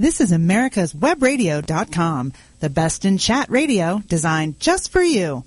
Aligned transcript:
This 0.00 0.20
is 0.20 0.30
America's 0.30 0.92
Webradio.com, 0.92 2.32
the 2.60 2.70
best 2.70 3.04
in 3.04 3.18
chat 3.18 3.50
radio 3.50 4.00
designed 4.06 4.60
just 4.60 4.92
for 4.92 5.02
you. 5.02 5.42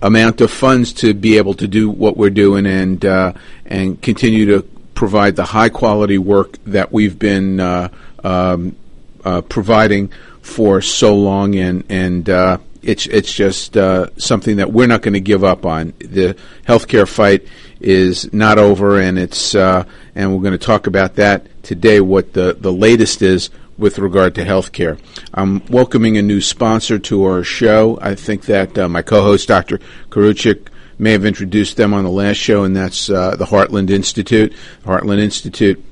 amount 0.01 0.41
of 0.41 0.51
funds 0.51 0.93
to 0.93 1.13
be 1.13 1.37
able 1.37 1.53
to 1.55 1.67
do 1.67 1.89
what 1.89 2.17
we're 2.17 2.29
doing 2.29 2.65
and 2.65 3.03
uh, 3.05 3.33
and 3.65 4.01
continue 4.01 4.45
to 4.45 4.61
provide 4.93 5.35
the 5.35 5.45
high 5.45 5.69
quality 5.69 6.17
work 6.17 6.57
that 6.65 6.91
we've 6.91 7.19
been 7.19 7.59
uh, 7.59 7.89
um, 8.23 8.75
uh, 9.23 9.41
providing 9.41 10.11
for 10.41 10.81
so 10.81 11.15
long 11.15 11.55
and 11.55 11.83
and 11.89 12.29
uh, 12.29 12.57
it's 12.85 13.07
it's 13.07 13.33
just 13.33 13.75
uh, 13.75 14.07
something 14.17 14.57
that 14.57 14.71
we're 14.71 14.87
not 14.87 15.01
going 15.01 15.15
to 15.15 15.19
give 15.19 15.43
up 15.43 15.65
on. 15.65 15.93
The 15.99 16.37
healthcare 16.67 17.07
fight 17.07 17.47
is 17.81 18.31
not 18.31 18.59
over, 18.59 18.99
and 18.99 19.17
it's 19.17 19.55
uh, 19.55 19.85
and 20.13 20.33
we're 20.33 20.41
going 20.41 20.57
to 20.57 20.65
talk 20.65 20.87
about 20.87 21.15
that 21.15 21.63
today. 21.63 21.99
What 21.99 22.33
the 22.33 22.55
the 22.59 22.71
latest 22.71 23.21
is 23.23 23.49
with 23.77 23.99
regard 23.99 24.35
to 24.35 24.45
healthcare. 24.45 24.99
I'm 25.33 25.65
welcoming 25.67 26.17
a 26.17 26.21
new 26.21 26.41
sponsor 26.41 26.97
to 26.99 27.25
our 27.25 27.43
show. 27.43 27.99
I 28.01 28.15
think 28.15 28.45
that 28.45 28.77
uh, 28.77 28.87
my 28.87 29.01
co-host, 29.01 29.47
Dr. 29.47 29.79
Koriwchak, 30.09 30.67
may 30.97 31.11
have 31.11 31.25
introduced 31.25 31.75
them 31.75 31.93
on 31.93 32.05
the 32.05 32.09
last 32.09 32.37
show, 32.37 32.63
and 32.63 32.75
that's 32.75 33.09
uh, 33.09 33.35
the 33.35 33.45
Heartland 33.45 33.89
Institute. 33.89 34.53
The 34.83 34.87
Heartland 34.89 35.19
Institute 35.19 35.83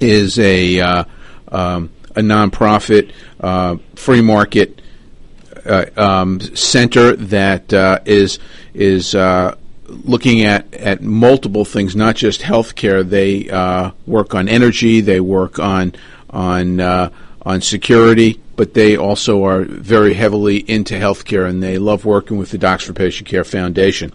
is 0.00 0.38
a 0.38 0.80
uh, 0.80 1.04
um, 1.48 1.90
a 2.16 2.20
nonprofit, 2.20 3.12
uh, 3.40 3.76
free 3.94 4.20
market 4.20 4.82
uh, 5.64 5.86
um, 5.96 6.40
center 6.40 7.14
that 7.14 7.72
uh, 7.72 8.00
is 8.04 8.38
is 8.74 9.14
looking 9.86 10.42
at, 10.42 10.72
at 10.74 11.02
multiple 11.02 11.66
things, 11.66 11.94
not 11.94 12.16
just 12.16 12.40
healthcare. 12.40 13.08
They 13.08 13.44
work 14.06 14.34
on 14.34 14.48
energy. 14.48 15.00
They 15.00 15.20
work 15.20 15.58
on 15.58 15.92
on 16.32 16.80
uh, 16.80 17.10
on 17.44 17.60
security, 17.60 18.40
but 18.54 18.74
they 18.74 18.96
also 18.96 19.44
are 19.44 19.62
very 19.62 20.14
heavily 20.14 20.58
into 20.58 20.94
healthcare, 20.94 21.48
and 21.48 21.60
they 21.62 21.78
love 21.78 22.04
working 22.04 22.38
with 22.38 22.50
the 22.50 22.58
Docs 22.58 22.84
for 22.84 22.92
Patient 22.92 23.28
Care 23.28 23.44
Foundation. 23.44 24.12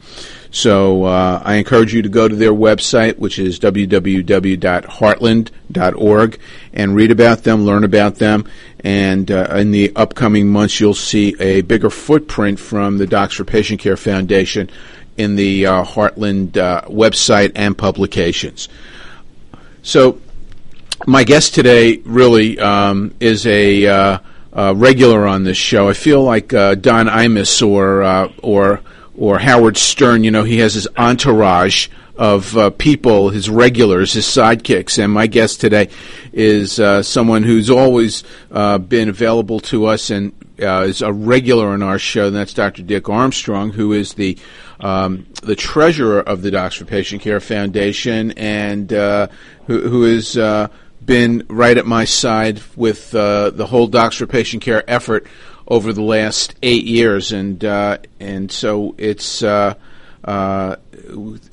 So 0.50 1.04
uh, 1.04 1.42
I 1.44 1.56
encourage 1.56 1.94
you 1.94 2.02
to 2.02 2.10
go 2.10 2.28
to 2.28 2.36
their 2.36 2.54
website, 2.54 3.18
which 3.18 3.38
is 3.38 3.60
www.heartland.org, 3.60 6.40
and 6.74 6.96
read 6.96 7.12
about 7.12 7.44
them, 7.44 7.66
learn 7.66 7.84
about 7.84 8.16
them. 8.16 8.48
And 8.80 9.30
uh, 9.30 9.54
in 9.56 9.72
the 9.72 9.92
upcoming 9.96 10.48
months, 10.48 10.80
you'll 10.80 10.94
see 10.94 11.36
a 11.40 11.62
bigger 11.62 11.90
footprint 11.90 12.60
from 12.60 12.98
the 12.98 13.08
Docs 13.08 13.36
for 13.36 13.44
Patient 13.44 13.82
Care 13.82 13.98
Foundation 13.98 14.70
in 15.18 15.36
the 15.36 15.66
uh, 15.66 15.84
Heartland 15.84 16.56
uh, 16.56 16.84
website 16.84 17.52
and 17.56 17.78
publications. 17.78 18.70
So 19.82 20.22
my 21.06 21.24
guest 21.24 21.54
today 21.54 21.98
really 22.06 22.58
um, 22.60 23.14
is 23.20 23.46
a 23.46 23.86
uh, 23.86 24.20
uh, 24.54 24.74
regular 24.76 25.28
on 25.28 25.44
this 25.44 25.58
show. 25.58 25.90
I 25.90 25.94
feel 25.94 26.24
like 26.24 26.54
uh, 26.54 26.76
Don 26.76 27.08
Imus 27.08 27.66
or 27.66 28.04
uh, 28.04 28.32
or 28.42 28.82
or 29.16 29.40
Howard 29.40 29.78
Stern. 29.78 30.24
You 30.24 30.32
know, 30.32 30.44
he 30.44 30.60
has 30.60 30.74
his 30.74 30.88
entourage 30.98 31.90
of 32.16 32.58
uh, 32.58 32.72
people, 32.72 33.30
his 33.30 33.48
regulars, 33.48 34.14
his 34.14 34.26
sidekicks. 34.26 34.98
And 34.98 35.14
my 35.14 35.28
guest 35.28 35.62
today 35.62 35.90
is 36.34 36.80
uh, 36.80 37.04
someone 37.04 37.44
who's 37.44 37.70
always 37.70 38.24
been 38.50 39.10
available 39.10 39.60
to 39.60 39.86
us 39.86 40.10
and 40.10 40.34
is 40.58 41.04
a 41.04 41.14
regular 41.14 41.68
on 41.68 41.84
our 41.84 42.00
show. 42.00 42.28
And 42.28 42.36
that's 42.36 42.54
Dr. 42.54 42.82
Dick 42.82 43.08
Armstrong, 43.08 43.72
who 43.72 43.94
is 43.94 44.16
the 44.16 44.38
um, 44.80 45.28
the 45.42 45.56
treasurer 45.56 46.20
of 46.20 46.42
the 46.44 46.52
Docs 46.52 46.76
for 46.76 46.86
Patient 46.86 47.22
Care 47.22 47.40
Foundation 47.40 48.32
and 48.32 48.90
who, 48.90 49.30
who 49.68 50.06
is 50.06 50.36
been 51.08 51.44
right 51.50 51.76
at 51.76 51.88
my 51.88 52.06
side 52.06 52.62
with 52.76 53.16
uh, 53.16 53.50
the 53.50 53.66
whole 53.66 53.88
Docs 53.88 54.18
for 54.18 54.28
Patient 54.28 54.62
Care 54.62 54.84
effort 54.88 55.26
over 55.68 55.92
the 55.92 56.04
last 56.04 56.54
eight 56.62 56.84
years, 56.84 57.32
and 57.32 57.64
uh, 57.66 57.98
and 58.20 58.52
so 58.52 58.94
it's 59.00 59.42
uh, 59.42 59.74
uh 60.24 60.76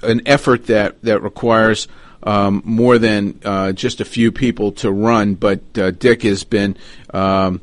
an 0.02 0.20
effort 0.26 0.66
that 0.66 1.00
that 1.02 1.22
requires. 1.22 1.88
Um, 2.26 2.62
more 2.64 2.96
than 2.96 3.38
uh, 3.44 3.72
just 3.72 4.00
a 4.00 4.04
few 4.06 4.32
people 4.32 4.72
to 4.72 4.90
run, 4.90 5.34
but 5.34 5.60
uh, 5.76 5.90
Dick 5.90 6.22
has 6.22 6.42
been 6.42 6.74
um, 7.12 7.60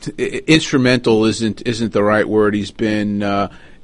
t- 0.00 0.12
instrumental. 0.46 1.24
isn't 1.24 1.60
isn't 1.66 1.92
the 1.92 2.04
right 2.04 2.28
word. 2.28 2.54
He's 2.54 2.70
been 2.70 3.24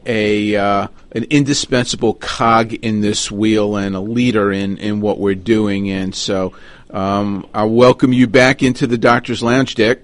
a 0.07 0.57
uh, 0.57 0.89
an 1.13 1.25
indispensable 1.25 2.15
cog 2.15 2.73
in 2.73 3.01
this 3.01 3.31
wheel 3.31 3.77
and 3.77 3.95
a 3.95 4.01
leader 4.01 4.53
in, 4.53 4.79
in 4.79 5.01
what 5.01 5.19
we're 5.19 5.35
doing. 5.35 5.91
And 5.91 6.15
so 6.15 6.53
um, 6.91 7.47
I 7.53 7.65
welcome 7.65 8.13
you 8.13 8.27
back 8.27 8.63
into 8.63 8.87
the 8.87 8.99
Doctor's 8.99 9.43
Lounge, 9.43 9.75
Dick. 9.75 10.03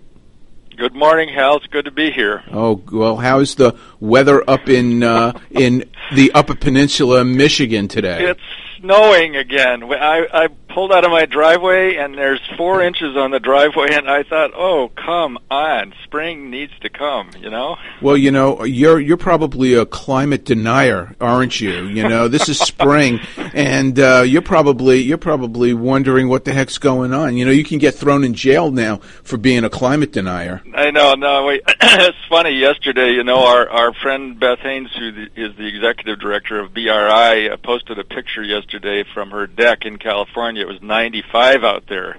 Good 0.76 0.94
morning, 0.94 1.28
Hal. 1.28 1.58
It's 1.58 1.66
good 1.66 1.84
to 1.84 1.90
be 1.90 2.10
here. 2.10 2.42
Oh 2.50 2.82
well, 2.90 3.16
how's 3.16 3.54
the 3.54 3.76
weather 4.00 4.42
up 4.48 4.68
in 4.68 5.02
uh, 5.02 5.38
in 5.50 5.84
the 6.14 6.32
Upper 6.32 6.54
Peninsula, 6.54 7.24
Michigan 7.24 7.88
today? 7.88 8.24
It's 8.30 8.40
snowing 8.80 9.36
again. 9.36 9.84
I, 9.84 10.26
I 10.32 10.48
pulled 10.72 10.92
out 10.92 11.04
of 11.04 11.10
my 11.10 11.26
driveway 11.26 11.96
and 11.96 12.16
there's 12.16 12.40
four 12.56 12.82
inches 12.82 13.16
on 13.16 13.30
the 13.30 13.40
driveway, 13.40 13.88
and 13.92 14.08
I 14.08 14.22
thought, 14.22 14.52
oh, 14.54 14.90
come 14.96 15.38
on, 15.50 15.94
spring 16.04 16.50
needs 16.50 16.72
to 16.80 16.88
come. 16.88 17.30
You 17.38 17.50
know. 17.50 17.76
Well, 18.00 18.16
you 18.16 18.30
know, 18.30 18.64
you're 18.64 19.00
you're 19.00 19.16
probably 19.16 19.74
a 19.74 19.86
climate 19.86 20.44
denier, 20.44 21.14
aren't 21.20 21.60
you? 21.60 21.86
You 21.86 22.08
know, 22.08 22.28
this 22.28 22.48
is 22.48 22.58
spring, 22.58 23.20
and 23.36 23.98
uh, 23.98 24.22
you're 24.26 24.42
probably 24.42 25.00
you're 25.00 25.18
probably 25.18 25.74
wondering 25.74 26.28
what 26.28 26.44
the 26.44 26.52
heck's 26.52 26.78
going 26.78 27.12
on. 27.12 27.36
You 27.36 27.44
know, 27.44 27.50
you 27.50 27.64
can 27.64 27.78
get 27.78 27.94
thrown 27.94 28.24
in 28.24 28.34
jail 28.34 28.70
now 28.70 28.98
for 29.22 29.36
being 29.36 29.64
a 29.64 29.70
climate 29.70 30.12
denier. 30.12 30.62
I 30.74 30.90
know. 30.90 31.14
No, 31.14 31.44
wait. 31.44 31.62
it's 31.66 32.18
funny. 32.28 32.58
Yesterday, 32.58 33.12
you 33.12 33.24
know, 33.24 33.44
our 33.44 33.68
our 33.68 33.92
friend 33.94 34.38
Beth 34.38 34.60
Haynes, 34.60 34.90
who 34.98 35.26
is 35.36 35.56
the 35.56 35.66
executive 35.66 36.18
director 36.18 36.60
of 36.60 36.72
BRI, 36.72 37.50
uh, 37.50 37.56
posted 37.58 37.98
a 37.98 38.04
picture 38.04 38.42
yesterday 38.42 39.04
from 39.14 39.30
her 39.30 39.46
deck 39.46 39.84
in 39.84 39.98
California 39.98 40.61
it 40.62 40.68
was 40.68 40.80
95 40.80 41.64
out 41.64 41.84
there. 41.88 42.16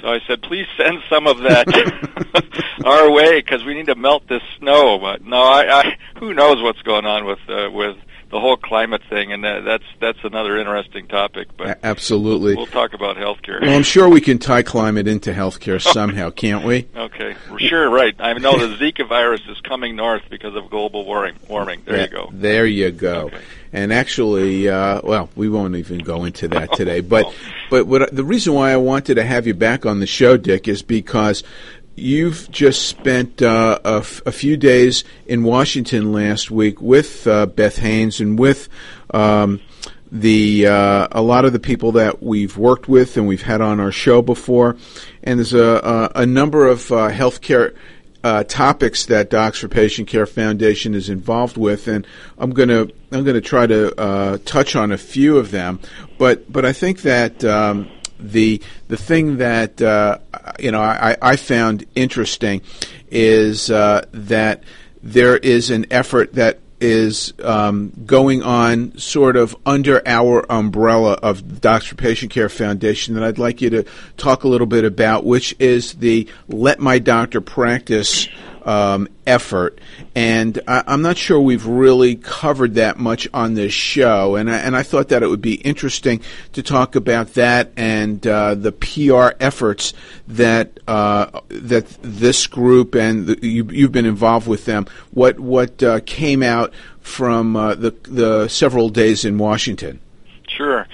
So 0.00 0.08
I 0.08 0.18
said, 0.26 0.42
please 0.42 0.66
send 0.76 0.98
some 1.08 1.26
of 1.26 1.38
that 1.38 1.66
our 2.84 3.10
way 3.10 3.40
because 3.40 3.64
we 3.64 3.74
need 3.74 3.86
to 3.86 3.94
melt 3.94 4.28
this 4.28 4.42
snow. 4.58 4.98
But 4.98 5.24
no, 5.24 5.40
I, 5.40 5.80
I 5.80 5.98
who 6.18 6.34
knows 6.34 6.62
what's 6.62 6.82
going 6.82 7.06
on 7.06 7.24
with 7.24 7.38
uh, 7.48 7.70
with 7.70 7.96
the 8.36 8.40
whole 8.40 8.58
climate 8.58 9.00
thing, 9.08 9.32
and 9.32 9.44
that, 9.44 9.64
that's 9.64 9.84
that's 9.98 10.18
another 10.22 10.58
interesting 10.58 11.08
topic. 11.08 11.48
But 11.56 11.78
absolutely, 11.82 12.54
we'll 12.54 12.66
talk 12.66 12.92
about 12.92 13.16
healthcare. 13.16 13.62
Well, 13.62 13.74
I'm 13.74 13.82
sure 13.82 14.10
we 14.10 14.20
can 14.20 14.38
tie 14.38 14.62
climate 14.62 15.08
into 15.08 15.32
healthcare 15.32 15.80
somehow, 15.92 16.28
can't 16.28 16.62
we? 16.62 16.86
Okay, 16.94 17.34
sure, 17.58 17.88
right. 17.88 18.14
I 18.18 18.34
know 18.34 18.58
the 18.58 18.76
Zika 18.92 19.08
virus 19.08 19.40
is 19.48 19.58
coming 19.62 19.96
north 19.96 20.24
because 20.28 20.54
of 20.54 20.68
global 20.68 21.06
warming. 21.06 21.36
Warming. 21.48 21.80
There 21.86 22.02
you 22.02 22.08
go. 22.08 22.28
There 22.30 22.66
you 22.66 22.90
go. 22.90 23.20
Okay. 23.26 23.40
And 23.72 23.92
actually, 23.92 24.68
uh, 24.68 25.00
well, 25.02 25.30
we 25.34 25.48
won't 25.48 25.76
even 25.76 25.98
go 25.98 26.24
into 26.24 26.48
that 26.48 26.72
today. 26.74 27.00
But, 27.00 27.34
but 27.70 27.86
what, 27.86 28.14
the 28.14 28.24
reason 28.24 28.52
why 28.54 28.70
I 28.70 28.76
wanted 28.76 29.14
to 29.14 29.24
have 29.24 29.46
you 29.46 29.54
back 29.54 29.86
on 29.86 30.00
the 30.00 30.06
show, 30.06 30.36
Dick, 30.36 30.68
is 30.68 30.82
because 30.82 31.42
you've 31.96 32.50
just 32.50 32.86
spent 32.88 33.42
uh, 33.42 33.78
a, 33.84 33.96
f- 33.96 34.22
a 34.26 34.32
few 34.32 34.56
days 34.56 35.02
in 35.26 35.42
Washington 35.42 36.12
last 36.12 36.50
week 36.50 36.80
with 36.80 37.26
uh, 37.26 37.46
Beth 37.46 37.78
Haynes 37.78 38.20
and 38.20 38.38
with 38.38 38.68
um, 39.12 39.60
the 40.12 40.66
uh, 40.66 41.08
a 41.10 41.22
lot 41.22 41.44
of 41.44 41.52
the 41.52 41.58
people 41.58 41.92
that 41.92 42.22
we've 42.22 42.56
worked 42.56 42.88
with 42.88 43.16
and 43.16 43.26
we've 43.26 43.42
had 43.42 43.60
on 43.60 43.80
our 43.80 43.92
show 43.92 44.22
before, 44.22 44.76
and 45.22 45.38
there's 45.38 45.54
a, 45.54 46.10
a, 46.14 46.22
a 46.22 46.26
number 46.26 46.66
of 46.66 46.92
uh, 46.92 47.10
healthcare. 47.10 47.74
Uh, 48.24 48.42
topics 48.42 49.06
that 49.06 49.30
Docs 49.30 49.60
for 49.60 49.68
Patient 49.68 50.08
Care 50.08 50.26
Foundation 50.26 50.96
is 50.96 51.08
involved 51.08 51.56
with, 51.56 51.86
and 51.86 52.04
I'm 52.38 52.50
gonna 52.50 52.88
I'm 53.12 53.22
gonna 53.22 53.40
try 53.40 53.68
to 53.68 53.94
uh, 54.00 54.38
touch 54.44 54.74
on 54.74 54.90
a 54.90 54.98
few 54.98 55.36
of 55.36 55.52
them. 55.52 55.78
But 56.18 56.50
but 56.50 56.64
I 56.64 56.72
think 56.72 57.02
that 57.02 57.44
um, 57.44 57.88
the 58.18 58.62
the 58.88 58.96
thing 58.96 59.38
that 59.38 59.80
uh, 59.80 60.18
you 60.58 60.70
know 60.70 60.80
I, 60.80 61.16
I, 61.20 61.36
found 61.36 61.84
interesting 61.94 62.62
is 63.10 63.70
uh, 63.70 64.06
that 64.12 64.62
there 65.02 65.36
is 65.36 65.70
an 65.70 65.86
effort 65.90 66.34
that 66.34 66.60
is 66.80 67.32
um, 67.42 67.92
going 68.04 68.42
on 68.42 68.96
sort 68.98 69.36
of 69.36 69.56
under 69.64 70.06
our 70.06 70.44
umbrella 70.50 71.14
of 71.14 71.60
Docs 71.60 71.86
for 71.86 71.94
Patient 71.94 72.30
Care 72.30 72.48
Foundation 72.48 73.14
that 73.14 73.22
I'd 73.22 73.38
like 73.38 73.62
you 73.62 73.70
to 73.70 73.84
talk 74.16 74.44
a 74.44 74.48
little 74.48 74.66
bit 74.66 74.84
about, 74.84 75.24
which 75.24 75.54
is 75.58 75.94
the 75.94 76.28
Let 76.48 76.78
My 76.78 76.98
Doctor 76.98 77.40
Practice 77.40 78.28
um, 78.66 79.08
effort, 79.26 79.80
and 80.14 80.60
I, 80.66 80.82
am 80.92 81.00
not 81.00 81.16
sure 81.16 81.40
we've 81.40 81.66
really 81.66 82.16
covered 82.16 82.74
that 82.74 82.98
much 82.98 83.28
on 83.32 83.54
this 83.54 83.72
show. 83.72 84.34
And 84.34 84.50
I, 84.50 84.58
and 84.58 84.76
I 84.76 84.82
thought 84.82 85.08
that 85.08 85.22
it 85.22 85.28
would 85.28 85.40
be 85.40 85.54
interesting 85.54 86.20
to 86.52 86.62
talk 86.64 86.96
about 86.96 87.34
that 87.34 87.70
and 87.76 88.26
uh, 88.26 88.56
the 88.56 88.72
PR 88.72 89.36
efforts 89.40 89.94
that 90.26 90.80
uh, 90.88 91.40
that 91.48 91.86
this 92.02 92.48
group 92.48 92.96
and 92.96 93.28
the, 93.28 93.46
you, 93.46 93.84
have 93.84 93.92
been 93.92 94.04
involved 94.04 94.48
with 94.48 94.64
them. 94.64 94.86
What 95.12 95.38
what 95.38 95.80
uh, 95.82 96.00
came 96.04 96.42
out 96.42 96.74
from 97.00 97.54
uh, 97.54 97.76
the 97.76 97.92
the 98.02 98.48
several 98.48 98.88
days 98.88 99.24
in 99.24 99.38
Washington? 99.38 100.00
Sure. 100.48 100.88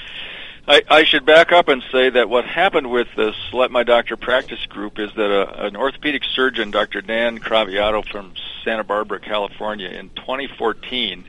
I, 0.67 0.83
I 0.89 1.05
should 1.05 1.27
back 1.27 1.51
up 1.51 1.69
and 1.69 1.83
say 1.91 2.11
that 2.11 2.29
what 2.29 2.45
happened 2.45 2.91
with 2.91 3.09
this 3.17 3.35
Let 3.53 3.73
My 3.73 3.83
Doctor 3.83 4.17
Practice 4.17 4.65
group 4.67 5.01
is 5.01 5.11
that 5.15 5.31
a, 5.31 5.67
an 5.67 5.77
orthopedic 5.77 6.23
surgeon, 6.25 6.71
Dr. 6.71 7.01
Dan 7.01 7.39
Craviotto 7.39 8.03
from 8.03 8.35
Santa 8.63 8.85
Barbara, 8.85 9.19
California, 9.19 9.89
in 9.89 10.11
2014, 10.11 11.25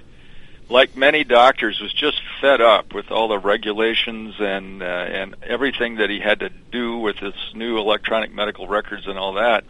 like 0.70 0.96
many 0.96 1.24
doctors, 1.24 1.82
was 1.82 1.92
just 1.92 2.22
fed 2.42 2.62
up 2.62 2.94
with 2.94 3.12
all 3.12 3.28
the 3.28 3.40
regulations 3.40 4.36
and 4.40 4.84
uh, 4.84 4.86
and 4.86 5.36
everything 5.42 5.96
that 5.96 6.12
he 6.12 6.20
had 6.20 6.40
to 6.42 6.50
do 6.50 6.98
with 6.98 7.20
this 7.20 7.36
new 7.56 7.80
electronic 7.80 8.32
medical 8.34 8.68
records 8.68 9.08
and 9.08 9.18
all 9.18 9.34
that 9.34 9.64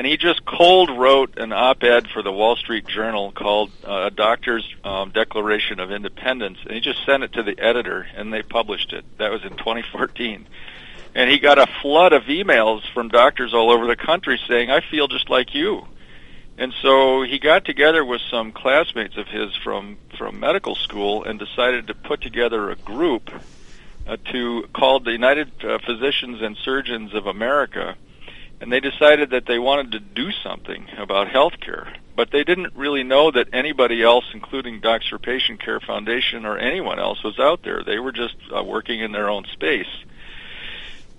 and 0.00 0.06
he 0.06 0.16
just 0.16 0.46
cold 0.46 0.88
wrote 0.88 1.36
an 1.36 1.52
op-ed 1.52 2.08
for 2.08 2.22
the 2.22 2.32
Wall 2.32 2.56
Street 2.56 2.86
Journal 2.86 3.32
called 3.32 3.70
uh, 3.86 4.06
"A 4.06 4.10
Doctor's 4.10 4.66
um, 4.82 5.10
Declaration 5.10 5.78
of 5.78 5.92
Independence," 5.92 6.56
and 6.64 6.72
he 6.72 6.80
just 6.80 7.04
sent 7.04 7.22
it 7.22 7.34
to 7.34 7.42
the 7.42 7.60
editor, 7.60 8.06
and 8.16 8.32
they 8.32 8.40
published 8.40 8.94
it. 8.94 9.04
That 9.18 9.30
was 9.30 9.42
in 9.42 9.58
2014, 9.58 10.46
and 11.14 11.30
he 11.30 11.38
got 11.38 11.58
a 11.58 11.66
flood 11.82 12.14
of 12.14 12.22
emails 12.22 12.80
from 12.94 13.08
doctors 13.08 13.52
all 13.52 13.70
over 13.70 13.86
the 13.86 13.94
country 13.94 14.40
saying, 14.48 14.70
"I 14.70 14.80
feel 14.80 15.06
just 15.06 15.28
like 15.28 15.54
you." 15.54 15.86
And 16.56 16.72
so 16.80 17.20
he 17.20 17.38
got 17.38 17.66
together 17.66 18.02
with 18.02 18.22
some 18.30 18.52
classmates 18.52 19.18
of 19.18 19.28
his 19.28 19.54
from 19.56 19.98
from 20.16 20.40
medical 20.40 20.76
school 20.76 21.24
and 21.24 21.38
decided 21.38 21.88
to 21.88 21.94
put 21.94 22.22
together 22.22 22.70
a 22.70 22.76
group 22.76 23.30
uh, 24.06 24.16
to 24.32 24.66
called 24.72 25.04
the 25.04 25.12
United 25.12 25.62
uh, 25.62 25.76
Physicians 25.84 26.40
and 26.40 26.56
Surgeons 26.56 27.12
of 27.12 27.26
America 27.26 27.96
and 28.60 28.70
they 28.70 28.80
decided 28.80 29.30
that 29.30 29.46
they 29.46 29.58
wanted 29.58 29.92
to 29.92 30.00
do 30.00 30.30
something 30.30 30.86
about 30.98 31.28
healthcare, 31.28 31.96
but 32.14 32.30
they 32.30 32.44
didn't 32.44 32.76
really 32.76 33.02
know 33.02 33.30
that 33.30 33.48
anybody 33.52 34.02
else, 34.02 34.26
including 34.34 34.80
Docs 34.80 35.08
for 35.08 35.18
Patient 35.18 35.60
Care 35.60 35.80
Foundation 35.80 36.44
or 36.44 36.58
anyone 36.58 36.98
else, 36.98 37.24
was 37.24 37.38
out 37.38 37.62
there. 37.62 37.82
They 37.82 37.98
were 37.98 38.12
just 38.12 38.36
uh, 38.54 38.62
working 38.62 39.00
in 39.00 39.12
their 39.12 39.30
own 39.30 39.44
space. 39.52 39.88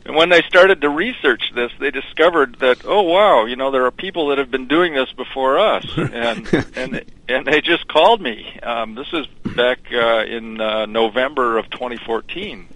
And 0.06 0.16
when 0.16 0.30
they 0.30 0.42
started 0.44 0.82
to 0.82 0.90
research 0.90 1.52
this, 1.54 1.72
they 1.80 1.92
discovered 1.92 2.56
that 2.60 2.86
oh 2.86 3.04
wow, 3.04 3.46
you 3.46 3.56
know 3.56 3.70
there 3.70 3.86
are 3.86 3.92
people 3.92 4.28
that 4.28 4.40
have 4.40 4.50
been 4.50 4.68
doing 4.68 4.94
this 4.94 5.12
before 5.12 5.60
us, 5.60 5.86
and 5.96 6.52
and 6.76 7.06
and 7.28 7.46
they 7.46 7.62
just 7.62 7.88
called 7.88 8.20
me. 8.20 8.60
Um, 8.64 8.96
this 8.96 9.14
is 9.14 9.28
back 9.56 9.80
uh, 9.94 10.24
in 10.26 10.60
uh, 10.60 10.88
November 10.88 11.60
of 11.60 11.70
2014, 11.70 12.68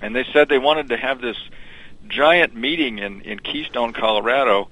and 0.00 0.14
they 0.14 0.24
said 0.32 0.48
they 0.48 0.58
wanted 0.58 0.90
to 0.90 0.96
have 0.96 1.20
this 1.20 1.36
giant 2.12 2.54
meeting 2.54 2.98
in 2.98 3.22
in 3.22 3.40
Keystone, 3.40 3.92
Colorado, 3.92 4.68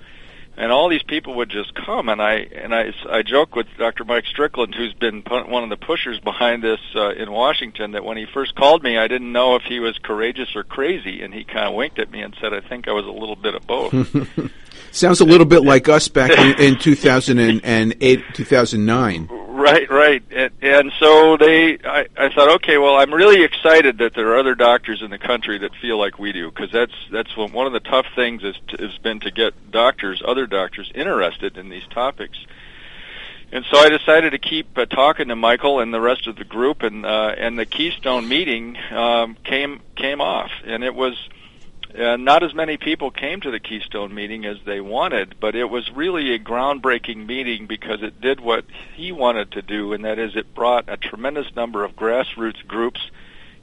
and 0.56 0.70
all 0.70 0.88
these 0.88 1.02
people 1.02 1.34
would 1.34 1.48
just 1.48 1.75
come. 1.75 2.08
And 2.08 2.22
I 2.22 2.34
and 2.34 2.75
I 2.75 2.92
I 3.08 3.22
joke 3.22 3.56
with 3.56 3.66
Dr. 3.78 4.04
Mike 4.04 4.26
Strickland, 4.26 4.75
who's 4.75 4.92
been 4.92 5.22
one 5.22 5.64
of 5.64 5.70
the 5.70 5.76
pushers 5.76 6.20
behind 6.20 6.62
this 6.62 6.81
uh, 6.94 7.10
in 7.10 7.32
Washington, 7.32 7.92
that 7.92 8.04
when 8.04 8.16
he 8.16 8.26
first 8.26 8.54
called 8.54 8.82
me, 8.82 8.98
I 8.98 9.08
didn't 9.08 9.32
know 9.32 9.56
if 9.56 9.62
he 9.62 9.81
was 9.81 9.98
courageous 9.98 10.54
or 10.54 10.62
crazy, 10.62 11.22
and 11.22 11.34
he 11.34 11.44
kind 11.44 11.66
of 11.66 11.75
winked 11.75 11.98
at 11.98 12.10
me 12.10 12.22
and 12.22 12.37
said, 12.40 12.52
"I 12.52 12.60
think 12.60 12.87
I 12.87 12.92
was 12.92 13.06
a 13.06 13.10
little 13.10 13.37
bit 13.37 13.54
of 13.54 13.66
both." 13.66 13.93
Sounds 14.93 15.20
a 15.20 15.25
little 15.25 15.46
bit 15.46 15.62
like 15.62 15.88
us 15.88 16.08
back 16.08 16.31
in, 16.31 16.61
in 16.61 16.78
2008, 16.78 18.25
2009. 18.34 19.28
Right, 19.61 19.90
right, 19.90 20.22
and, 20.31 20.50
and 20.62 20.93
so 20.99 21.37
they, 21.37 21.78
I, 21.84 22.06
I 22.17 22.31
thought, 22.31 22.49
okay, 22.56 22.78
well, 22.78 22.96
I'm 22.96 23.12
really 23.12 23.44
excited 23.44 23.99
that 23.99 24.14
there 24.14 24.28
are 24.28 24.38
other 24.38 24.55
doctors 24.55 25.02
in 25.02 25.11
the 25.11 25.19
country 25.19 25.58
that 25.58 25.75
feel 25.76 25.99
like 25.99 26.19
we 26.19 26.32
do, 26.32 26.50
because 26.50 26.72
that's 26.72 26.94
that's 27.12 27.37
one, 27.37 27.67
of 27.67 27.72
the 27.72 27.81
tough 27.81 28.06
things 28.17 28.43
is 28.43 28.56
to, 28.69 28.78
has 28.78 28.96
been 28.99 29.20
to 29.20 29.31
get 29.31 29.70
doctors, 29.70 30.22
other 30.25 30.46
doctors, 30.46 30.90
interested 30.94 31.58
in 31.58 31.69
these 31.69 31.87
topics. 31.90 32.38
And 33.52 33.64
so 33.70 33.78
I 33.78 33.90
decided 33.90 34.31
to 34.31 34.38
keep 34.38 34.78
uh, 34.78 34.87
talking 34.87 35.28
to 35.28 35.37
Michael 35.37 35.81
and 35.81 35.93
the 35.93 36.00
rest 36.00 36.26
of 36.26 36.37
the 36.37 36.44
group, 36.44 36.82
and 36.82 37.05
uh, 37.05 37.34
and 37.37 37.58
the 37.58 37.67
Keystone 37.67 38.28
meeting 38.28 38.78
um, 38.90 39.37
came 39.44 39.82
came 39.94 40.20
off, 40.20 40.50
and 40.64 40.82
it 40.82 40.94
was 40.94 41.17
uh, 41.98 42.16
not 42.16 42.42
as 42.42 42.54
many 42.54 42.76
people 42.76 43.10
came 43.10 43.40
to 43.40 43.50
the 43.50 43.60
Keystone 43.60 44.14
meeting 44.14 44.44
as 44.44 44.58
they 44.64 44.81
wanted, 44.81 45.37
but 45.40 45.54
it 45.54 45.64
was 45.64 45.90
really 45.90 46.34
a 46.34 46.38
groundbreaking 46.38 47.26
meeting 47.26 47.66
because 47.66 48.02
it 48.02 48.20
did 48.20 48.40
what 48.40 48.64
he 48.94 49.12
wanted 49.12 49.52
to 49.52 49.62
do, 49.62 49.92
and 49.92 50.04
that 50.04 50.19
is 50.19 50.37
it 50.37 50.54
brought 50.54 50.88
a 50.88 50.96
tremendous 50.96 51.54
number 51.54 51.84
of 51.84 51.96
grassroots 51.96 52.66
groups 52.66 53.00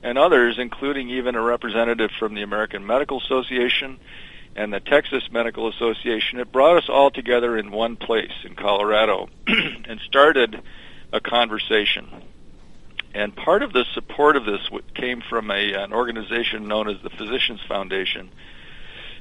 and 0.03 0.18
others, 0.18 0.59
including 0.59 1.09
even 1.09 1.35
a 1.35 1.41
representative 1.41 2.12
from 2.19 2.33
the 2.33 2.41
American 2.41 2.85
Medical 2.85 3.19
Association 3.19 4.00
and 4.56 4.73
the 4.73 4.80
Texas 4.80 5.23
Medical 5.31 5.68
Association. 5.68 6.40
It 6.40 6.52
brought 6.52 6.78
us 6.78 6.90
all 6.90 7.11
together 7.11 7.57
in 7.57 7.71
one 7.71 7.95
place 7.95 8.33
in 8.44 8.56
Colorado 8.56 9.30
and 9.47 9.99
started 10.02 10.61
a 11.13 11.21
conversation. 11.21 12.09
And 13.18 13.36
part 13.36 13.64
of 13.64 13.74
the 13.74 13.83
support 13.95 14.36
of 14.36 14.45
this 14.45 14.62
came 14.94 15.21
from 15.21 15.50
a, 15.50 15.74
an 15.74 15.92
organization 15.92 16.68
known 16.68 16.88
as 16.88 17.02
the 17.02 17.09
Physicians 17.09 17.59
Foundation, 17.68 18.30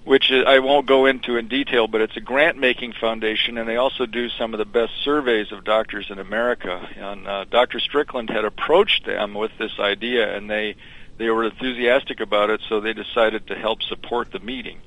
which 0.04 0.30
I 0.30 0.58
won't 0.58 0.84
go 0.84 1.06
into 1.06 1.38
in 1.38 1.48
detail, 1.48 1.88
but 1.88 2.02
it's 2.02 2.14
a 2.14 2.20
grant-making 2.20 2.92
foundation, 2.92 3.56
and 3.56 3.66
they 3.66 3.76
also 3.76 4.04
do 4.04 4.28
some 4.28 4.52
of 4.52 4.58
the 4.58 4.66
best 4.66 4.92
surveys 5.02 5.50
of 5.50 5.64
doctors 5.64 6.10
in 6.10 6.18
America. 6.18 6.86
And 6.94 7.26
uh, 7.26 7.44
Dr. 7.44 7.80
Strickland 7.80 8.28
had 8.28 8.44
approached 8.44 9.06
them 9.06 9.32
with 9.32 9.52
this 9.58 9.72
idea, 9.78 10.36
and 10.36 10.50
they 10.50 10.76
they 11.16 11.30
were 11.30 11.44
enthusiastic 11.44 12.20
about 12.20 12.50
it, 12.50 12.60
so 12.68 12.80
they 12.80 12.92
decided 12.92 13.46
to 13.46 13.54
help 13.54 13.82
support 13.82 14.30
the 14.30 14.40
meeting. 14.40 14.82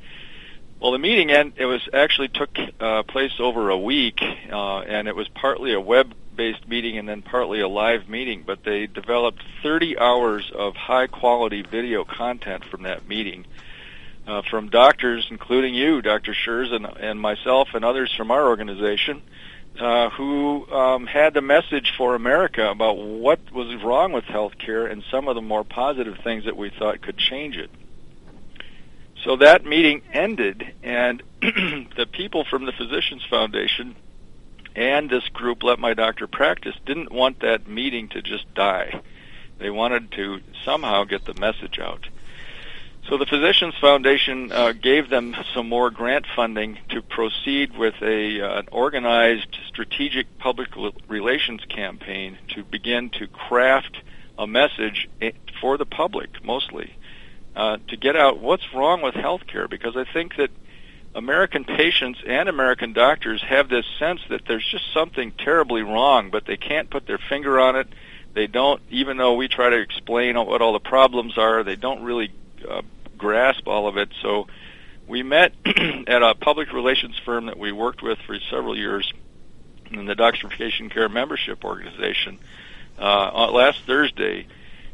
Well, 0.79 0.93
the 0.93 0.99
meeting 0.99 1.29
end, 1.29 1.53
it 1.57 1.65
was 1.65 1.81
actually 1.91 2.29
took 2.29 2.57
uh, 2.79 3.03
place 3.03 3.33
over 3.37 3.69
a 3.69 3.77
week, 3.77 4.21
uh, 4.21 4.79
and 4.79 5.09
it 5.09 5.15
was 5.15 5.27
partly 5.27 5.73
a 5.73 5.79
web 5.79 6.13
based 6.33 6.65
meeting 6.69 6.97
and 6.97 7.07
then 7.07 7.21
partly 7.21 7.59
a 7.59 7.67
live 7.67 8.07
meeting, 8.07 8.43
but 8.47 8.63
they 8.63 8.87
developed 8.87 9.43
30 9.61 9.99
hours 9.99 10.49
of 10.55 10.77
high 10.77 11.07
quality 11.07 11.63
video 11.63 12.05
content 12.05 12.63
from 12.63 12.83
that 12.83 13.05
meeting. 13.09 13.45
Uh, 14.25 14.41
from 14.49 14.69
doctors, 14.69 15.27
including 15.31 15.73
you, 15.73 16.01
Dr. 16.01 16.33
Scherz, 16.33 16.71
and, 16.71 16.85
and 16.85 17.19
myself, 17.19 17.69
and 17.73 17.83
others 17.83 18.13
from 18.15 18.31
our 18.31 18.47
organization, 18.47 19.21
uh, 19.79 20.09
who 20.11 20.69
um, 20.71 21.07
had 21.07 21.33
the 21.33 21.41
message 21.41 21.93
for 21.97 22.15
America 22.15 22.69
about 22.69 22.97
what 22.97 23.39
was 23.51 23.83
wrong 23.83 24.13
with 24.13 24.25
healthcare 24.25 24.89
and 24.89 25.03
some 25.11 25.27
of 25.27 25.35
the 25.35 25.41
more 25.41 25.65
positive 25.65 26.19
things 26.23 26.45
that 26.45 26.55
we 26.55 26.69
thought 26.69 27.01
could 27.01 27.17
change 27.17 27.57
it. 27.57 27.71
So 29.23 29.35
that 29.37 29.65
meeting 29.65 30.01
ended, 30.13 30.73
and 30.81 31.21
the 31.41 32.07
people 32.09 32.45
from 32.45 32.65
the 32.65 32.71
Physicians 32.71 33.25
Foundation 33.29 33.95
and 34.75 35.09
this 35.09 35.27
group, 35.29 35.63
Let 35.63 35.77
My 35.77 35.93
Doctor 35.93 36.25
Practice, 36.25 36.75
didn't 36.85 37.11
want 37.11 37.41
that 37.41 37.67
meeting 37.67 38.07
to 38.09 38.21
just 38.21 38.53
die. 38.53 39.01
They 39.57 39.69
wanted 39.69 40.11
to 40.13 40.39
somehow 40.63 41.03
get 41.03 41.25
the 41.25 41.33
message 41.33 41.79
out. 41.79 42.07
So 43.09 43.17
the 43.17 43.25
Physicians 43.25 43.73
Foundation 43.81 44.51
uh, 44.51 44.71
gave 44.71 45.09
them 45.09 45.35
some 45.53 45.67
more 45.67 45.89
grant 45.89 46.25
funding 46.35 46.77
to 46.89 47.01
proceed 47.01 47.75
with 47.75 47.95
a 48.01 48.41
uh, 48.41 48.59
an 48.59 48.67
organized 48.71 49.57
strategic 49.67 50.37
public 50.37 50.69
relations 51.07 51.65
campaign 51.65 52.37
to 52.49 52.63
begin 52.63 53.09
to 53.11 53.27
craft 53.27 53.97
a 54.37 54.45
message 54.45 55.09
eh, 55.21 55.31
for 55.59 55.77
the 55.77 55.85
public 55.85 56.43
mostly 56.43 56.93
uh, 57.59 57.77
to 57.89 57.97
get 57.97 58.15
out 58.15 58.39
what's 58.39 58.73
wrong 58.73 59.01
with 59.01 59.13
healthcare 59.15 59.69
because 59.69 59.97
I 59.97 60.05
think 60.05 60.37
that 60.37 60.49
American 61.13 61.65
patients 61.65 62.19
and 62.25 62.47
American 62.47 62.93
doctors 62.93 63.43
have 63.43 63.67
this 63.67 63.85
sense 63.99 64.21
that 64.29 64.43
there's 64.47 64.65
just 64.65 64.93
something 64.93 65.33
terribly 65.33 65.81
wrong, 65.81 66.29
but 66.29 66.45
they 66.45 66.55
can't 66.55 66.89
put 66.89 67.05
their 67.05 67.17
finger 67.17 67.59
on 67.59 67.75
it. 67.75 67.89
They 68.33 68.47
don't, 68.47 68.81
even 68.89 69.17
though 69.17 69.33
we 69.33 69.49
try 69.49 69.69
to 69.71 69.75
explain 69.75 70.37
what 70.37 70.61
all 70.61 70.71
the 70.71 70.79
problems 70.79 71.37
are, 71.37 71.65
they 71.65 71.75
don't 71.75 72.01
really 72.03 72.31
uh, 72.65 72.81
grasp 73.17 73.67
all 73.67 73.89
of 73.89 73.97
it. 73.97 74.07
So 74.21 74.47
we 75.05 75.21
met 75.21 75.53
at 75.65 76.23
a 76.23 76.35
public 76.35 76.71
relations 76.71 77.19
firm 77.25 77.47
that 77.47 77.59
we 77.59 77.73
worked 77.73 78.01
with 78.01 78.19
for 78.19 78.39
several 78.49 78.77
years 78.77 79.11
in 79.91 80.05
the 80.05 80.15
Doctor 80.15 80.47
Patient 80.47 80.93
Care 80.93 81.09
Membership 81.09 81.65
Organization 81.65 82.39
uh, 82.97 83.51
last 83.51 83.83
Thursday, 83.85 84.47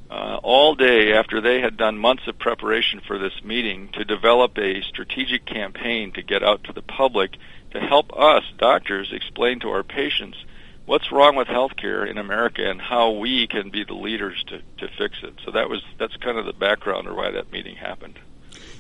uh, 0.10 0.40
all 0.44 0.76
day 0.76 1.14
after 1.14 1.42
they 1.42 1.62
had 1.62 1.78
done 1.78 1.98
months 1.98 2.28
of 2.28 2.38
preparation 2.38 3.02
for 3.06 3.18
this 3.18 3.44
meeting 3.44 3.90
to 3.94 4.06
develop 4.06 4.58
a 4.58 4.82
strategic 4.82 5.46
campaign 5.46 6.12
to 6.14 6.22
get 6.22 6.44
out 6.44 6.64
to 6.64 6.74
the 6.74 6.82
public 6.82 7.38
to 7.72 7.80
help 7.80 8.16
us 8.18 8.44
doctors 8.58 9.12
explain 9.12 9.60
to 9.60 9.70
our 9.70 9.84
patients 9.84 10.38
what's 10.86 11.12
wrong 11.12 11.36
with 11.36 11.48
healthcare 11.48 12.10
in 12.10 12.18
America 12.18 12.70
and 12.70 12.80
how 12.80 13.12
we 13.12 13.48
can 13.48 13.70
be 13.70 13.84
the 13.84 13.94
leaders 13.94 14.44
to, 14.48 14.60
to 14.78 14.88
fix 14.98 15.18
it. 15.24 15.34
So 15.44 15.52
that 15.52 15.70
was 15.70 15.84
that's 15.98 16.16
kind 16.18 16.38
of 16.38 16.46
the 16.46 16.54
background 16.54 17.08
or 17.08 17.16
why 17.16 17.32
that 17.32 17.52
meeting 17.52 17.76
happened. 17.76 18.20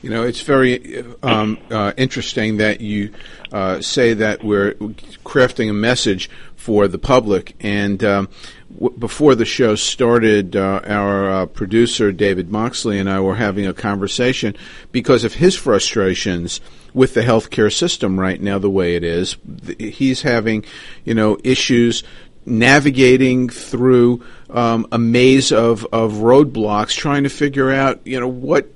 You 0.01 0.11
know, 0.11 0.23
it's 0.23 0.41
very 0.41 1.03
um, 1.23 1.57
uh, 1.71 1.93
interesting 1.97 2.57
that 2.57 2.79
you 2.79 3.11
uh, 3.51 3.81
say 3.81 4.13
that 4.13 4.43
we're 4.43 4.73
crafting 5.25 5.69
a 5.69 5.73
message 5.73 6.29
for 6.55 6.87
the 6.87 6.99
public. 6.99 7.55
And 7.59 8.03
um, 8.03 8.29
w- 8.73 8.97
before 8.97 9.35
the 9.35 9.45
show 9.45 9.75
started, 9.75 10.55
uh, 10.55 10.81
our 10.85 11.29
uh, 11.29 11.45
producer 11.45 12.11
David 12.11 12.49
Moxley 12.51 12.99
and 12.99 13.09
I 13.09 13.19
were 13.19 13.35
having 13.35 13.65
a 13.65 13.73
conversation 13.73 14.55
because 14.91 15.23
of 15.23 15.35
his 15.35 15.55
frustrations 15.55 16.61
with 16.93 17.13
the 17.13 17.21
healthcare 17.21 17.73
system 17.73 18.19
right 18.19 18.41
now 18.41 18.57
the 18.57 18.69
way 18.69 18.95
it 18.95 19.03
is. 19.03 19.37
He's 19.77 20.21
having, 20.21 20.65
you 21.03 21.13
know, 21.13 21.37
issues 21.43 22.03
navigating 22.45 23.49
through 23.49 24.23
um, 24.49 24.87
a 24.91 24.97
maze 24.97 25.51
of, 25.51 25.85
of 25.91 26.13
roadblocks, 26.13 26.95
trying 26.95 27.23
to 27.23 27.29
figure 27.29 27.71
out, 27.71 28.05
you 28.05 28.19
know, 28.19 28.27
what 28.27 28.69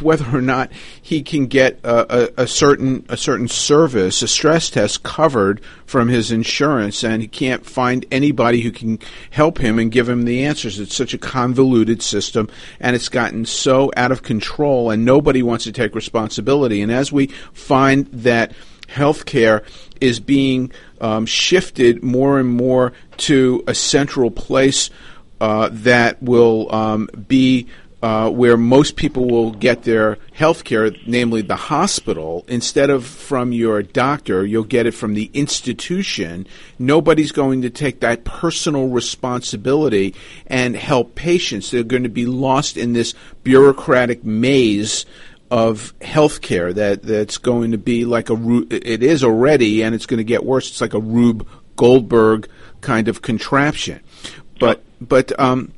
whether 0.00 0.24
or 0.36 0.40
not 0.40 0.70
he 1.00 1.22
can 1.22 1.46
get 1.46 1.78
a, 1.84 2.24
a, 2.38 2.42
a, 2.42 2.46
certain 2.46 3.04
a 3.08 3.16
certain 3.16 3.48
service, 3.48 4.22
a 4.22 4.28
stress 4.28 4.70
test 4.70 5.02
covered 5.02 5.60
from 5.86 6.08
his 6.08 6.30
insurance, 6.30 7.04
and 7.04 7.22
he 7.22 7.28
can't 7.28 7.64
find 7.66 8.06
anybody 8.10 8.60
who 8.60 8.70
can 8.70 8.98
help 9.30 9.58
him 9.58 9.78
and 9.78 9.92
give 9.92 10.08
him 10.08 10.24
the 10.24 10.44
answers. 10.44 10.78
It's 10.78 10.94
such 10.94 11.14
a 11.14 11.18
convoluted 11.18 12.02
system, 12.02 12.48
and 12.80 12.96
it's 12.96 13.08
gotten 13.08 13.44
so 13.44 13.90
out 13.96 14.12
of 14.12 14.22
control, 14.22 14.90
and 14.90 15.04
nobody 15.04 15.42
wants 15.42 15.64
to 15.64 15.72
take 15.72 15.94
responsibility. 15.94 16.82
And 16.82 16.92
as 16.92 17.12
we 17.12 17.28
find 17.52 18.06
that 18.06 18.52
healthcare 18.88 19.64
is 20.00 20.20
being 20.20 20.70
um, 21.00 21.26
shifted 21.26 22.02
more 22.02 22.38
and 22.38 22.48
more 22.48 22.92
to 23.16 23.64
a 23.66 23.74
central 23.74 24.30
place 24.30 24.90
uh, 25.40 25.68
that 25.72 26.22
will 26.22 26.72
um, 26.72 27.08
be 27.26 27.66
uh, 28.02 28.28
where 28.28 28.56
most 28.56 28.96
people 28.96 29.28
will 29.28 29.52
get 29.52 29.84
their 29.84 30.18
health 30.32 30.64
care, 30.64 30.90
namely 31.06 31.40
the 31.40 31.54
hospital, 31.54 32.44
instead 32.48 32.90
of 32.90 33.06
from 33.06 33.52
your 33.52 33.80
doctor, 33.80 34.44
you'll 34.44 34.64
get 34.64 34.86
it 34.86 34.90
from 34.90 35.14
the 35.14 35.30
institution. 35.32 36.44
Nobody's 36.80 37.30
going 37.30 37.62
to 37.62 37.70
take 37.70 38.00
that 38.00 38.24
personal 38.24 38.88
responsibility 38.88 40.16
and 40.48 40.74
help 40.74 41.14
patients. 41.14 41.70
They're 41.70 41.84
going 41.84 42.02
to 42.02 42.08
be 42.08 42.26
lost 42.26 42.76
in 42.76 42.92
this 42.92 43.14
bureaucratic 43.44 44.24
maze 44.24 45.06
of 45.52 45.96
healthcare 46.00 46.74
that 46.74 47.02
that's 47.02 47.38
going 47.38 47.70
to 47.70 47.78
be 47.78 48.04
like 48.04 48.30
a 48.30 48.64
it 48.70 49.02
is 49.02 49.22
already 49.22 49.82
and 49.82 49.94
it's 49.94 50.06
going 50.06 50.18
to 50.18 50.24
get 50.24 50.44
worse. 50.44 50.70
It's 50.70 50.80
like 50.80 50.94
a 50.94 50.98
Rube 50.98 51.46
Goldberg 51.76 52.48
kind 52.80 53.06
of 53.06 53.22
contraption. 53.22 54.00
But 54.58 54.82
but 55.00 55.38
um, 55.38 55.72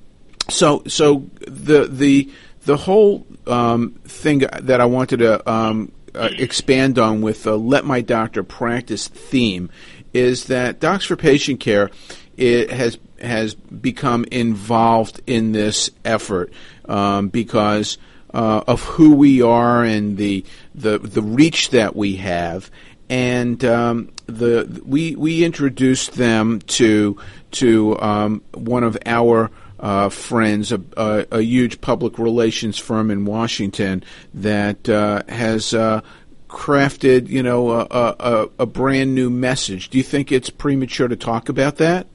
so 0.49 0.83
so 0.87 1.29
the 1.41 1.87
the 1.87 2.31
the 2.65 2.77
whole 2.77 3.27
um, 3.47 3.93
thing 4.05 4.39
that 4.39 4.81
I 4.81 4.87
wanted 4.87 5.19
to 5.19 5.51
um, 5.51 5.93
uh, 6.15 6.31
expand 6.33 6.99
on 6.99 7.21
with 7.21 7.43
the 7.43 7.59
"Let 7.59 7.85
My 7.85 8.01
Doctor 8.01 8.43
Practice" 8.43 9.09
theme 9.09 9.71
is 10.13 10.45
that 10.45 10.81
Docs 10.81 11.07
for 11.07 11.17
Patient 11.17 11.61
Care 11.61 11.91
it 12.37 12.71
has 12.71 12.99
has 13.21 13.55
become 13.55 14.25
involved 14.31 15.21
in 15.27 15.53
this 15.53 15.91
effort 16.05 16.53
um, 16.87 17.29
because 17.29 17.99
uh, 18.33 18.63
of 18.67 18.83
who 18.83 19.15
we 19.15 19.43
are 19.43 19.85
and 19.85 20.17
the 20.17 20.45
the 20.75 20.99
the 20.99 21.23
reach 21.23 21.71
that 21.71 21.95
we 21.95 22.17
have, 22.17 22.71
and 23.09 23.65
um, 23.65 24.11
the 24.27 24.83
we 24.85 25.15
we 25.17 25.45
introduced 25.45 26.13
them 26.13 26.61
to 26.61 27.19
to 27.53 27.99
um, 28.01 28.43
one 28.53 28.83
of 28.83 28.99
our 29.07 29.51
uh, 29.81 30.09
friends, 30.09 30.73
a, 30.73 30.81
a, 30.97 31.27
a, 31.33 31.41
huge 31.41 31.81
public 31.81 32.19
relations 32.19 32.79
firm 32.79 33.11
in 33.11 33.25
Washington 33.25 34.05
that 34.33 34.89
uh, 34.89 35.23
has 35.29 35.75
uh, 35.75 36.01
crafted, 36.49 37.29
you 37.29 37.43
know, 37.43 37.71
a, 37.71 37.87
a, 37.91 38.49
a, 38.61 38.67
brand 38.67 39.15
new 39.15 39.29
message. 39.29 39.91
Do 39.91 39.99
you 39.99 40.05
think 40.05 40.31
it's 40.31 40.49
premature 40.49 41.09
to 41.09 41.17
talk 41.17 41.49
about 41.49 41.77
that? 41.77 42.07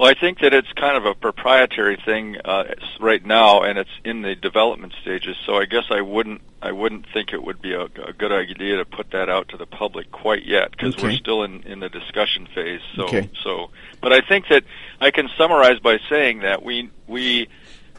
Well, 0.00 0.08
I 0.08 0.14
think 0.14 0.38
that 0.38 0.54
it's 0.54 0.72
kind 0.72 0.96
of 0.96 1.04
a 1.04 1.14
proprietary 1.14 1.98
thing 2.02 2.38
uh, 2.42 2.64
right 3.00 3.22
now, 3.22 3.60
and 3.60 3.78
it's 3.78 3.90
in 4.02 4.22
the 4.22 4.34
development 4.34 4.94
stages. 5.02 5.36
So 5.44 5.56
I 5.56 5.66
guess 5.66 5.84
I 5.90 6.00
wouldn't 6.00 6.40
I 6.62 6.72
wouldn't 6.72 7.04
think 7.12 7.34
it 7.34 7.42
would 7.42 7.60
be 7.60 7.74
a, 7.74 7.82
a 7.82 8.14
good 8.14 8.32
idea 8.32 8.78
to 8.78 8.86
put 8.86 9.10
that 9.10 9.28
out 9.28 9.50
to 9.50 9.58
the 9.58 9.66
public 9.66 10.10
quite 10.10 10.46
yet 10.46 10.70
because 10.70 10.94
okay. 10.94 11.08
we're 11.08 11.16
still 11.18 11.42
in, 11.42 11.64
in 11.64 11.80
the 11.80 11.90
discussion 11.90 12.48
phase. 12.54 12.80
So 12.96 13.08
okay. 13.08 13.28
so, 13.44 13.72
but 14.00 14.10
I 14.10 14.22
think 14.22 14.46
that 14.48 14.64
I 15.02 15.10
can 15.10 15.28
summarize 15.36 15.80
by 15.80 15.98
saying 16.08 16.38
that 16.38 16.62
we 16.62 16.88
we 17.06 17.48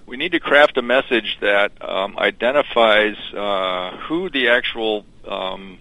we 0.08 0.18
need 0.18 0.32
to 0.32 0.40
craft 0.40 0.78
a 0.78 0.82
message 0.82 1.38
that 1.42 1.72
um, 1.88 2.18
identifies 2.18 3.16
uh, 3.32 3.96
who 3.98 4.32
the 4.32 4.50
actual 4.50 5.06
um, 5.28 5.78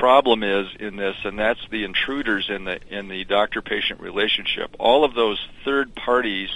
problem 0.00 0.42
is 0.42 0.66
in 0.80 0.96
this, 0.96 1.14
and 1.24 1.38
that's 1.38 1.60
the 1.70 1.84
intruders 1.84 2.48
in 2.48 2.64
the 2.64 2.80
in 2.88 3.08
the 3.08 3.22
doctor-patient 3.24 4.00
relationship. 4.00 4.74
All 4.80 5.04
of 5.04 5.14
those 5.14 5.38
third 5.62 5.94
parties, 5.94 6.48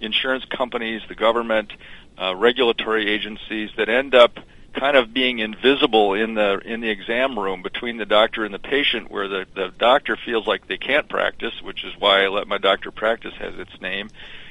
insurance 0.00 0.46
companies, 0.46 1.02
the 1.06 1.14
government, 1.14 1.72
uh, 2.18 2.34
regulatory 2.34 3.06
agencies 3.08 3.70
that 3.76 3.90
end 3.90 4.14
up 4.14 4.38
kind 4.72 4.96
of 4.96 5.12
being 5.12 5.40
invisible 5.40 6.14
in 6.14 6.34
the 6.34 6.58
in 6.64 6.80
the 6.80 6.88
exam 6.88 7.38
room 7.38 7.62
between 7.62 7.98
the 7.98 8.06
doctor 8.06 8.46
and 8.46 8.54
the 8.54 8.58
patient 8.58 9.10
where 9.10 9.28
the, 9.28 9.46
the 9.54 9.70
doctor 9.78 10.16
feels 10.16 10.46
like 10.46 10.66
they 10.66 10.78
can't 10.78 11.06
practice, 11.06 11.54
which 11.62 11.84
is 11.84 11.92
why 11.98 12.24
I 12.24 12.28
let 12.28 12.48
my 12.48 12.58
doctor 12.58 12.90
practice 12.90 13.34
has 13.38 13.58
its 13.58 13.78
name. 13.80 14.08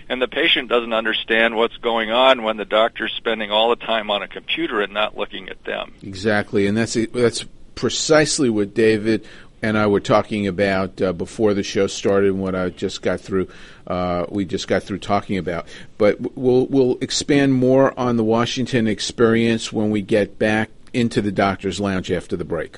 And 0.08 0.22
the 0.22 0.28
patient 0.28 0.70
doesn't 0.70 0.94
understand 0.94 1.56
what's 1.56 1.78
going 1.78 2.12
on 2.12 2.44
when 2.44 2.58
the 2.58 2.66
doctor's 2.66 3.14
spending 3.14 3.50
all 3.50 3.72
the 3.72 3.76
time 3.76 4.12
on 4.12 4.22
a 4.22 4.28
computer 4.28 4.82
and 4.82 4.94
not 4.94 5.18
looking 5.18 5.50
at 5.50 5.64
them. 5.64 5.96
Exactly, 6.04 6.68
and 6.68 6.78
that's 6.78 6.94
that's 7.12 7.44
precisely 7.76 8.50
what 8.50 8.74
David 8.74 9.26
and 9.62 9.78
I 9.78 9.88
were 9.88 10.00
talking 10.00 10.48
about 10.48 11.02
uh, 11.02 11.14
before 11.14 11.54
the 11.54 11.64
show 11.64 11.88
started 11.88 12.32
and 12.32 12.42
what 12.42 12.56
I 12.56 12.70
just 12.70 13.02
got 13.02 13.20
through. 13.20 13.48
Uh, 13.88 14.26
we 14.30 14.46
just 14.46 14.68
got 14.68 14.84
through 14.84 15.00
talking 15.00 15.38
about, 15.38 15.68
but 15.98 16.38
we'll 16.38 16.68
we'll 16.68 16.98
expand 17.02 17.54
more 17.54 17.98
on 18.00 18.18
the 18.18 18.24
Washington 18.24 18.88
experience 18.88 19.72
when 19.72 19.90
we 19.92 20.02
get 20.02 20.38
back 20.40 20.70
into 20.94 21.22
the 21.22 21.32
doctor's 21.32 21.80
lounge 21.80 22.12
after 22.12 22.36
the 22.36 22.46
break. 22.46 22.78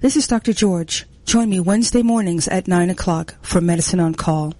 This 0.00 0.14
is 0.14 0.28
Dr. 0.28 0.52
George. 0.52 1.06
Join 1.24 1.50
me 1.50 1.58
Wednesday 1.58 2.02
mornings 2.02 2.46
at 2.46 2.68
9 2.68 2.90
o'clock 2.90 3.34
for 3.42 3.60
Medicine 3.60 3.98
on 3.98 4.14
Call. 4.14 4.54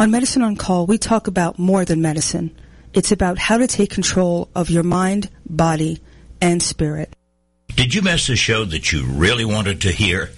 On 0.00 0.10
Medicine 0.10 0.42
on 0.42 0.56
Call, 0.56 0.86
we 0.86 0.98
talk 0.98 1.28
about 1.28 1.56
more 1.56 1.84
than 1.84 2.02
medicine. 2.02 2.50
It's 2.92 3.12
about 3.12 3.38
how 3.38 3.58
to 3.58 3.68
take 3.68 3.90
control 3.90 4.48
of 4.56 4.68
your 4.68 4.82
mind, 4.82 5.30
body, 5.48 6.00
and 6.40 6.60
spirit. 6.60 7.14
Did 7.76 7.94
you 7.94 8.02
miss 8.02 8.28
a 8.28 8.34
show 8.34 8.64
that 8.64 8.90
you 8.90 9.06
really 9.06 9.44
wanted 9.44 9.82
to 9.82 9.92
hear? 9.92 10.30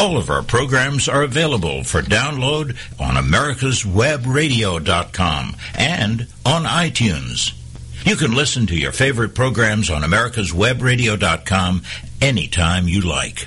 All 0.00 0.16
of 0.16 0.30
our 0.30 0.42
programs 0.42 1.08
are 1.08 1.22
available 1.22 1.84
for 1.84 2.02
download 2.02 2.76
on 2.98 3.14
americaswebradio.com 3.14 5.56
and 5.76 6.26
on 6.44 6.64
iTunes. 6.64 7.52
You 8.04 8.16
can 8.16 8.34
listen 8.34 8.66
to 8.66 8.74
your 8.74 8.90
favorite 8.90 9.36
programs 9.36 9.90
on 9.90 10.02
americaswebradio.com 10.02 11.82
anytime 12.20 12.88
you 12.88 13.02
like. 13.02 13.46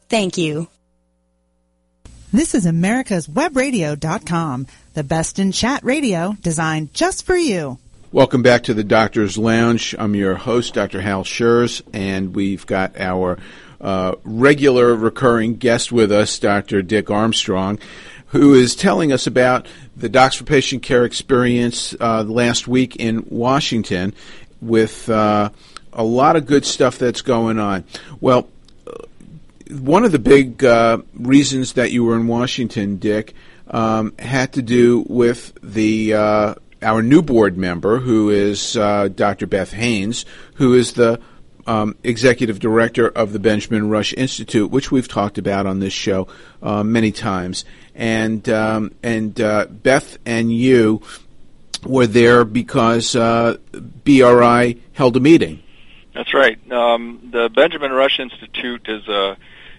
Thank 0.11 0.37
you. 0.37 0.67
This 2.33 2.53
is 2.53 2.65
America's 2.65 3.27
Webradio.com, 3.27 4.67
the 4.93 5.05
best 5.05 5.39
in 5.39 5.53
chat 5.53 5.85
radio 5.85 6.35
designed 6.41 6.93
just 6.93 7.25
for 7.25 7.37
you. 7.37 7.79
Welcome 8.11 8.41
back 8.41 8.63
to 8.63 8.73
the 8.73 8.83
Doctor's 8.83 9.37
Lounge. 9.37 9.95
I'm 9.97 10.13
your 10.13 10.35
host, 10.35 10.73
Dr. 10.73 10.99
Hal 10.99 11.23
Scherz, 11.23 11.81
and 11.93 12.35
we've 12.35 12.65
got 12.65 12.99
our 12.99 13.37
uh, 13.79 14.15
regular 14.25 14.93
recurring 14.95 15.55
guest 15.55 15.93
with 15.93 16.11
us, 16.11 16.37
Dr. 16.39 16.81
Dick 16.81 17.09
Armstrong, 17.09 17.79
who 18.27 18.53
is 18.53 18.75
telling 18.75 19.13
us 19.13 19.27
about 19.27 19.65
the 19.95 20.09
Docs 20.09 20.35
for 20.35 20.43
Patient 20.43 20.83
Care 20.83 21.05
experience 21.05 21.95
uh, 22.01 22.23
last 22.23 22.67
week 22.67 22.97
in 22.97 23.25
Washington 23.29 24.13
with 24.59 25.07
uh, 25.09 25.51
a 25.93 26.03
lot 26.03 26.35
of 26.35 26.47
good 26.47 26.65
stuff 26.65 26.97
that's 26.97 27.21
going 27.21 27.59
on. 27.59 27.85
Well, 28.19 28.49
one 29.71 30.03
of 30.03 30.11
the 30.11 30.19
big 30.19 30.63
uh, 30.63 30.99
reasons 31.13 31.73
that 31.73 31.91
you 31.91 32.03
were 32.03 32.15
in 32.15 32.27
Washington, 32.27 32.97
Dick, 32.97 33.33
um, 33.69 34.13
had 34.19 34.53
to 34.53 34.61
do 34.61 35.05
with 35.07 35.57
the 35.63 36.13
uh, 36.13 36.55
our 36.81 37.01
new 37.01 37.21
board 37.21 37.57
member, 37.57 37.99
who 37.99 38.29
is 38.29 38.75
uh, 38.75 39.07
Dr. 39.07 39.47
Beth 39.47 39.71
Haynes, 39.71 40.25
who 40.55 40.73
is 40.73 40.93
the 40.93 41.19
um, 41.67 41.95
executive 42.03 42.59
director 42.59 43.07
of 43.07 43.33
the 43.33 43.39
Benjamin 43.39 43.89
Rush 43.89 44.13
Institute, 44.13 44.69
which 44.71 44.91
we've 44.91 45.07
talked 45.07 45.37
about 45.37 45.65
on 45.65 45.79
this 45.79 45.93
show 45.93 46.27
uh, 46.61 46.83
many 46.83 47.11
times. 47.11 47.65
And 47.95 48.47
um, 48.49 48.93
and 49.03 49.39
uh, 49.39 49.67
Beth 49.69 50.17
and 50.25 50.51
you 50.51 51.01
were 51.85 52.07
there 52.07 52.43
because 52.45 53.15
uh, 53.15 53.57
BRI 54.03 54.77
held 54.93 55.17
a 55.17 55.19
meeting. 55.19 55.61
That's 56.13 56.33
right. 56.33 56.59
Um, 56.71 57.29
the 57.31 57.49
Benjamin 57.49 57.91
Rush 57.91 58.19
Institute 58.19 58.87
is 58.87 59.07
a 59.07 59.37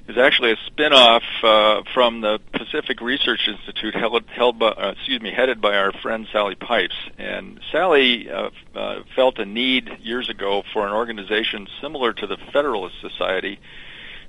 is 0.09 0.19
actually 0.19 0.53
a 0.53 0.57
spin-off 0.67 1.23
uh, 1.43 1.83
from 1.95 2.21
the 2.21 2.41
Pacific 2.53 3.01
Research 3.01 3.49
Institute 3.49 3.95
held, 3.95 4.25
held 4.29 4.59
by, 4.59 4.69
uh, 4.69 4.93
excuse 4.97 5.21
me, 5.21 5.33
headed 5.33 5.61
by 5.61 5.77
our 5.77 5.93
friend 5.93 6.27
Sally 6.33 6.57
Pipes. 6.57 6.95
And 7.19 7.61
Sally 7.71 8.31
uh, 8.31 8.51
uh, 8.75 9.03
felt 9.15 9.39
a 9.39 9.45
need 9.45 9.91
years 10.03 10.29
ago 10.29 10.65
for 10.73 10.87
an 10.87 10.93
organization 10.93 11.69
similar 11.81 12.13
to 12.15 12.27
the 12.27 12.37
Federalist 12.53 12.97
Society. 13.01 13.61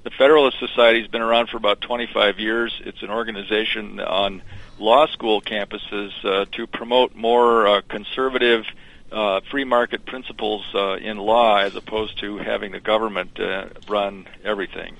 The 0.03 0.11
Federalist 0.11 0.59
Society 0.59 0.99
has 0.99 1.09
been 1.09 1.21
around 1.21 1.49
for 1.49 1.57
about 1.57 1.81
25 1.81 2.37
years. 2.37 2.73
It's 2.85 3.01
an 3.01 3.09
organization 3.09 3.99
on 3.99 4.41
law 4.77 5.07
school 5.07 5.41
campuses 5.41 6.11
uh, 6.23 6.45
to 6.51 6.67
promote 6.67 7.15
more 7.15 7.67
uh, 7.67 7.81
conservative 7.87 8.65
uh, 9.13 9.41
free 9.49 9.63
market 9.63 10.05
principles 10.05 10.65
uh, 10.73 10.95
in 10.95 11.17
law 11.17 11.57
as 11.57 11.75
opposed 11.75 12.19
to 12.19 12.37
having 12.37 12.71
the 12.71 12.79
government 12.79 13.39
uh, 13.39 13.67
run 13.87 14.27
everything. 14.43 14.97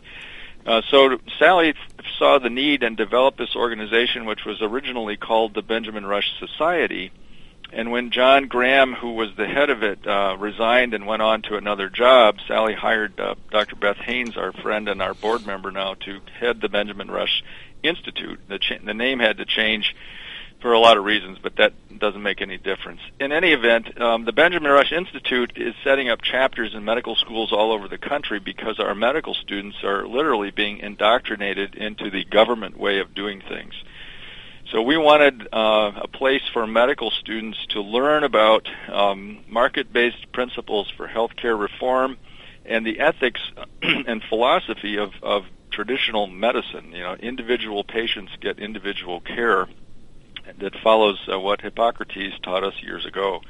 Uh, 0.65 0.82
so 0.89 1.17
Sally 1.39 1.74
saw 2.18 2.40
the 2.40 2.50
need 2.50 2.83
and 2.83 2.96
developed 2.96 3.38
this 3.38 3.55
organization, 3.55 4.25
which 4.25 4.46
was 4.46 4.61
originally 4.61 5.18
called 5.18 5.53
the 5.53 5.61
Benjamin 5.61 6.05
Rush 6.05 6.31
Society. 6.40 7.11
And 7.74 7.92
when 7.92 8.11
John 8.11 8.48
Graham, 8.48 8.94
who 8.94 9.14
was 9.14 9.29
the 9.35 9.48
head 9.48 9.70
of 9.70 9.81
it, 9.81 10.05
uh, 10.05 10.38
resigned 10.40 10.94
and 10.94 11.07
went 11.07 11.24
on 11.24 11.42
to 11.44 11.57
another 11.57 11.90
job, 11.90 12.38
Sally 12.48 12.75
hired 12.75 13.20
uh, 13.20 13.35
Dr. 13.50 13.75
Beth 13.75 13.98
Haynes, 13.98 14.38
our 14.38 14.53
friend 14.53 14.88
and 14.88 15.01
our 15.01 15.16
board 15.16 15.46
member 15.46 15.72
now, 15.72 15.96
to 15.96 16.22
head 16.40 16.61
the 16.61 16.70
Benjamin 16.70 17.09
Rush 17.09 17.44
Institute. 17.81 18.40
The, 18.48 18.59
cha- 18.59 18.77
the 18.83 18.94
name 18.94 19.20
had 19.20 19.38
to 19.38 19.46
change 19.46 19.96
for 20.64 20.72
a 20.72 20.80
lot 20.80 20.98
of 20.98 21.04
reasons, 21.04 21.38
but 21.44 21.58
that 21.58 21.74
doesn't 22.00 22.24
make 22.24 22.42
any 22.42 22.58
difference. 22.58 23.02
In 23.20 23.34
any 23.34 23.52
event, 23.52 24.02
um, 24.02 24.24
the 24.24 24.32
Benjamin 24.32 24.72
Rush 24.72 24.94
Institute 24.94 25.52
is 25.58 25.76
setting 25.84 26.10
up 26.10 26.22
chapters 26.22 26.74
in 26.74 26.86
medical 26.86 27.18
schools 27.18 27.52
all 27.52 27.74
over 27.74 27.90
the 27.90 27.98
country 27.98 28.40
because 28.40 28.80
our 28.80 28.96
medical 28.96 29.34
students 29.34 29.84
are 29.84 30.08
literally 30.08 30.52
being 30.52 30.80
indoctrinated 30.80 31.76
into 31.76 32.10
the 32.10 32.24
government 32.24 32.80
way 32.80 33.00
of 33.00 33.14
doing 33.14 33.42
things. 33.42 33.74
So 34.72 34.82
we 34.82 34.96
wanted 34.98 35.50
uh, 35.54 35.92
a 35.98 36.08
place 36.08 36.42
for 36.54 36.66
medical 36.66 37.12
students 37.12 37.60
to 37.72 37.82
learn 37.82 38.24
about 38.24 38.66
um, 38.88 39.40
market-based 39.50 40.32
principles 40.32 40.90
for 40.96 41.10
healthcare 41.10 41.60
reform 41.60 42.18
and 42.66 42.86
the 42.86 43.02
ethics 43.02 43.42
and 43.82 44.24
philosophy 44.30 44.98
of, 44.98 45.12
of 45.22 45.44
traditional 45.72 46.28
medicine. 46.28 46.94
You 46.94 47.04
know, 47.04 47.16
individual 47.16 47.84
patients 47.84 48.32
get 48.40 48.60
individual 48.60 49.20
care 49.20 49.68
that 50.60 50.75
follows 50.84 51.20
uh, 51.32 51.40
what 51.40 51.62
Hippocrates 51.62 52.36
taught 52.42 52.64
us 52.64 52.74
years 52.82 53.06
ago. 53.06 53.42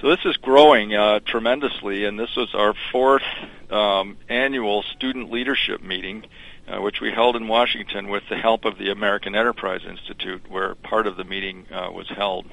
So 0.00 0.10
this 0.10 0.24
is 0.24 0.36
growing 0.36 0.94
uh, 0.94 1.20
tremendously, 1.20 2.04
and 2.04 2.18
this 2.18 2.34
was 2.36 2.54
our 2.54 2.74
fourth 2.90 3.22
um, 3.70 4.18
annual 4.28 4.82
student 4.82 5.30
leadership 5.30 5.82
meeting, 5.82 6.26
uh, 6.68 6.80
which 6.80 7.00
we 7.00 7.10
held 7.10 7.36
in 7.36 7.48
Washington 7.48 8.08
with 8.08 8.24
the 8.28 8.36
help 8.36 8.64
of 8.64 8.76
the 8.76 8.90
American 8.90 9.34
Enterprise 9.34 9.82
Institute, 9.88 10.50
where 10.50 10.74
part 10.74 11.06
of 11.06 11.16
the 11.16 11.24
meeting 11.24 11.66
uh, 11.72 11.90
was 11.92 12.08
held. 12.08 12.46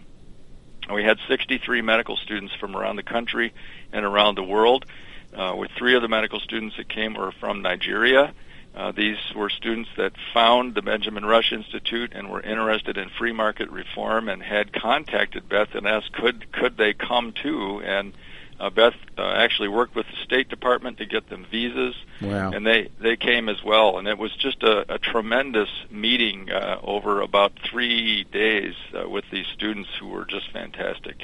We 0.94 1.04
had 1.04 1.18
63 1.28 1.82
medical 1.82 2.16
students 2.18 2.54
from 2.60 2.76
around 2.76 2.98
the 2.98 3.04
country 3.04 3.54
and 3.92 4.06
around 4.06 4.36
the 4.36 4.44
world. 4.44 4.86
Uh, 5.34 5.56
with 5.58 5.72
three 5.78 5.96
of 5.96 6.02
the 6.02 6.10
medical 6.10 6.40
students 6.42 6.76
that 6.78 6.90
came 6.90 7.14
were 7.14 7.32
from 7.40 7.62
Nigeria, 7.62 8.34
uh, 8.76 8.92
these 8.92 9.18
were 9.36 9.50
students 9.50 9.90
that 9.98 10.14
found 10.34 10.76
the 10.76 10.82
Benjamin 10.82 11.26
Rush 11.26 11.52
Institute 11.52 12.14
and 12.16 12.30
were 12.30 12.42
interested 12.42 12.98
in 12.98 13.10
free 13.10 13.34
market 13.34 13.70
reform 13.70 14.30
and 14.30 14.42
had 14.42 14.72
contacted 14.74 15.50
Beth 15.50 15.76
and 15.76 15.88
asked 15.88 16.14
could 16.14 16.52
could 16.52 16.78
they 16.78 16.94
come 16.94 17.34
too 17.34 17.82
and 17.84 18.14
uh, 18.62 18.70
Beth 18.70 18.94
uh, 19.18 19.24
actually 19.24 19.70
worked 19.70 19.96
with 19.96 20.06
the 20.06 20.24
State 20.24 20.48
Department 20.48 21.00
to 21.00 21.06
get 21.06 21.28
them 21.30 21.48
visas, 21.50 21.96
wow. 22.22 22.52
and 22.52 22.66
they 22.66 22.90
they 23.00 23.18
came 23.18 23.50
as 23.50 23.64
well. 23.64 23.98
And 23.98 24.08
it 24.08 24.20
was 24.20 24.32
just 24.36 24.62
a, 24.62 24.94
a 24.94 25.00
tremendous 25.00 25.70
meeting 25.90 26.52
uh, 26.52 26.78
over 26.84 27.22
about 27.22 27.54
three 27.70 28.24
days 28.26 28.76
uh, 28.94 29.10
with 29.10 29.26
these 29.32 29.48
students 29.48 29.90
who 30.00 30.10
were 30.10 30.26
just 30.26 30.52
fantastic. 30.52 31.24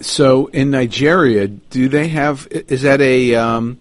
So 0.00 0.46
in 0.46 0.70
Nigeria, 0.72 1.46
do 1.46 1.88
they 1.88 2.08
have? 2.08 2.48
Is 2.50 2.82
that 2.82 3.00
a 3.00 3.36
um, 3.36 3.78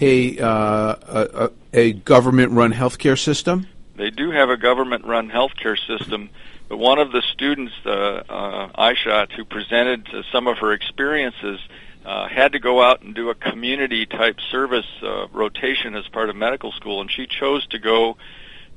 a, 0.00 0.38
uh, 0.38 0.96
a, 1.06 1.50
a 1.72 1.92
government-run 1.92 2.72
healthcare 2.72 3.18
system? 3.18 3.66
They 3.96 4.10
do 4.10 4.30
have 4.30 4.50
a 4.50 4.56
government-run 4.56 5.30
healthcare 5.30 5.76
system, 5.86 6.30
but 6.68 6.78
one 6.78 6.98
of 6.98 7.12
the 7.12 7.22
students, 7.32 7.74
uh, 7.84 7.90
uh, 7.90 8.68
Aishat, 8.78 9.32
who 9.32 9.44
presented 9.44 10.08
some 10.32 10.46
of 10.46 10.58
her 10.58 10.72
experiences, 10.72 11.60
uh, 12.04 12.28
had 12.28 12.52
to 12.52 12.58
go 12.58 12.82
out 12.82 13.02
and 13.02 13.14
do 13.14 13.28
a 13.30 13.34
community-type 13.34 14.40
service 14.50 14.86
uh, 15.02 15.28
rotation 15.28 15.94
as 15.94 16.06
part 16.08 16.30
of 16.30 16.36
medical 16.36 16.72
school, 16.72 17.00
and 17.00 17.10
she 17.10 17.26
chose 17.26 17.66
to 17.68 17.78
go 17.78 18.16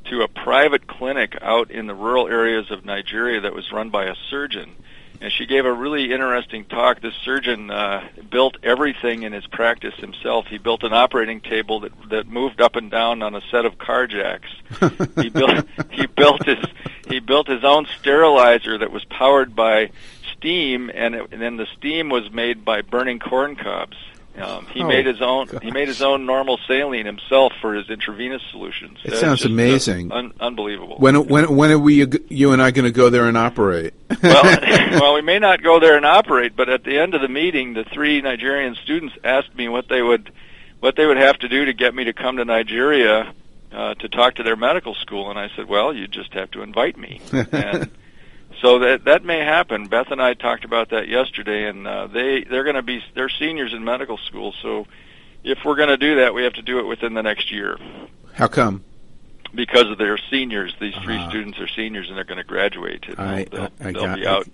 to 0.06 0.22
a 0.22 0.28
private 0.28 0.88
clinic 0.88 1.38
out 1.42 1.72
in 1.72 1.88
the 1.88 1.96
rural 1.96 2.28
areas 2.28 2.70
of 2.70 2.84
Nigeria 2.84 3.42
that 3.42 3.54
was 3.54 3.72
run 3.72 3.90
by 3.90 4.06
a 4.06 4.16
surgeon 4.30 4.76
and 5.24 5.32
she 5.32 5.46
gave 5.46 5.66
a 5.66 5.72
really 5.72 6.12
interesting 6.12 6.66
talk. 6.66 7.00
This 7.00 7.14
surgeon 7.24 7.72
uh, 7.72 8.06
built 8.30 8.58
everything 8.62 9.24
in 9.24 9.32
his 9.32 9.48
practice 9.48 9.96
himself. 9.96 10.48
He 10.48 10.58
built 10.58 10.84
an 10.84 10.92
operating 10.92 11.40
table 11.40 11.80
that 11.80 11.94
that 12.10 12.28
moved 12.28 12.60
up 12.60 12.76
and 12.76 12.92
down 12.92 13.24
on 13.24 13.34
a 13.34 13.40
set 13.50 13.64
of 13.66 13.78
car 13.78 14.06
jacks. 14.06 14.50
he 15.22 15.30
built 15.30 15.66
he 15.92 16.08
built 16.08 16.46
his 16.46 16.58
he 17.08 17.22
built 17.22 17.48
his 17.48 17.64
own 17.64 17.88
sterilizer 17.98 18.78
that 18.78 18.92
was 18.92 19.06
powered 19.06 19.56
by 19.56 19.92
steam, 20.34 20.92
and, 20.94 21.16
it, 21.16 21.30
and 21.32 21.42
then 21.42 21.56
the 21.56 21.68
steam 21.78 22.10
was 22.10 22.30
made 22.34 22.66
by 22.66 22.82
burning 22.82 23.20
corn 23.20 23.56
cobs. 23.56 23.96
Um, 24.42 24.66
he 24.74 24.82
Oh, 24.82 24.88
made 24.88 25.06
his 25.06 25.22
own. 25.22 25.46
God. 25.48 25.62
He 25.62 25.70
made 25.70 25.88
his 25.88 26.02
own 26.02 26.26
normal 26.26 26.58
saline 26.68 27.06
himself 27.06 27.54
for 27.62 27.76
his 27.76 27.88
intravenous 27.90 28.42
solutions. 28.50 28.98
It 29.04 29.10
That's 29.10 29.22
sounds 29.22 29.46
uh, 29.46 29.50
amazing. 29.50 30.12
un- 30.12 30.34
unbelievable. 30.40 30.98
When 30.98 31.28
when 31.28 31.56
when 31.56 31.72
are 31.72 31.78
we 31.78 32.06
you 32.30 32.52
and 32.52 32.62
I 32.62 32.72
going 32.72 32.86
to 32.86 32.92
go 32.92 33.10
there 33.12 33.26
and 33.28 33.38
operate? 33.38 33.94
well, 34.24 34.44
well, 35.00 35.14
we 35.14 35.22
may 35.22 35.38
not 35.38 35.62
go 35.62 35.80
there 35.80 35.96
and 35.98 36.06
operate, 36.06 36.56
but 36.56 36.68
at 36.68 36.84
the 36.84 36.98
end 36.98 37.14
of 37.14 37.22
the 37.22 37.28
meeting, 37.30 37.74
the 37.76 37.84
three 37.84 38.22
Nigerian 38.22 38.76
students 38.84 39.16
asked 39.24 39.54
me 39.56 39.70
what 39.70 39.88
they 39.88 40.02
would 40.02 40.32
what 40.80 40.96
they 40.96 41.06
would 41.06 41.18
have 41.18 41.38
to 41.40 41.48
do 41.48 41.66
to 41.66 41.74
get 41.74 41.94
me 41.94 42.06
to 42.06 42.14
come 42.14 42.38
to 42.38 42.46
Nigeria 42.46 43.32
uh, 43.72 43.94
to 43.96 44.10
talk 44.10 44.36
to 44.36 44.44
their 44.44 44.56
medical 44.56 44.96
school, 44.96 45.30
and 45.30 45.38
I 45.38 45.50
said, 45.56 45.68
"Well, 45.70 45.94
you 45.94 46.08
just 46.08 46.34
have 46.34 46.50
to 46.52 46.64
invite 46.64 46.98
me." 46.98 47.22
and 47.32 47.92
so 48.64 48.80
that 48.80 49.04
that 49.06 49.24
may 49.24 49.40
happen. 49.40 49.86
Beth 49.88 50.10
and 50.10 50.20
I 50.22 50.34
talked 50.34 50.64
about 50.66 50.90
that 50.90 51.08
yesterday, 51.08 51.68
and 51.68 51.86
uh, 51.86 52.08
they 52.08 52.44
they're 52.44 52.64
going 52.64 52.76
to 52.78 52.82
be 52.82 53.04
they're 53.14 53.30
seniors 53.30 53.74
in 53.74 53.84
medical 53.84 54.18
school, 54.18 54.56
so 54.64 54.88
if 55.44 55.60
we're 55.66 55.76
going 55.76 55.90
to 55.90 55.98
do 55.98 56.16
that, 56.16 56.34
we 56.34 56.44
have 56.46 56.54
to 56.54 56.62
do 56.62 56.80
it 56.80 56.84
within 56.88 57.14
the 57.14 57.22
next 57.22 57.52
year 57.52 57.78
How 58.34 58.48
come? 58.48 58.84
because 59.54 59.90
of 59.92 59.98
their 60.00 60.18
seniors. 60.32 60.74
These 60.80 60.96
three 61.04 61.18
Ah. 61.18 61.30
students 61.30 61.60
are 61.60 61.68
seniors 61.68 62.08
and 62.08 62.16
they're 62.18 62.24
going 62.24 62.38
to 62.40 62.44
graduate. 62.46 63.04
And 63.10 63.20
I- 63.20 63.44
they'll, 63.44 63.62
I- 63.64 63.66
I 63.90 63.92
they'll 63.92 64.02
got 64.06 64.16
be 64.18 64.26
out. 64.26 64.48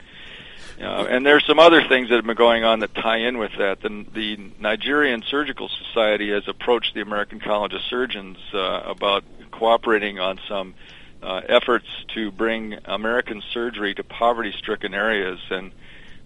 Uh, 0.81 1.05
and 1.09 1.25
there's 1.25 1.45
some 1.45 1.59
other 1.59 1.83
things 1.87 2.09
that 2.09 2.15
have 2.15 2.25
been 2.25 2.35
going 2.35 2.63
on 2.63 2.79
that 2.79 2.95
tie 2.95 3.17
in 3.17 3.37
with 3.37 3.51
that. 3.59 3.81
The, 3.81 4.05
the 4.13 4.37
Nigerian 4.59 5.21
Surgical 5.23 5.69
Society 5.69 6.31
has 6.31 6.47
approached 6.47 6.93
the 6.95 7.01
American 7.01 7.39
College 7.39 7.73
of 7.73 7.81
Surgeons 7.81 8.37
uh, 8.53 8.81
about 8.85 9.23
cooperating 9.51 10.19
on 10.19 10.39
some 10.47 10.73
uh, 11.21 11.41
efforts 11.47 11.87
to 12.15 12.31
bring 12.31 12.77
American 12.85 13.41
surgery 13.53 13.93
to 13.95 14.03
poverty-stricken 14.03 14.93
areas, 14.93 15.39
and 15.49 15.71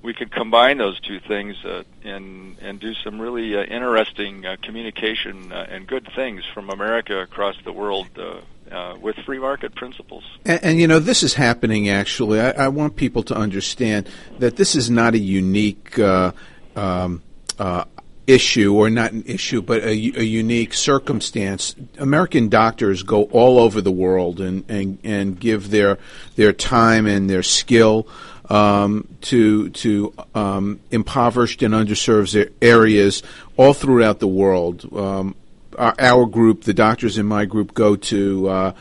we 0.01 0.13
could 0.13 0.31
combine 0.31 0.77
those 0.77 0.99
two 0.99 1.19
things 1.19 1.55
uh, 1.65 1.83
and 2.03 2.57
and 2.59 2.79
do 2.79 2.93
some 2.93 3.19
really 3.19 3.55
uh, 3.55 3.63
interesting 3.63 4.45
uh, 4.45 4.57
communication 4.61 5.51
uh, 5.51 5.65
and 5.69 5.87
good 5.87 6.07
things 6.15 6.43
from 6.53 6.69
America 6.69 7.19
across 7.19 7.55
the 7.63 7.71
world 7.71 8.07
uh, 8.17 8.41
uh, 8.71 8.95
with 9.01 9.15
free 9.17 9.39
market 9.39 9.75
principles. 9.75 10.23
And, 10.45 10.63
and 10.63 10.79
you 10.79 10.87
know, 10.87 10.99
this 10.99 11.23
is 11.23 11.35
happening 11.35 11.89
actually. 11.89 12.39
I, 12.39 12.51
I 12.51 12.67
want 12.67 12.95
people 12.95 13.23
to 13.23 13.35
understand 13.35 14.09
that 14.39 14.57
this 14.57 14.75
is 14.75 14.89
not 14.89 15.13
a 15.13 15.19
unique 15.19 15.97
uh, 15.97 16.31
um, 16.75 17.21
uh, 17.59 17.85
issue, 18.27 18.73
or 18.73 18.89
not 18.89 19.11
an 19.11 19.23
issue, 19.25 19.61
but 19.61 19.83
a 19.83 19.95
unique 19.95 20.73
circumstance. 20.73 21.75
American 21.97 22.49
doctors 22.49 23.03
go 23.03 23.23
all 23.25 23.59
over 23.59 23.81
the 23.81 23.91
world 23.91 24.39
and, 24.39 24.63
and, 24.69 24.97
and 25.03 25.39
give 25.39 25.69
their 25.69 25.97
their 26.35 26.53
time 26.53 27.05
and 27.05 27.29
their 27.29 27.43
skill 27.43 28.07
um, 28.49 29.07
to 29.21 29.69
to 29.69 30.13
um, 30.35 30.79
impoverished 30.91 31.61
and 31.63 31.73
underserved 31.73 32.51
areas 32.61 33.23
all 33.57 33.73
throughout 33.73 34.19
the 34.19 34.27
world. 34.27 34.87
Um, 34.95 35.35
our, 35.77 35.95
our 35.99 36.25
group, 36.25 36.63
the 36.63 36.73
doctors 36.73 37.17
in 37.17 37.25
my 37.25 37.45
group, 37.45 37.73
go 37.73 37.95
to 37.95 38.49
uh, 38.49 38.73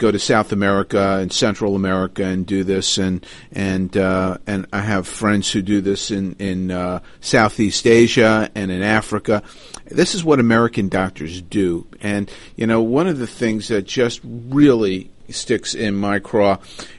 go 0.00 0.10
to 0.10 0.18
South 0.18 0.50
America 0.50 1.18
and 1.20 1.30
Central 1.30 1.76
America 1.76 2.24
and 2.24 2.46
do 2.46 2.64
this, 2.64 2.98
and 2.98 3.24
and 3.52 3.96
uh, 3.96 4.38
and 4.46 4.66
I 4.72 4.80
have 4.80 5.06
friends 5.06 5.52
who 5.52 5.62
do 5.62 5.80
this 5.80 6.10
in 6.10 6.34
in 6.38 6.72
uh, 6.72 7.00
Southeast 7.20 7.86
Asia 7.86 8.50
and 8.54 8.72
in 8.72 8.82
Africa. 8.82 9.44
This 9.84 10.14
is 10.14 10.24
what 10.24 10.40
American 10.40 10.88
doctors 10.88 11.40
do, 11.42 11.86
and 12.00 12.30
you 12.56 12.66
know 12.66 12.82
one 12.82 13.06
of 13.06 13.18
the 13.18 13.26
things 13.26 13.68
that 13.68 13.86
just 13.86 14.20
really 14.24 15.10
sticks 15.28 15.74
in 15.74 15.94
my 15.94 16.18
craw 16.18 16.58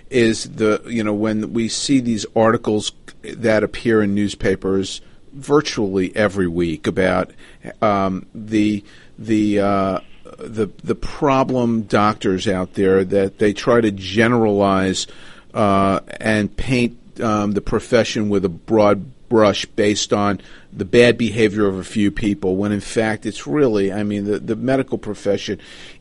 is 0.09 0.43
the 0.45 0.81
you 0.85 1.03
know 1.03 1.13
when 1.13 1.51
we 1.51 1.67
see 1.67 1.99
these 1.99 2.25
articles 2.35 2.91
that 3.23 3.63
appear 3.63 4.01
in 4.03 4.15
newspapers 4.15 5.01
virtually 5.33 6.15
every 6.15 6.47
week 6.47 6.85
about 6.85 7.31
um, 7.81 8.27
the 8.35 8.83
the 9.17 9.59
uh, 9.59 9.99
the 10.41 10.67
the 10.83 10.95
problem 10.95 11.83
doctors 11.83 12.47
out 12.47 12.73
there 12.73 13.03
that 13.03 13.39
they 13.39 13.53
try 13.53 13.81
to 13.81 13.91
generalize 13.91 15.07
uh, 15.53 15.99
and 16.19 16.55
paint 16.55 16.97
um, 17.21 17.51
the 17.51 17.61
profession 17.61 18.29
with 18.29 18.45
a 18.45 18.49
broad 18.49 19.05
brush 19.29 19.65
based 19.65 20.11
on 20.11 20.41
the 20.73 20.85
bad 20.85 21.17
behavior 21.17 21.65
of 21.65 21.77
a 21.77 21.83
few 21.83 22.11
people 22.11 22.57
when 22.57 22.71
in 22.71 22.81
fact 22.81 23.25
it's 23.25 23.47
really 23.47 23.91
I 23.91 24.03
mean 24.03 24.25
the 24.25 24.39
the 24.39 24.55
medical 24.55 24.97
profession 24.97 25.59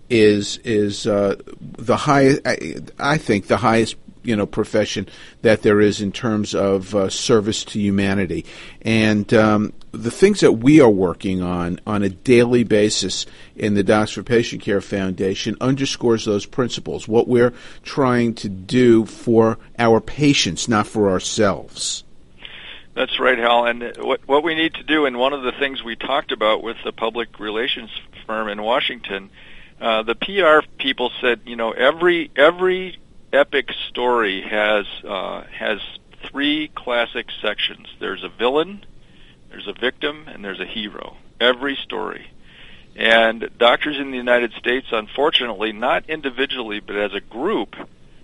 is 0.09 0.59
is 0.65 1.07
uh, 1.07 1.37
the 1.61 1.97
highest 1.97 2.41
I, 2.45 2.77
I 2.99 3.19
think 3.19 3.47
the 3.47 3.59
highest 3.59 3.95
you 4.23 4.37
know 4.37 4.47
profession 4.47 5.09
that 5.43 5.63
there 5.63 5.81
is 5.81 6.01
in 6.01 6.13
terms 6.13 6.55
of 6.55 6.95
uh, 6.95 7.09
service 7.09 7.65
to 7.65 7.81
humanity 7.81 8.45
and 8.83 9.33
um, 9.35 9.73
the 9.93 10.11
things 10.11 10.41
that 10.41 10.53
we 10.53 10.81
are 10.81 10.91
working 10.91 11.43
on 11.43 11.81
on 11.87 12.03
a 12.03 12.09
daily 12.09 12.65
basis 12.65 13.27
in 13.57 13.75
the 13.75 13.83
Docs 13.83 14.13
for 14.13 14.23
Patient 14.23 14.63
Care 14.63 14.81
Foundation 14.81 15.57
underscores 15.61 16.25
those 16.25 16.47
principles 16.47 17.09
what 17.09 17.29
we're 17.29 17.53
trying 17.83 18.35
to 18.35 18.49
do 18.49 19.05
for 19.05 19.59
our 19.79 20.01
patients 20.01 20.69
not 20.69 20.87
for 20.87 21.11
ourselves 21.11 22.05
That's 22.95 23.19
right, 23.19 23.39
Hal. 23.39 23.67
And 23.67 23.83
uh, 23.83 23.93
what 24.01 24.21
what 24.27 24.43
we 24.43 24.55
need 24.55 24.75
to 24.75 24.83
do, 24.83 25.07
and 25.07 25.19
one 25.19 25.33
of 25.33 25.43
the 25.43 25.53
things 25.53 25.83
we 25.83 25.97
talked 25.97 26.33
about 26.33 26.63
with 26.63 26.77
the 26.85 26.93
public 26.93 27.39
relations 27.39 27.91
firm 28.27 28.49
in 28.49 28.63
Washington, 28.63 29.31
uh, 29.81 30.03
the 30.03 30.15
PR 30.15 30.67
people 30.79 31.11
said, 31.21 31.41
you 31.47 31.57
know, 31.57 31.73
every 31.73 32.31
every 32.37 32.99
epic 33.33 33.71
story 33.89 34.43
has 34.43 34.87
uh, 35.05 35.43
has 35.45 35.79
three 36.29 36.69
classic 36.75 37.27
sections. 37.43 37.89
There's 37.99 38.25
a 38.25 38.29
villain, 38.29 38.85
there's 39.51 39.69
a 39.69 39.73
victim, 39.73 40.27
and 40.29 40.45
there's 40.45 40.61
a 40.61 40.67
hero. 40.67 41.17
Every 41.41 41.77
story. 41.77 42.31
And 42.97 43.49
doctors 43.57 43.99
in 43.99 44.11
the 44.11 44.17
United 44.17 44.53
States, 44.55 44.89
unfortunately, 44.91 45.73
not 45.73 46.11
individually, 46.11 46.81
but 46.81 46.97
as 46.97 47.15
a 47.15 47.21
group, 47.21 47.77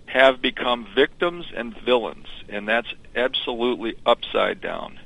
have 0.06 0.42
become 0.42 0.86
victims 0.94 1.46
and 1.54 1.76
villains, 1.78 2.26
and 2.48 2.68
that's 2.68 2.92
absolutely 3.14 3.94
upside 4.04 4.60
down. 4.60 4.98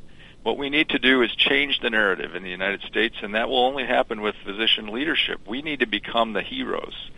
What 0.43 0.57
we 0.57 0.71
need 0.71 0.89
to 0.91 0.99
do 0.99 1.23
is 1.23 1.35
change 1.37 1.81
the 1.81 1.91
narrative 1.91 2.35
in 2.35 2.43
the 2.43 2.51
United 2.51 2.83
States, 2.83 3.17
and 3.23 3.35
that 3.35 3.49
will 3.49 3.65
only 3.65 3.85
happen 3.85 4.23
with 4.23 4.35
physician 4.45 4.89
leadership. 4.89 5.41
We 5.47 5.63
need 5.63 5.81
to 5.81 5.87
become 5.87 6.33
the 6.33 6.43
heroes. 6.43 7.11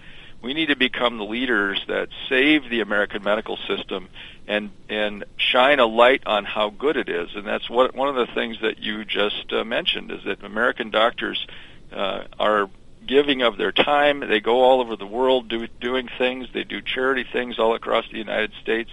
We 0.43 0.55
need 0.55 0.67
to 0.67 0.77
become 0.77 1.19
the 1.19 1.25
leaders 1.25 1.83
that 1.89 2.09
save 2.29 2.69
the 2.69 2.81
American 2.81 3.23
medical 3.23 3.57
system 3.57 4.09
and 4.49 4.71
and 4.89 5.25
shine 5.37 5.79
a 5.79 5.87
light 5.87 6.23
on 6.27 6.45
how 6.45 6.71
good 6.71 6.97
it 6.97 7.09
is. 7.09 7.35
And 7.35 7.47
that's 7.47 7.71
what 7.71 7.95
one 7.95 8.09
of 8.09 8.17
the 8.17 8.33
things 8.35 8.59
that 8.63 8.79
you 8.79 9.05
just 9.05 9.53
uh, 9.53 9.65
mentioned 9.65 10.11
is 10.11 10.25
that 10.25 10.43
American 10.43 10.91
doctors 10.91 11.47
uh, 11.93 12.25
are 12.39 12.69
giving 13.07 13.43
of 13.43 13.57
their 13.57 13.73
time. 13.73 14.21
They 14.21 14.41
go 14.41 14.63
all 14.63 14.81
over 14.81 14.97
the 14.97 15.07
world 15.07 15.49
do, 15.49 15.67
doing 15.81 16.09
things. 16.19 16.49
They 16.53 16.65
do 16.65 16.81
charity 16.81 17.25
things 17.31 17.59
all 17.59 17.75
across 17.75 18.05
the 18.11 18.19
United 18.19 18.53
States. 18.61 18.91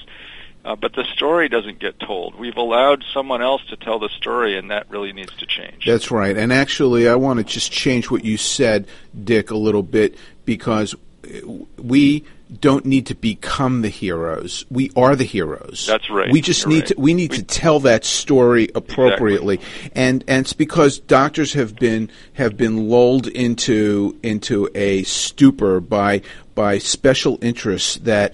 Uh, 0.65 0.75
but 0.75 0.93
the 0.93 1.05
story 1.05 1.47
doesn't 1.47 1.79
get 1.79 1.99
told. 1.99 2.35
We've 2.35 2.57
allowed 2.57 3.05
someone 3.13 3.41
else 3.41 3.65
to 3.69 3.77
tell 3.77 3.97
the 3.97 4.09
story, 4.09 4.57
and 4.57 4.71
that 4.71 4.89
really 4.89 5.13
needs 5.13 5.33
to 5.37 5.45
change. 5.45 5.85
That's 5.85 6.11
right. 6.11 6.35
And 6.35 6.51
actually, 6.51 7.07
I 7.07 7.15
want 7.15 7.39
to 7.39 7.45
just 7.45 7.71
change 7.71 8.11
what 8.11 8.25
you 8.25 8.35
said, 8.35 8.85
Dick, 9.23 9.51
a 9.51 9.55
little 9.55 9.83
bit 9.83 10.17
because 10.43 10.95
we 11.77 12.23
don't 12.59 12.85
need 12.85 13.05
to 13.07 13.15
become 13.15 13.81
the 13.81 13.89
heroes. 13.89 14.65
We 14.71 14.91
are 14.95 15.15
the 15.15 15.23
heroes. 15.23 15.85
That's 15.87 16.09
right. 16.09 16.31
We 16.31 16.41
just 16.41 16.63
You're 16.63 16.69
need 16.69 16.79
right. 16.79 16.87
to 16.87 16.95
we 16.97 17.13
need 17.13 17.31
to 17.33 17.43
tell 17.43 17.79
that 17.81 18.05
story 18.05 18.69
appropriately. 18.73 19.59
And 19.93 20.23
and 20.27 20.45
it's 20.45 20.53
because 20.53 20.99
doctors 20.99 21.53
have 21.53 21.75
been 21.75 22.09
have 22.33 22.57
been 22.57 22.89
lulled 22.89 23.27
into 23.27 24.17
into 24.23 24.69
a 24.73 25.03
stupor 25.03 25.79
by 25.79 26.21
by 26.55 26.79
special 26.79 27.37
interests 27.41 27.97
that 27.97 28.33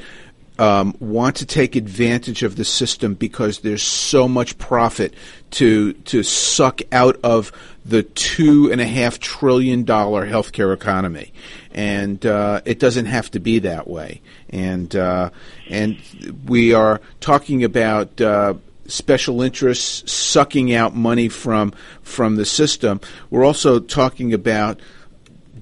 um, 0.58 0.95
want 0.99 1.36
to 1.38 1.45
take 1.45 1.75
advantage 1.75 2.43
of 2.43 2.55
the 2.55 2.63
system 2.63 3.13
because 3.13 3.60
there's 3.60 3.84
so 3.84 4.27
much 4.27 4.58
profit 4.58 5.13
to 5.51 5.93
to 5.93 6.23
suck 6.23 6.81
out 6.91 7.19
of 7.23 7.51
the 7.86 8.03
two 8.03 8.71
and 8.71 8.81
a 8.81 8.86
half 8.86 9.19
trillion 9.19 9.84
dollar 9.84 10.27
healthcare 10.27 10.73
economy, 10.73 11.34
and 11.75 12.25
uh, 12.25 12.61
it 12.65 12.79
doesn't 12.79 13.05
have 13.05 13.29
to 13.31 13.39
be 13.39 13.59
that 13.59 13.88
way. 13.88 14.21
And 14.49 14.95
uh, 14.95 15.29
and 15.69 15.97
we 16.47 16.73
are 16.73 16.99
talking 17.19 17.63
about. 17.63 18.19
Uh, 18.19 18.55
special 18.88 19.41
interests 19.41 20.11
sucking 20.11 20.71
out 20.71 20.95
money 20.95 21.27
from 21.27 21.73
from 22.03 22.35
the 22.35 22.45
system. 22.45 23.01
We're 23.31 23.43
also 23.43 23.79
talking 23.79 24.31
about 24.31 24.79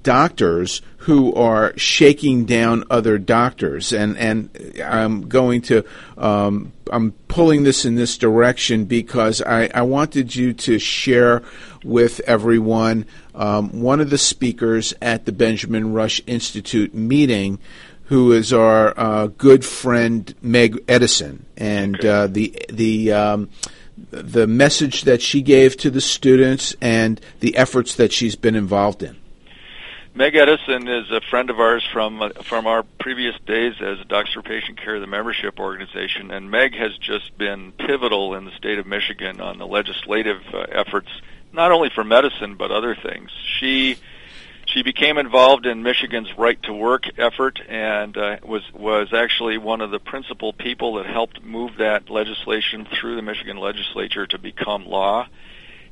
doctors 0.02 0.82
who 0.98 1.34
are 1.34 1.72
shaking 1.78 2.44
down 2.44 2.84
other 2.90 3.16
doctors 3.16 3.94
and 3.94 4.16
and 4.18 4.50
I'm 4.84 5.28
going 5.28 5.62
to 5.62 5.84
um, 6.18 6.74
I'm 6.92 7.12
pulling 7.28 7.62
this 7.64 7.84
in 7.84 7.94
this 7.94 8.18
direction 8.18 8.84
because 8.84 9.40
I, 9.40 9.70
I 9.74 9.82
wanted 9.82 10.36
you 10.36 10.52
to 10.52 10.78
share 10.78 11.42
with 11.82 12.20
everyone 12.20 13.06
um, 13.34 13.80
one 13.80 14.00
of 14.00 14.10
the 14.10 14.18
speakers 14.18 14.94
at 15.02 15.24
the 15.24 15.32
Benjamin 15.32 15.92
Rush 15.92 16.20
Institute 16.26 16.94
meeting 16.94 17.58
who 18.04 18.32
is 18.32 18.52
our 18.52 18.98
uh, 18.98 19.26
good 19.28 19.64
friend 19.64 20.34
Meg 20.42 20.82
Edison. 20.88 21.46
And 21.56 22.04
uh, 22.04 22.26
the 22.26 22.54
the 22.68 23.12
um, 23.12 23.48
the 23.96 24.46
message 24.46 25.02
that 25.02 25.22
she 25.22 25.42
gave 25.42 25.76
to 25.78 25.90
the 25.90 26.00
students 26.00 26.74
and 26.80 27.20
the 27.40 27.56
efforts 27.56 27.94
that 27.96 28.12
she's 28.12 28.36
been 28.36 28.54
involved 28.54 29.02
in. 29.02 29.16
Meg 30.16 30.36
Edison 30.36 30.86
is 30.86 31.10
a 31.10 31.20
friend 31.28 31.50
of 31.50 31.58
ours 31.58 31.84
from 31.92 32.22
uh, 32.22 32.28
from 32.44 32.66
our 32.66 32.84
previous 33.00 33.34
days 33.46 33.74
as 33.80 33.98
Docs 34.06 34.32
for 34.32 34.42
Patient 34.42 34.80
Care, 34.80 35.00
the 35.00 35.08
membership 35.08 35.58
organization, 35.58 36.30
and 36.30 36.50
Meg 36.50 36.76
has 36.76 36.96
just 36.98 37.36
been 37.36 37.72
pivotal 37.72 38.34
in 38.34 38.44
the 38.44 38.52
state 38.52 38.78
of 38.78 38.86
Michigan 38.86 39.40
on 39.40 39.58
the 39.58 39.66
legislative 39.66 40.42
uh, 40.52 40.66
efforts, 40.70 41.08
not 41.54 41.72
only 41.72 41.90
for 41.94 42.04
medicine 42.04 42.56
but 42.56 42.70
other 42.70 42.94
things. 42.94 43.30
She 43.58 43.96
she 44.66 44.82
became 44.82 45.18
involved 45.18 45.66
in 45.66 45.82
Michigan's 45.82 46.28
right 46.36 46.60
to 46.64 46.72
work 46.72 47.04
effort 47.18 47.60
and 47.68 48.16
uh, 48.16 48.38
was 48.42 48.62
was 48.72 49.12
actually 49.12 49.58
one 49.58 49.80
of 49.80 49.90
the 49.90 49.98
principal 50.00 50.52
people 50.52 50.94
that 50.94 51.06
helped 51.06 51.42
move 51.42 51.76
that 51.78 52.10
legislation 52.10 52.86
through 52.86 53.16
the 53.16 53.22
Michigan 53.22 53.56
legislature 53.56 54.26
to 54.26 54.38
become 54.38 54.86
law. 54.86 55.26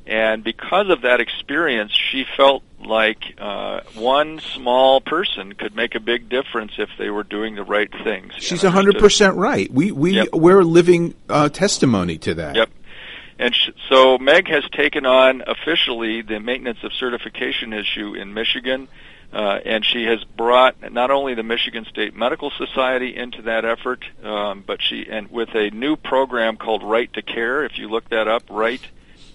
And 0.05 0.43
because 0.43 0.89
of 0.89 1.03
that 1.03 1.21
experience, 1.21 1.93
she 1.93 2.25
felt 2.35 2.61
like 2.83 3.35
uh, 3.37 3.81
one 3.95 4.39
small 4.39 4.99
person 4.99 5.53
could 5.53 5.77
make 5.77 5.95
a 5.95 6.01
big 6.01 6.27
difference 6.27 6.73
if 6.77 6.89
they 6.97 7.09
were 7.09 7.23
doing 7.23 7.55
the 7.55 7.63
right 7.63 7.89
things. 8.03 8.33
She's 8.37 8.65
a 8.65 8.71
hundred 8.71 8.97
percent 8.97 9.37
right. 9.37 9.71
We 9.71 9.91
we 9.93 10.15
Yep. 10.15 10.27
we're 10.33 10.63
living 10.63 11.15
uh, 11.29 11.47
testimony 11.47 12.17
to 12.17 12.33
that. 12.33 12.55
Yep. 12.55 12.69
And 13.39 13.53
sh- 13.53 13.71
so 13.89 14.17
Meg 14.17 14.47
has 14.47 14.63
taken 14.71 15.05
on 15.05 15.43
officially 15.45 16.21
the 16.21 16.39
maintenance 16.39 16.79
of 16.83 16.93
certification 16.93 17.73
issue 17.73 18.13
in 18.13 18.33
Michigan, 18.33 18.87
uh, 19.31 19.59
and 19.65 19.83
she 19.83 20.03
has 20.03 20.23
brought 20.23 20.91
not 20.91 21.09
only 21.09 21.33
the 21.33 21.43
Michigan 21.43 21.85
State 21.85 22.15
Medical 22.15 22.51
Society 22.51 23.15
into 23.15 23.41
that 23.43 23.65
effort, 23.65 24.05
um, 24.23 24.63
but 24.65 24.81
she 24.81 25.07
and 25.09 25.31
with 25.31 25.49
a 25.55 25.71
new 25.71 25.95
program 25.95 26.57
called 26.57 26.83
Right 26.83 27.11
to 27.13 27.21
Care. 27.21 27.65
If 27.65 27.79
you 27.79 27.89
look 27.89 28.09
that 28.09 28.27
up, 28.27 28.43
Right, 28.49 28.81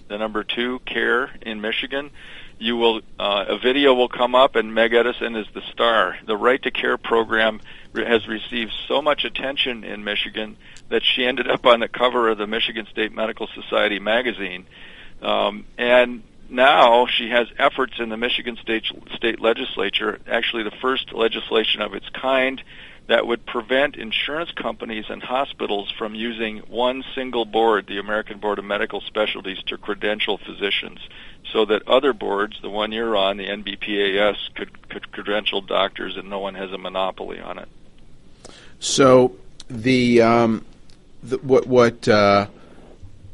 the 0.07 0.17
number 0.17 0.43
two, 0.43 0.79
Care 0.85 1.31
in 1.41 1.59
Michigan, 1.59 2.11
you 2.57 2.77
will 2.77 3.01
uh, 3.19 3.45
a 3.49 3.57
video 3.57 3.93
will 3.93 4.07
come 4.07 4.35
up, 4.35 4.55
and 4.55 4.73
Meg 4.73 4.93
Edison 4.93 5.35
is 5.35 5.47
the 5.53 5.61
star. 5.71 6.17
The 6.25 6.37
Right 6.37 6.61
to 6.63 6.71
Care 6.71 6.97
program 6.97 7.59
has 7.95 8.27
received 8.27 8.71
so 8.87 9.01
much 9.01 9.25
attention 9.25 9.83
in 9.83 10.03
Michigan 10.03 10.57
that 10.89 11.03
she 11.03 11.25
ended 11.25 11.49
up 11.49 11.65
on 11.65 11.79
the 11.79 11.87
cover 11.87 12.29
of 12.29 12.37
the 12.37 12.47
Michigan 12.47 12.87
State 12.91 13.11
Medical 13.11 13.47
Society 13.47 13.99
magazine. 13.99 14.65
Um, 15.21 15.65
and 15.77 16.23
now 16.49 17.07
she 17.07 17.29
has 17.29 17.47
efforts 17.57 17.93
in 17.99 18.09
the 18.09 18.17
Michigan 18.17 18.57
State 18.61 18.85
State 19.15 19.39
Legislature, 19.39 20.19
actually 20.27 20.63
the 20.63 20.71
first 20.81 21.13
legislation 21.13 21.81
of 21.81 21.93
its 21.93 22.09
kind 22.09 22.61
that 23.07 23.25
would 23.25 23.43
prevent 23.43 23.95
insurance 23.95 24.51
companies 24.51 25.05
and 25.09 25.23
hospitals 25.23 25.91
from 25.97 26.13
using 26.13 26.59
one 26.67 27.03
single 27.15 27.43
board, 27.43 27.87
the 27.87 27.97
American 27.97 28.37
Board 28.37 28.59
of 28.59 28.65
Medical 28.65 29.01
Specialties, 29.01 29.63
to 29.63 29.79
credential 29.79 30.37
physicians, 30.37 30.99
so 31.51 31.65
that 31.65 31.87
other 31.87 32.13
boards, 32.13 32.61
the 32.61 32.69
one 32.69 32.91
you're 32.91 33.17
on, 33.17 33.37
the 33.37 33.47
NBPAS, 33.47 34.53
could, 34.53 34.89
could 34.89 35.11
credential 35.11 35.59
doctors, 35.59 36.17
and 36.17 36.29
no 36.29 36.37
one 36.37 36.53
has 36.53 36.71
a 36.71 36.77
monopoly 36.77 37.39
on 37.39 37.57
it. 37.57 37.67
So 38.79 39.35
the, 39.69 40.21
um, 40.21 40.65
the 41.23 41.37
what 41.39 41.67
what 41.67 42.07
uh, 42.07 42.47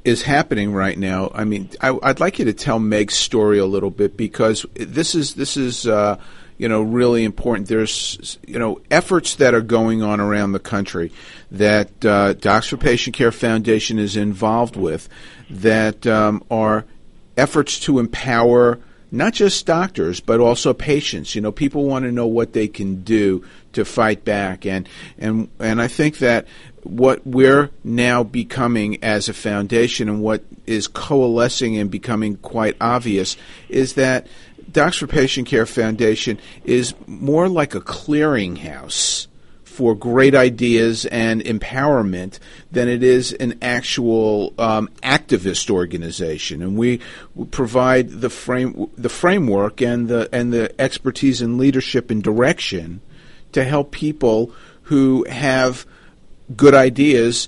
is 0.04 0.22
happening 0.22 0.74
right 0.74 0.98
now? 0.98 1.32
I 1.34 1.44
mean, 1.44 1.70
I, 1.82 1.92
would 1.92 2.20
like 2.20 2.40
you 2.40 2.46
to 2.46 2.54
tell 2.54 2.80
Meg's 2.80 3.16
story 3.16 3.58
a 3.58 3.66
little 3.66 3.90
bit 3.90 4.16
because 4.16 4.66
this 4.76 5.16
is 5.16 5.36
this 5.36 5.58
is 5.58 5.88
uh, 5.88 6.18
you 6.58 6.70
know 6.70 6.82
really 6.82 7.24
important. 7.24 7.68
There's 7.68 8.38
you 8.48 8.60
know 8.60 8.82
efforts 8.92 9.36
that 9.36 9.54
are 9.54 9.62
going 9.62 10.04
on 10.04 10.20
around 10.20 10.52
the 10.54 10.60
country 10.60 11.12
that 11.52 12.06
uh, 12.06 12.34
Docs 12.34 12.70
for 12.70 12.78
Patient 12.78 13.16
Care 13.16 13.32
Foundation 13.32 14.00
is 14.00 14.16
involved 14.16 14.76
with 14.76 15.10
that 15.50 16.06
um, 16.08 16.44
are 16.50 16.86
efforts 17.38 17.80
to 17.82 18.00
empower 18.00 18.80
not 19.12 19.34
just 19.34 19.66
doctors 19.66 20.20
but 20.20 20.40
also 20.40 20.74
patients. 20.74 21.36
You 21.36 21.42
know, 21.42 21.52
people 21.52 21.86
want 21.86 22.06
to 22.06 22.12
know 22.12 22.28
what 22.28 22.54
they 22.54 22.68
can 22.68 23.04
do 23.04 23.46
to 23.76 23.86
fight 23.86 24.26
back, 24.26 24.66
and 24.66 24.90
and 25.18 25.50
and 25.60 25.82
I 25.82 25.88
think 25.88 26.18
that 26.20 26.48
what 26.84 27.26
we're 27.26 27.72
now 27.84 28.24
becoming 28.24 29.04
as 29.04 29.28
a 29.28 29.34
foundation 29.34 30.08
and 30.08 30.22
what 30.22 30.44
is 30.68 30.88
coalescing 30.88 31.78
and 31.78 31.90
becoming 31.90 32.38
quite 32.38 32.76
obvious 32.80 33.38
is 33.70 33.94
that 33.94 34.28
Docs 34.72 34.98
for 34.98 35.08
Patient 35.08 35.48
Care 35.48 35.66
Foundation 35.66 36.40
is 36.64 36.94
more 37.08 37.50
like 37.50 37.76
a 37.76 37.82
clearinghouse 37.82 39.28
for 39.64 39.94
great 39.94 40.34
ideas 40.34 41.06
and 41.06 41.44
empowerment 41.44 42.40
than 42.72 42.88
it 42.88 43.04
is 43.04 43.34
an 43.34 43.58
actual 43.62 44.54
um, 44.58 44.90
activist 45.04 45.70
organization, 45.70 46.62
and 46.62 46.78
we 46.78 47.02
provide 47.52 48.10
the 48.10 48.30
frame, 48.30 48.90
the 48.98 49.10
framework, 49.10 49.82
and 49.82 50.08
the 50.08 50.30
and 50.32 50.54
the 50.54 50.74
expertise 50.80 51.42
and 51.42 51.58
leadership 51.58 52.10
and 52.10 52.24
direction 52.24 53.02
to 53.56 53.64
help 53.64 53.92
people 53.92 54.52
who 54.84 55.26
have 55.30 55.86
good 56.56 56.76
ideas 56.76 57.48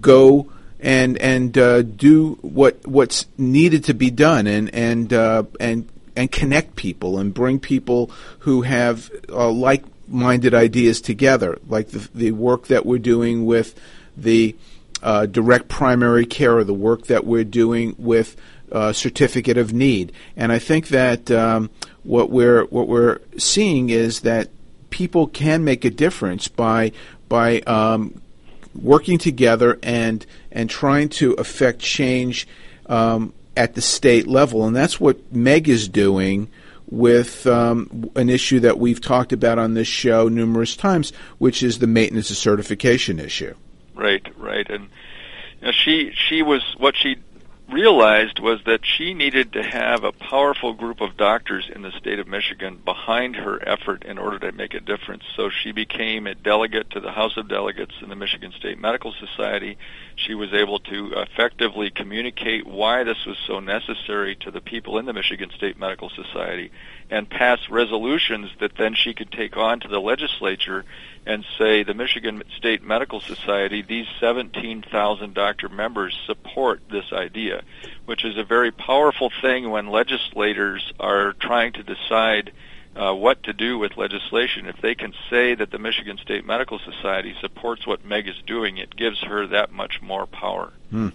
go 0.00 0.50
and 0.80 1.16
and 1.18 1.56
uh, 1.56 1.82
do 1.82 2.34
what 2.42 2.86
what's 2.86 3.26
needed 3.38 3.84
to 3.84 3.94
be 3.94 4.10
done, 4.10 4.46
and 4.46 4.74
and 4.74 5.12
uh, 5.12 5.44
and 5.58 5.88
and 6.14 6.30
connect 6.30 6.76
people 6.76 7.18
and 7.18 7.32
bring 7.32 7.58
people 7.58 8.10
who 8.40 8.62
have 8.62 9.10
uh, 9.28 9.50
like 9.50 9.84
minded 10.08 10.54
ideas 10.54 11.00
together, 11.00 11.58
like 11.68 11.88
the, 11.88 12.08
the 12.14 12.32
work 12.32 12.66
that 12.66 12.84
we're 12.84 12.98
doing 12.98 13.46
with 13.46 13.74
the 14.16 14.54
uh, 15.02 15.26
direct 15.26 15.68
primary 15.68 16.26
care, 16.26 16.58
or 16.58 16.64
the 16.64 16.74
work 16.74 17.06
that 17.06 17.24
we're 17.24 17.44
doing 17.44 17.94
with 17.98 18.36
uh, 18.72 18.92
certificate 18.92 19.56
of 19.56 19.72
need. 19.72 20.12
And 20.36 20.50
I 20.50 20.58
think 20.58 20.88
that 20.88 21.30
um, 21.30 21.70
what 22.02 22.30
we're 22.30 22.64
what 22.66 22.88
we're 22.88 23.20
seeing 23.38 23.90
is 23.90 24.20
that 24.20 24.50
people 24.90 25.26
can 25.26 25.64
make 25.64 25.84
a 25.84 25.90
difference 25.90 26.48
by 26.48 26.92
by 27.28 27.60
um, 27.60 28.20
working 28.74 29.18
together 29.18 29.78
and 29.82 30.24
and 30.52 30.70
trying 30.70 31.08
to 31.08 31.32
affect 31.34 31.80
change 31.80 32.46
um, 32.86 33.32
at 33.56 33.74
the 33.74 33.80
state 33.80 34.26
level, 34.26 34.66
and 34.66 34.76
that's 34.76 35.00
what 35.00 35.32
Meg 35.32 35.68
is 35.68 35.88
doing 35.88 36.48
with 36.88 37.46
um, 37.46 38.10
an 38.14 38.30
issue 38.30 38.60
that 38.60 38.78
we've 38.78 39.00
talked 39.00 39.32
about 39.32 39.58
on 39.58 39.74
this 39.74 39.88
show 39.88 40.28
numerous 40.28 40.76
times, 40.76 41.12
which 41.38 41.62
is 41.62 41.78
the 41.78 41.86
maintenance 41.86 42.30
of 42.30 42.36
certification 42.36 43.18
issue. 43.18 43.54
Right, 43.94 44.24
right, 44.38 44.68
and 44.70 44.88
you 45.60 45.66
know, 45.66 45.72
she 45.72 46.12
she 46.12 46.42
was 46.42 46.62
what 46.78 46.96
she 46.96 47.16
realized 47.68 48.38
was 48.38 48.60
that 48.64 48.80
she 48.84 49.12
needed 49.12 49.52
to 49.52 49.62
have 49.62 50.04
a 50.04 50.12
powerful 50.12 50.72
group 50.72 51.00
of 51.00 51.16
doctors 51.16 51.68
in 51.74 51.82
the 51.82 51.90
state 51.92 52.20
of 52.20 52.28
Michigan 52.28 52.80
behind 52.84 53.34
her 53.34 53.60
effort 53.68 54.04
in 54.04 54.18
order 54.18 54.38
to 54.38 54.52
make 54.52 54.74
a 54.74 54.80
difference. 54.80 55.24
So 55.34 55.50
she 55.50 55.72
became 55.72 56.26
a 56.26 56.34
delegate 56.34 56.90
to 56.90 57.00
the 57.00 57.10
House 57.10 57.36
of 57.36 57.48
Delegates 57.48 57.94
in 58.00 58.08
the 58.08 58.14
Michigan 58.14 58.52
State 58.52 58.78
Medical 58.78 59.12
Society. 59.12 59.78
She 60.14 60.34
was 60.34 60.54
able 60.54 60.78
to 60.80 61.14
effectively 61.14 61.90
communicate 61.90 62.66
why 62.66 63.02
this 63.02 63.26
was 63.26 63.36
so 63.46 63.58
necessary 63.58 64.36
to 64.36 64.50
the 64.52 64.60
people 64.60 64.98
in 64.98 65.06
the 65.06 65.12
Michigan 65.12 65.50
State 65.50 65.78
Medical 65.78 66.10
Society 66.10 66.70
and 67.10 67.28
pass 67.28 67.58
resolutions 67.68 68.50
that 68.60 68.76
then 68.76 68.94
she 68.94 69.12
could 69.12 69.32
take 69.32 69.56
on 69.56 69.80
to 69.80 69.88
the 69.88 70.00
legislature 70.00 70.84
and 71.26 71.44
say 71.58 71.82
the 71.82 71.92
Michigan 71.92 72.42
State 72.56 72.84
Medical 72.84 73.20
Society, 73.20 73.82
these 73.82 74.06
17,000 74.20 75.34
doctor 75.34 75.68
members 75.68 76.16
support 76.24 76.80
this 76.90 77.12
idea, 77.12 77.62
which 78.04 78.24
is 78.24 78.38
a 78.38 78.44
very 78.44 78.70
powerful 78.70 79.30
thing 79.42 79.68
when 79.68 79.88
legislators 79.88 80.92
are 81.00 81.32
trying 81.32 81.72
to 81.72 81.82
decide 81.82 82.52
uh, 82.94 83.12
what 83.12 83.42
to 83.42 83.52
do 83.52 83.76
with 83.76 83.96
legislation. 83.96 84.66
If 84.66 84.80
they 84.80 84.94
can 84.94 85.12
say 85.28 85.54
that 85.56 85.70
the 85.70 85.78
Michigan 85.78 86.16
State 86.18 86.46
Medical 86.46 86.78
Society 86.78 87.34
supports 87.40 87.86
what 87.86 88.04
Meg 88.04 88.28
is 88.28 88.40
doing, 88.46 88.78
it 88.78 88.94
gives 88.94 89.20
her 89.22 89.48
that 89.48 89.72
much 89.72 90.00
more 90.00 90.26
power. 90.26 90.72
Hmm. 90.90 91.08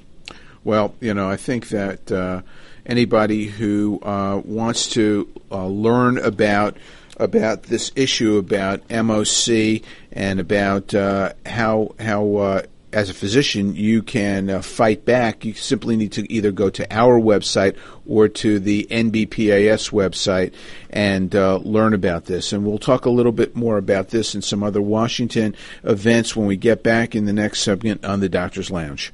Well, 0.63 0.93
you 0.99 1.13
know, 1.13 1.27
I 1.27 1.37
think 1.37 1.69
that 1.69 2.11
uh, 2.11 2.41
anybody 2.85 3.45
who 3.45 3.99
uh, 4.03 4.41
wants 4.43 4.89
to 4.91 5.27
uh, 5.49 5.65
learn 5.65 6.17
about 6.19 6.77
about 7.21 7.63
this 7.63 7.91
issue 7.95 8.37
about 8.37 8.87
MOC 8.89 9.83
and 10.11 10.39
about 10.39 10.93
uh, 10.93 11.33
how 11.45 11.95
how 11.99 12.35
uh, 12.35 12.61
as 12.93 13.09
a 13.09 13.13
physician 13.13 13.75
you 13.75 14.01
can 14.01 14.49
uh, 14.49 14.61
fight 14.61 15.05
back, 15.05 15.45
you 15.45 15.53
simply 15.53 15.95
need 15.95 16.11
to 16.11 16.31
either 16.31 16.51
go 16.51 16.69
to 16.69 16.85
our 16.93 17.19
website 17.19 17.77
or 18.05 18.27
to 18.27 18.59
the 18.59 18.87
NBPAS 18.89 19.91
website 19.91 20.53
and 20.89 21.33
uh, 21.35 21.57
learn 21.57 21.93
about 21.93 22.25
this. 22.25 22.51
And 22.51 22.65
we'll 22.65 22.77
talk 22.77 23.05
a 23.05 23.09
little 23.09 23.31
bit 23.31 23.55
more 23.55 23.77
about 23.77 24.09
this 24.09 24.33
and 24.33 24.43
some 24.43 24.63
other 24.63 24.81
Washington 24.81 25.55
events 25.83 26.35
when 26.35 26.47
we 26.47 26.57
get 26.57 26.83
back 26.83 27.15
in 27.15 27.25
the 27.25 27.33
next 27.33 27.61
segment 27.61 28.03
on 28.03 28.19
the 28.19 28.29
Doctor's 28.29 28.71
Lounge. 28.71 29.13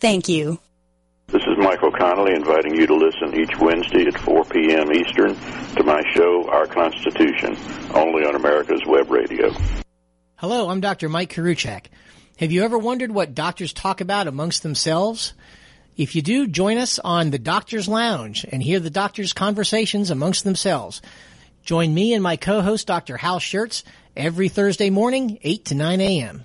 Thank 0.00 0.28
you. 0.28 0.58
This 1.26 1.42
is 1.42 1.58
Michael 1.58 1.92
Connolly 1.92 2.34
inviting 2.34 2.74
you 2.74 2.86
to 2.86 2.94
listen 2.94 3.38
each 3.38 3.56
Wednesday 3.60 4.06
at 4.06 4.18
4 4.18 4.44
p.m. 4.46 4.92
Eastern 4.92 5.36
to 5.76 5.84
my 5.84 6.02
show, 6.14 6.48
Our 6.48 6.66
Constitution, 6.66 7.56
only 7.94 8.24
on 8.24 8.34
America's 8.34 8.80
Web 8.86 9.10
Radio. 9.10 9.52
Hello, 10.36 10.70
I'm 10.70 10.80
Dr. 10.80 11.08
Mike 11.08 11.32
Koriwchak. 11.32 11.86
Have 12.38 12.50
you 12.50 12.64
ever 12.64 12.78
wondered 12.78 13.12
what 13.12 13.34
doctors 13.34 13.74
talk 13.74 14.00
about 14.00 14.26
amongst 14.26 14.62
themselves? 14.62 15.34
If 15.98 16.16
you 16.16 16.22
do, 16.22 16.46
join 16.46 16.78
us 16.78 16.98
on 16.98 17.30
the 17.30 17.38
Doctor's 17.38 17.86
Lounge 17.86 18.46
and 18.50 18.62
hear 18.62 18.80
the 18.80 18.88
doctors' 18.88 19.34
conversations 19.34 20.10
amongst 20.10 20.44
themselves. 20.44 21.02
Join 21.62 21.92
me 21.92 22.14
and 22.14 22.22
my 22.22 22.36
co-host, 22.36 22.86
Dr. 22.86 23.18
Hal 23.18 23.38
Scherz, 23.38 23.82
every 24.16 24.48
Thursday 24.48 24.88
morning, 24.88 25.38
8 25.42 25.66
to 25.66 25.74
9 25.74 26.00
a.m. 26.00 26.44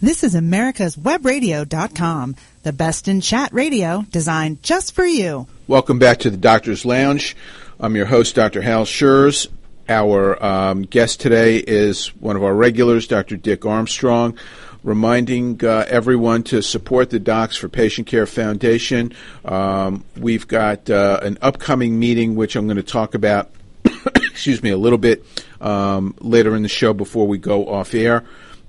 This 0.00 0.22
is 0.22 0.36
America's 0.36 0.94
Webradio.com, 0.94 2.36
the 2.62 2.72
best 2.72 3.08
in 3.08 3.20
chat 3.20 3.52
radio 3.52 4.04
designed 4.12 4.62
just 4.62 4.94
for 4.94 5.04
you. 5.04 5.48
Welcome 5.66 5.98
back 5.98 6.18
to 6.18 6.30
the 6.30 6.36
Doctor's 6.36 6.84
Lounge. 6.84 7.34
I'm 7.80 7.96
your 7.96 8.06
host, 8.06 8.36
Dr. 8.36 8.62
Hal 8.62 8.84
Scherz. 8.84 9.48
Our 9.88 10.40
um, 10.40 10.82
guest 10.82 11.20
today 11.20 11.56
is 11.56 12.14
one 12.14 12.36
of 12.36 12.44
our 12.44 12.54
regulars, 12.54 13.08
Dr. 13.08 13.36
Dick 13.36 13.66
Armstrong, 13.66 14.38
reminding 14.84 15.64
uh, 15.64 15.84
everyone 15.88 16.44
to 16.44 16.62
support 16.62 17.10
the 17.10 17.18
Docs 17.18 17.56
for 17.56 17.68
Patient 17.68 18.06
Care 18.06 18.26
Foundation. 18.26 19.12
Um, 19.44 20.04
we've 20.16 20.46
got 20.46 20.88
uh, 20.88 21.18
an 21.24 21.38
upcoming 21.42 21.98
meeting, 21.98 22.36
which 22.36 22.54
I'm 22.54 22.68
going 22.68 22.76
to 22.76 22.84
talk 22.84 23.16
about, 23.16 23.50
excuse 24.14 24.62
me, 24.62 24.70
a 24.70 24.78
little 24.78 24.96
bit 24.96 25.24
um, 25.60 26.14
later 26.20 26.54
in 26.54 26.62
the 26.62 26.68
show 26.68 26.92
before 26.92 27.26
we 27.26 27.38
go 27.38 27.66
off 27.66 27.94
air 27.94 28.24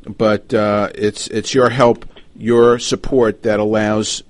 but 0.05 0.53
uh, 0.53 0.89
it's 0.95 1.27
it's 1.27 1.53
your 1.53 1.69
help, 1.69 2.05
your 2.35 2.79
support 2.79 3.43
that 3.43 3.59
allows 3.59 4.23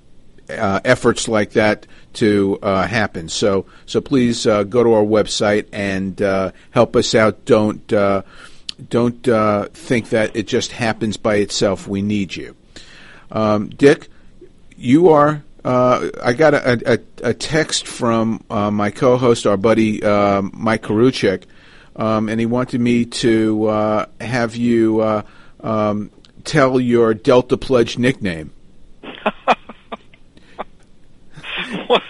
uh, 0.50 0.80
efforts 0.84 1.28
like 1.28 1.52
that 1.52 1.86
to 2.14 2.58
uh, 2.62 2.86
happen. 2.86 3.28
So 3.28 3.66
so 3.86 4.00
please 4.00 4.46
uh, 4.46 4.64
go 4.64 4.82
to 4.82 4.92
our 4.92 5.04
website 5.04 5.66
and 5.72 6.20
uh, 6.20 6.52
help 6.70 6.96
us 6.96 7.14
out. 7.14 7.44
Don't 7.44 7.92
uh, 7.92 8.22
don't 8.88 9.22
think 9.74 10.10
that 10.10 10.34
it 10.34 10.46
just 10.46 10.72
happens 10.72 11.16
by 11.16 11.36
itself. 11.36 11.86
We 11.86 12.02
need 12.02 12.34
you, 12.34 12.56
um, 13.30 13.68
Dick. 13.68 14.08
You 14.76 15.10
are. 15.10 15.42
I 15.62 16.32
got 16.32 16.54
a, 16.54 16.94
a, 16.94 16.98
a, 17.22 17.34
text 17.34 17.86
from 17.86 18.42
my 18.48 18.90
co-host, 18.90 19.46
our 19.46 19.58
buddy 19.58 20.00
Mike 20.00 20.82
Koriwchak, 20.82 21.42
um, 21.96 22.30
and 22.30 22.40
he 22.40 22.46
wanted 22.46 22.80
me 22.80 23.04
to 23.04 24.06
have 24.18 24.56
you 24.56 25.22
um, 25.62 26.10
tell 26.44 26.80
your 26.80 27.14
Delta 27.14 27.56
Pledge 27.56 27.98
nickname? 27.98 28.52
well, 31.88 32.00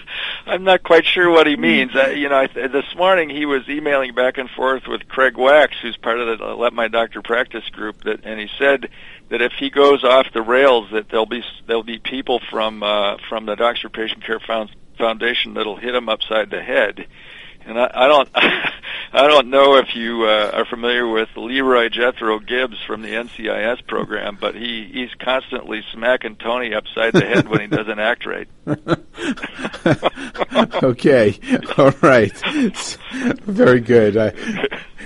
I'm 0.45 0.63
not 0.63 0.83
quite 0.83 1.05
sure 1.05 1.29
what 1.29 1.47
he 1.47 1.55
means. 1.55 1.95
Uh, 1.95 2.07
you 2.09 2.29
know, 2.29 2.35
I, 2.35 2.47
this 2.47 2.95
morning 2.95 3.29
he 3.29 3.45
was 3.45 3.67
emailing 3.69 4.13
back 4.13 4.37
and 4.37 4.49
forth 4.49 4.83
with 4.87 5.07
Craig 5.07 5.37
Wax, 5.37 5.75
who's 5.81 5.97
part 5.97 6.19
of 6.19 6.39
the 6.39 6.45
Let 6.45 6.73
My 6.73 6.87
Doctor 6.87 7.21
Practice 7.21 7.67
group, 7.69 8.03
that, 8.03 8.25
and 8.25 8.39
he 8.39 8.49
said 8.57 8.89
that 9.29 9.41
if 9.41 9.53
he 9.53 9.69
goes 9.69 10.03
off 10.03 10.27
the 10.33 10.41
rails, 10.41 10.89
that 10.91 11.09
there'll 11.09 11.25
be 11.25 11.43
there'll 11.67 11.83
be 11.83 11.99
people 11.99 12.41
from 12.49 12.83
uh, 12.83 13.17
from 13.29 13.45
the 13.45 13.55
Doctor 13.55 13.89
Patient 13.89 14.23
Care 14.23 14.41
Foundation 14.97 15.53
that'll 15.53 15.77
hit 15.77 15.95
him 15.95 16.09
upside 16.09 16.49
the 16.49 16.61
head. 16.61 17.07
And 17.65 17.79
I, 17.79 17.91
I 17.93 18.07
don't, 18.07 18.29
I 19.13 19.27
don't 19.27 19.49
know 19.49 19.77
if 19.77 19.95
you 19.95 20.23
uh, 20.23 20.51
are 20.53 20.65
familiar 20.65 21.07
with 21.07 21.29
Leroy 21.35 21.89
Jethro 21.89 22.39
Gibbs 22.39 22.77
from 22.85 23.01
the 23.01 23.09
NCIS 23.09 23.85
program, 23.85 24.37
but 24.39 24.55
he 24.55 24.89
he's 24.91 25.13
constantly 25.19 25.83
smacking 25.93 26.37
Tony 26.37 26.73
upside 26.73 27.13
the 27.13 27.25
head 27.25 27.47
when 27.47 27.61
he 27.61 27.67
doesn't 27.67 27.99
act 27.99 28.25
right. 28.25 28.47
okay, 30.83 31.39
all 31.77 31.91
right, 32.01 32.35
very 33.43 33.81
good. 33.81 34.17
I, 34.17 34.33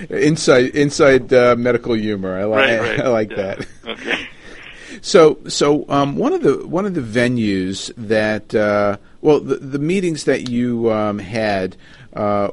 inside 0.08 0.76
inside 0.76 1.32
uh, 1.32 1.56
medical 1.56 1.94
humor. 1.94 2.38
I 2.38 2.44
like 2.44 2.58
right, 2.58 2.80
right. 2.80 3.00
I 3.00 3.08
like 3.08 3.30
yeah. 3.30 3.36
that. 3.36 3.66
Okay. 3.86 4.28
So, 5.02 5.38
so 5.48 5.84
um, 5.88 6.16
one 6.16 6.32
of 6.32 6.42
the 6.42 6.66
one 6.66 6.86
of 6.86 6.94
the 6.94 7.00
venues 7.00 7.92
that 7.96 8.54
uh, 8.54 8.98
well, 9.20 9.40
the, 9.40 9.56
the 9.56 9.78
meetings 9.78 10.24
that 10.24 10.48
you 10.48 10.92
um, 10.92 11.18
had 11.18 11.76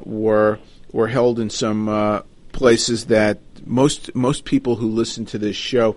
were 0.04 0.58
were 0.92 1.08
held 1.08 1.38
in 1.40 1.50
some 1.50 1.88
uh, 1.88 2.20
places 2.52 3.06
that 3.06 3.40
most 3.66 4.14
most 4.14 4.44
people 4.44 4.76
who 4.76 4.88
listen 4.88 5.24
to 5.26 5.38
this 5.38 5.56
show 5.56 5.96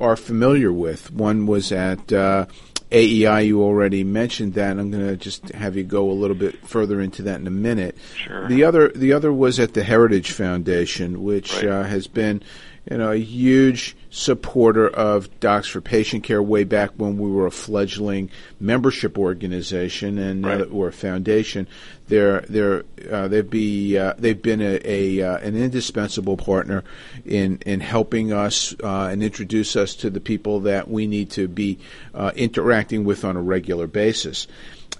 are 0.00 0.16
familiar 0.16 0.72
with. 0.72 1.10
One 1.12 1.46
was 1.46 1.72
at 1.72 2.12
uh, 2.12 2.46
AEI. 2.92 3.40
You 3.42 3.62
already 3.62 4.04
mentioned 4.04 4.54
that. 4.54 4.78
I'm 4.78 4.90
going 4.90 5.06
to 5.06 5.16
just 5.16 5.50
have 5.50 5.76
you 5.76 5.84
go 5.84 6.10
a 6.10 6.12
little 6.12 6.36
bit 6.36 6.66
further 6.66 7.00
into 7.00 7.22
that 7.22 7.40
in 7.40 7.46
a 7.46 7.50
minute. 7.50 7.96
Sure. 8.16 8.48
The 8.48 8.64
other 8.64 8.88
the 8.88 9.12
other 9.12 9.32
was 9.32 9.58
at 9.60 9.74
the 9.74 9.82
Heritage 9.82 10.30
Foundation, 10.30 11.22
which 11.22 11.54
Right. 11.56 11.66
uh, 11.66 11.82
has 11.84 12.06
been 12.06 12.42
you 12.90 12.96
know 12.98 13.12
a 13.12 13.16
huge 13.18 13.96
supporter 14.10 14.88
of 14.88 15.40
Docs 15.40 15.68
for 15.68 15.80
Patient 15.80 16.24
Care 16.24 16.42
way 16.42 16.64
back 16.64 16.90
when 16.96 17.18
we 17.18 17.30
were 17.30 17.46
a 17.46 17.50
fledgling 17.50 18.30
membership 18.58 19.18
organization 19.18 20.18
and 20.18 20.42
now 20.42 20.48
Right. 20.48 20.58
that 20.58 20.72
we're 20.72 20.88
a 20.88 20.92
foundation. 20.92 21.68
They're 22.08 22.40
they're 22.48 22.84
uh, 23.10 23.28
they've 23.28 23.48
be 23.48 23.98
uh, 23.98 24.14
they've 24.18 24.40
been 24.40 24.62
a, 24.62 24.80
a 24.84 25.22
uh, 25.22 25.36
an 25.38 25.56
indispensable 25.56 26.36
partner 26.38 26.84
in 27.26 27.58
in 27.66 27.80
helping 27.80 28.32
us 28.32 28.74
uh, 28.82 29.08
and 29.12 29.22
introduce 29.22 29.76
us 29.76 29.94
to 29.96 30.10
the 30.10 30.20
people 30.20 30.60
that 30.60 30.88
we 30.88 31.06
need 31.06 31.30
to 31.32 31.48
be 31.48 31.78
uh, 32.14 32.32
interacting 32.34 33.04
with 33.04 33.24
on 33.24 33.36
a 33.36 33.42
regular 33.42 33.86
basis. 33.86 34.46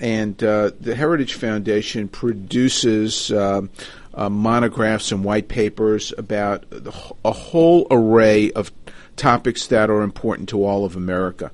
And 0.01 0.41
uh, 0.45 0.71
the 0.79 0.95
Heritage 0.95 1.35
Foundation 1.35 2.09
produces 2.09 3.33
um, 3.33 3.71
uh, 4.15 4.29
monographs 4.29 5.11
and 5.13 5.25
white 5.25 5.49
papers 5.49 6.13
about 6.17 6.69
the, 6.71 6.93
a 7.25 7.33
whole 7.33 7.87
array 7.91 8.51
of 8.53 8.71
topics 9.19 9.67
that 9.67 9.91
are 9.91 10.03
important 10.03 10.49
to 10.49 10.65
all 10.65 10.85
of 10.85 10.97
America. 10.97 11.51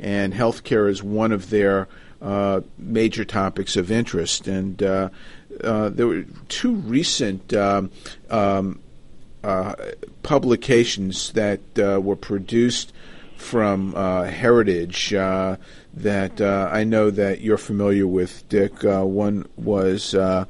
And 0.00 0.34
healthcare 0.34 0.90
is 0.90 1.02
one 1.02 1.30
of 1.30 1.50
their 1.50 1.88
uh, 2.22 2.60
major 2.78 3.24
topics 3.24 3.76
of 3.76 3.90
interest. 3.90 4.46
And 4.46 4.82
uh, 4.82 5.08
uh, 5.62 5.88
there 5.90 6.06
were 6.06 6.24
two 6.48 6.74
recent 6.74 7.52
um, 7.52 7.90
um, 8.30 8.80
uh, 9.42 9.74
publications 10.22 11.32
that 11.32 11.60
uh, 11.78 12.00
were 12.00 12.16
produced 12.16 12.92
from 13.36 13.92
uh, 13.96 14.24
Heritage 14.24 15.10
that 15.10 16.40
I 16.40 16.84
know 16.84 17.10
that 17.10 17.40
you're 17.40 17.58
familiar 17.58 18.06
with, 18.06 18.48
Dick. 18.48 18.84
One 18.84 19.46
was 19.56 20.14
um, 20.14 20.46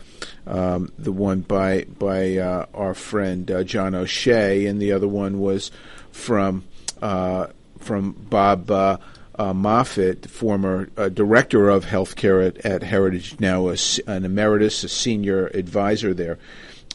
the 0.99 1.13
one 1.13 1.41
by 1.41 1.85
by 1.85 2.39
our 2.39 2.93
friend 2.93 3.51
John 3.65 3.95
O'Shea, 3.95 4.67
and 4.67 4.81
the 4.81 4.93
other 4.93 5.09
one 5.09 5.41
was 5.41 5.71
from 6.13 6.65
uh, 7.01 7.49
from 7.79 8.13
Bob. 8.13 8.71
Uh, 8.71 8.99
uh, 9.35 9.55
Moffit, 9.55 10.29
former 10.29 10.91
uh, 10.99 11.09
director 11.09 11.71
of 11.71 11.87
healthcare 11.87 12.47
at, 12.47 12.59
at 12.67 12.83
Heritage, 12.83 13.41
now 13.41 13.69
a 13.69 13.77
an 14.07 14.27
emeritus, 14.27 14.85
a 14.85 14.91
senior 14.91 15.47
advisor 15.55 16.13
there, 16.13 16.39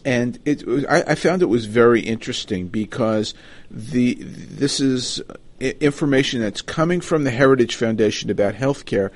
and 0.05 0.37
it 0.45 0.63
I, 0.87 1.01
I 1.07 1.15
found 1.15 1.41
it 1.41 1.47
was 1.47 1.65
very 1.65 2.01
interesting 2.01 2.67
because 2.67 3.33
the 3.71 4.13
this 4.21 4.79
is 4.79 5.19
information 5.59 6.41
that's 6.41 6.61
coming 6.61 7.01
from 7.01 7.23
the 7.23 7.31
Heritage 7.31 7.75
Foundation 7.75 8.29
about 8.29 8.53
healthcare, 8.53 9.09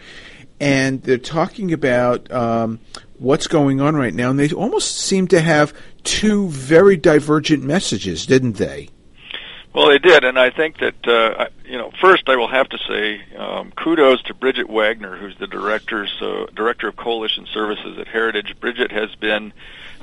and 0.59 1.01
they're 1.03 1.17
talking 1.17 1.71
about 1.73 2.29
um, 2.31 2.79
what's 3.19 3.47
going 3.47 3.79
on 3.79 3.95
right 3.95 4.13
now, 4.13 4.31
and 4.31 4.39
they 4.39 4.51
almost 4.51 4.97
seem 4.97 5.27
to 5.27 5.41
have 5.41 5.73
two 6.03 6.47
very 6.49 6.97
divergent 6.97 7.63
messages, 7.63 8.25
didn't 8.25 8.53
they? 8.53 8.89
Well, 9.73 9.87
they 9.87 9.99
did, 9.99 10.25
and 10.25 10.37
I 10.37 10.49
think 10.49 10.79
that 10.79 11.07
uh, 11.07 11.47
you 11.65 11.77
know. 11.77 11.91
First, 12.01 12.27
I 12.27 12.35
will 12.35 12.49
have 12.49 12.67
to 12.69 12.77
say 12.77 13.21
um, 13.37 13.71
kudos 13.71 14.21
to 14.23 14.33
Bridget 14.33 14.69
Wagner, 14.69 15.15
who's 15.15 15.37
the 15.37 15.47
director, 15.47 16.07
so 16.19 16.47
director 16.53 16.89
of 16.89 16.97
coalition 16.97 17.47
services 17.53 17.97
at 17.97 18.07
Heritage. 18.09 18.59
Bridget 18.59 18.91
has 18.91 19.15
been 19.15 19.53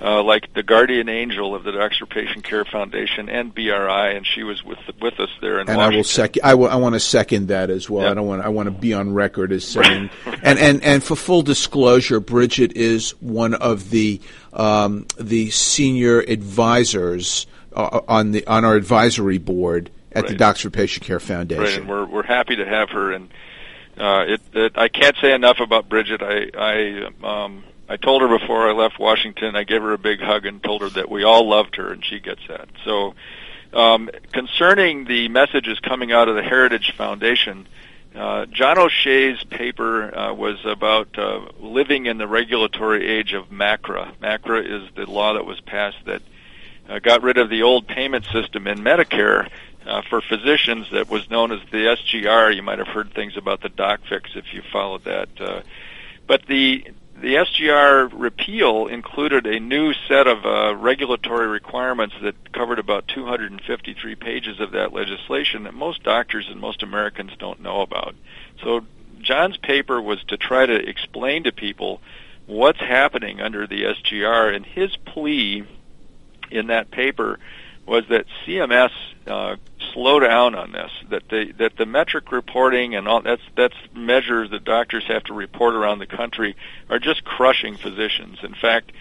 uh, 0.00 0.22
like 0.22 0.54
the 0.54 0.62
guardian 0.62 1.10
angel 1.10 1.54
of 1.54 1.64
the 1.64 1.72
Doctor 1.72 2.06
Patient 2.06 2.44
Care 2.44 2.64
Foundation 2.64 3.28
and 3.28 3.54
BRI, 3.54 4.16
and 4.16 4.26
she 4.26 4.42
was 4.42 4.64
with 4.64 4.78
with 5.02 5.20
us 5.20 5.28
there 5.42 5.60
in 5.60 5.68
and 5.68 5.76
Washington. 5.76 5.92
I 5.92 5.96
will 5.96 6.04
second. 6.04 6.42
I, 6.44 6.54
will, 6.54 6.68
I 6.68 6.76
want 6.76 6.94
to 6.94 7.00
second 7.00 7.48
that 7.48 7.68
as 7.68 7.90
well. 7.90 8.04
Yeah. 8.04 8.12
I 8.12 8.14
don't 8.14 8.26
want. 8.26 8.42
I 8.42 8.48
want 8.48 8.68
to 8.68 8.70
be 8.70 8.94
on 8.94 9.12
record 9.12 9.52
as 9.52 9.64
saying. 9.64 10.08
and, 10.42 10.58
and 10.58 10.82
and 10.82 11.04
for 11.04 11.14
full 11.14 11.42
disclosure, 11.42 12.20
Bridget 12.20 12.72
is 12.72 13.10
one 13.20 13.52
of 13.52 13.90
the 13.90 14.20
um, 14.54 15.06
the 15.18 15.50
senior 15.50 16.20
advisors 16.20 17.46
uh, 17.78 18.00
on 18.08 18.32
the 18.32 18.46
on 18.46 18.64
our 18.64 18.74
advisory 18.74 19.38
board 19.38 19.90
at 20.12 20.24
the 20.24 20.30
Right. 20.30 20.38
Docs 20.38 20.62
for 20.62 20.70
Patient 20.70 21.06
Care 21.06 21.20
Foundation. 21.20 21.62
Right, 21.62 21.78
and 21.78 21.88
we're 21.88 22.04
we're 22.04 22.22
happy 22.24 22.56
to 22.56 22.66
have 22.66 22.90
her. 22.90 23.12
And 23.12 23.30
uh, 23.96 24.24
it, 24.26 24.40
it 24.52 24.72
I 24.76 24.88
can't 24.88 25.16
say 25.20 25.32
enough 25.32 25.60
about 25.60 25.88
Bridget. 25.88 26.20
I 26.20 26.50
I 26.58 27.44
um, 27.44 27.64
I 27.88 27.96
told 27.96 28.22
her 28.22 28.38
before 28.38 28.68
I 28.68 28.72
left 28.72 28.98
Washington. 28.98 29.54
I 29.54 29.62
gave 29.62 29.80
her 29.80 29.92
a 29.92 29.98
big 29.98 30.20
hug 30.20 30.44
and 30.44 30.62
told 30.62 30.82
her 30.82 30.90
that 30.90 31.08
we 31.08 31.22
all 31.22 31.48
loved 31.48 31.76
her, 31.76 31.92
and 31.92 32.04
she 32.04 32.18
gets 32.18 32.40
that. 32.48 32.68
So, 32.84 33.14
um, 33.72 34.10
concerning 34.32 35.04
the 35.04 35.28
messages 35.28 35.78
coming 35.78 36.12
out 36.12 36.28
of 36.28 36.34
the 36.34 36.42
Heritage 36.42 36.92
Foundation. 36.96 37.68
Uh, 38.16 38.46
John 38.46 38.78
O'Shea's 38.78 39.44
paper 39.44 40.12
uh, 40.12 40.34
was 40.34 40.56
about 40.64 41.16
uh, 41.16 41.40
living 41.60 42.06
in 42.06 42.18
the 42.18 42.26
regulatory 42.26 43.06
age 43.06 43.32
of 43.32 43.48
MACRA. 43.50 44.16
MACRA 44.20 44.64
is 44.64 44.90
the 44.96 45.08
law 45.08 45.34
that 45.34 45.44
was 45.44 45.60
passed 45.60 45.98
that 46.06 46.22
uh, 46.88 46.98
got 46.98 47.22
rid 47.22 47.38
of 47.38 47.50
the 47.50 47.62
old 47.62 47.86
payment 47.86 48.24
system 48.32 48.66
in 48.66 48.78
Medicare 48.78 49.48
uh, 49.86 50.02
for 50.08 50.20
physicians 50.20 50.86
that 50.92 51.08
was 51.08 51.28
known 51.30 51.52
as 51.52 51.60
the 51.70 51.96
SGR. 51.96 52.54
You 52.54 52.62
might 52.62 52.78
have 52.78 52.88
heard 52.88 53.12
things 53.12 53.36
about 53.36 53.60
the 53.60 53.68
doc 53.68 54.00
fix 54.08 54.30
if 54.34 54.52
you 54.52 54.62
followed 54.72 55.04
that. 55.04 55.28
Uh, 55.38 55.62
but 56.26 56.46
the 56.46 56.84
the 57.20 57.34
SGR 57.34 58.10
repeal 58.12 58.86
included 58.86 59.44
a 59.44 59.58
new 59.58 59.92
set 60.06 60.28
of 60.28 60.46
uh, 60.46 60.76
regulatory 60.76 61.48
requirements 61.48 62.14
that 62.22 62.52
covered 62.52 62.78
about 62.78 63.08
253 63.08 64.14
pages 64.14 64.60
of 64.60 64.70
that 64.70 64.92
legislation 64.92 65.64
that 65.64 65.74
most 65.74 66.04
doctors 66.04 66.46
and 66.48 66.60
most 66.60 66.84
Americans 66.84 67.32
don't 67.36 67.60
know 67.60 67.80
about. 67.80 68.14
So 68.62 68.82
John's 69.20 69.56
paper 69.56 70.00
was 70.00 70.22
to 70.28 70.36
try 70.36 70.64
to 70.64 70.88
explain 70.88 71.42
to 71.44 71.52
people 71.52 72.00
what's 72.46 72.78
happening 72.78 73.40
under 73.40 73.66
the 73.66 73.82
SGR, 73.82 74.54
and 74.54 74.64
his 74.64 74.96
plea 75.04 75.66
in 76.50 76.68
that 76.68 76.90
paper 76.90 77.38
was 77.88 78.04
that 78.08 78.26
CMS 78.44 78.90
uh, 79.26 79.56
slow 79.92 80.20
down 80.20 80.54
on 80.54 80.72
this. 80.72 80.92
That 81.08 81.28
the 81.28 81.52
that 81.58 81.76
the 81.76 81.86
metric 81.86 82.30
reporting 82.30 82.94
and 82.94 83.08
all 83.08 83.22
that's 83.22 83.42
that's 83.56 83.76
measures 83.94 84.50
that 84.50 84.64
doctors 84.64 85.04
have 85.06 85.24
to 85.24 85.34
report 85.34 85.74
around 85.74 85.98
the 85.98 86.06
country 86.06 86.56
are 86.90 86.98
just 86.98 87.24
crushing 87.24 87.76
physicians. 87.76 88.38
In 88.42 88.54
fact, 88.54 88.92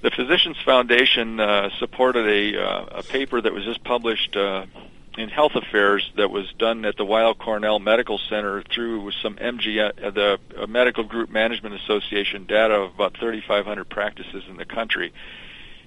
the 0.00 0.10
Physicians 0.10 0.56
Foundation 0.64 1.38
uh, 1.38 1.70
supported 1.78 2.26
a 2.26 2.60
uh, 2.60 2.84
a 2.98 3.02
paper 3.02 3.40
that 3.40 3.52
was 3.52 3.64
just 3.64 3.84
published. 3.84 4.36
Uh, 4.36 4.66
in 5.16 5.28
Health 5.28 5.54
Affairs, 5.54 6.10
that 6.16 6.28
was 6.32 6.52
done 6.58 6.84
at 6.84 6.96
the 6.96 7.04
Weill 7.04 7.34
Cornell 7.34 7.78
Medical 7.78 8.18
Center 8.18 8.62
through 8.62 9.12
some 9.22 9.36
MG, 9.36 9.78
uh, 9.80 10.10
the 10.10 10.40
uh, 10.58 10.66
Medical 10.66 11.04
Group 11.04 11.30
Management 11.30 11.76
Association 11.76 12.46
data 12.46 12.74
of 12.74 12.94
about 12.94 13.16
3,500 13.16 13.88
practices 13.88 14.42
in 14.48 14.56
the 14.56 14.64
country. 14.64 15.12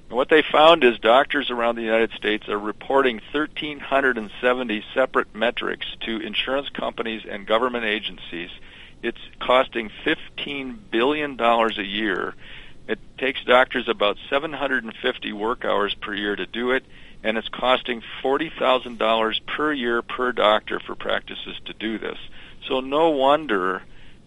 And 0.10 0.18
what 0.18 0.30
they 0.30 0.42
found 0.42 0.84
is 0.84 1.00
doctors 1.00 1.50
around 1.50 1.76
the 1.76 1.82
United 1.82 2.12
States 2.12 2.48
are 2.48 2.60
reporting 2.60 3.20
1,370 3.32 4.84
separate 4.94 5.36
metrics 5.36 5.86
to 6.02 6.22
insurance 6.22 6.70
companies 6.70 7.24
and 7.30 7.46
government 7.46 7.84
agencies. 7.84 8.50
It's 9.04 9.20
costing 9.40 9.92
$15 10.06 10.78
billion 10.90 11.40
a 11.40 11.84
year. 11.84 12.36
It 12.88 13.00
takes 13.18 13.44
doctors 13.44 13.90
about 13.90 14.18
750 14.30 15.34
work 15.34 15.66
hours 15.66 15.94
per 15.94 16.14
year 16.14 16.38
to 16.38 16.46
do 16.46 16.72
it, 16.72 16.86
and 17.22 17.38
it's 17.38 17.50
costing 17.50 18.02
$40,000 18.24 19.46
per 19.46 19.74
year 19.74 20.02
per 20.02 20.32
doctor 20.32 20.80
for 20.80 20.96
practices 20.96 21.60
to 21.66 21.74
do 21.74 22.00
this. 22.00 22.18
So 22.66 22.80
no 22.80 23.10
wonder 23.10 23.84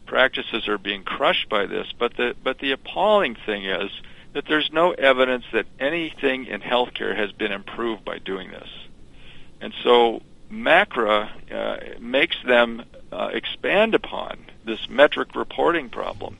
practices 0.06 0.68
are 0.68 0.76
being 0.76 1.04
crushed 1.04 1.48
by 1.48 1.66
this. 1.66 1.86
But 1.98 2.16
the 2.16 2.34
but 2.42 2.58
the 2.58 2.72
appalling 2.72 3.36
thing 3.46 3.64
is 3.64 3.90
that 4.32 4.44
there's 4.46 4.70
no 4.72 4.92
evidence 4.92 5.44
that 5.52 5.66
anything 5.78 6.46
in 6.46 6.60
healthcare 6.60 7.16
has 7.16 7.32
been 7.32 7.52
improved 7.52 8.04
by 8.04 8.18
doing 8.18 8.50
this. 8.50 8.68
And 9.60 9.74
so 9.82 10.22
MACRA 10.50 11.30
uh, 11.52 12.00
makes 12.00 12.36
them 12.44 12.84
uh, 13.12 13.30
expand 13.32 13.94
upon 13.94 14.38
this 14.64 14.88
metric 14.88 15.34
reporting 15.34 15.88
problem. 15.88 16.38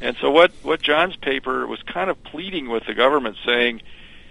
And 0.00 0.16
so 0.20 0.30
what, 0.30 0.52
what 0.62 0.82
John's 0.82 1.16
paper 1.16 1.66
was 1.66 1.82
kind 1.82 2.10
of 2.10 2.22
pleading 2.24 2.68
with 2.68 2.84
the 2.86 2.94
government 2.94 3.36
saying, 3.46 3.82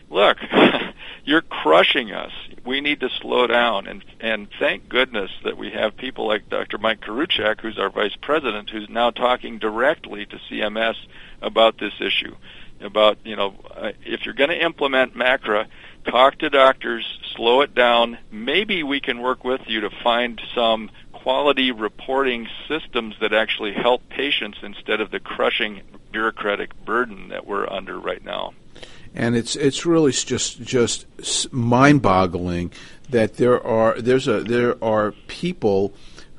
look, 0.09 0.37
you're 1.25 1.41
crushing 1.41 2.11
us. 2.11 2.31
We 2.63 2.81
need 2.81 2.99
to 2.99 3.09
slow 3.09 3.47
down. 3.47 3.87
And, 3.87 4.03
and 4.19 4.47
thank 4.59 4.89
goodness 4.89 5.31
that 5.43 5.57
we 5.57 5.71
have 5.71 5.97
people 5.97 6.27
like 6.27 6.49
Dr. 6.49 6.77
Mike 6.77 7.01
Koriwchak, 7.01 7.61
who's 7.61 7.79
our 7.79 7.89
vice 7.89 8.15
president, 8.21 8.69
who's 8.69 8.89
now 8.89 9.09
talking 9.09 9.57
directly 9.57 10.25
to 10.27 10.39
CMS 10.49 10.95
about 11.41 11.79
this 11.79 11.93
issue. 11.99 12.35
About, 12.82 13.17
you 13.23 13.36
know, 13.36 13.55
uh, 13.76 13.91
if 14.05 14.26
you're 14.26 14.34
going 14.34 14.49
to 14.49 14.63
implement 14.63 15.15
MACRA, 15.15 15.67
talk 16.05 16.38
to 16.39 16.49
doctors, 16.49 17.05
slow 17.36 17.61
it 17.61 17.73
down. 17.73 18.17
Maybe 18.32 18.84
we 18.84 18.99
can 18.99 19.21
work 19.21 19.43
with 19.43 19.61
you 19.67 19.82
to 19.82 19.89
find 19.89 20.41
some 20.53 20.91
quality 21.13 21.71
reporting 21.71 22.47
systems 22.67 23.15
that 23.21 23.34
actually 23.34 23.73
help 23.73 24.07
patients 24.09 24.59
instead 24.61 25.01
of 25.01 25.09
the 25.09 25.19
crushing 25.19 25.82
bureaucratic 26.11 26.86
burden 26.86 27.30
that 27.30 27.47
we're 27.47 27.67
under 27.69 27.99
right 27.99 28.23
now. 28.23 28.53
and 29.15 29.36
it's 29.36 29.55
it's 29.55 29.86
really 29.86 30.11
just 30.11 30.61
just 30.61 31.05
mind-boggling 31.51 32.71
that 33.09 33.38
there 33.38 33.65
are 33.65 33.99
there's 34.01 34.28
a 34.28 34.43
there 34.43 34.82
are 34.84 35.13
people 35.28 35.93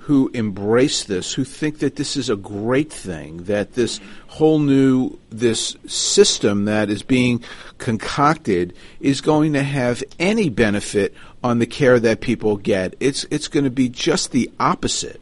who 0.07 0.31
embrace 0.35 1.03
this 1.03 1.35
who 1.35 1.43
think 1.43 1.81
that 1.81 1.97
this 1.97 2.17
is 2.17 2.31
a 2.31 2.37
great 2.37 2.93
thing 2.93 3.39
that 3.39 3.73
this 3.73 3.99
whole 4.29 4.61
new 4.61 5.19
this 5.31 5.77
system 5.89 6.67
that 6.67 6.89
is 6.89 7.03
being 7.03 7.43
concocted 7.79 8.73
is 9.01 9.21
going 9.21 9.53
to 9.53 9.65
have 9.65 10.05
any 10.21 10.49
benefit 10.49 11.13
on 11.43 11.59
the 11.59 11.67
care 11.67 11.99
that 11.99 12.21
people 12.21 12.57
get 12.57 12.95
it's 13.01 13.27
it's 13.33 13.49
going 13.49 13.65
to 13.65 13.71
be 13.71 13.89
just 13.89 14.31
the 14.31 14.49
opposite 14.61 15.21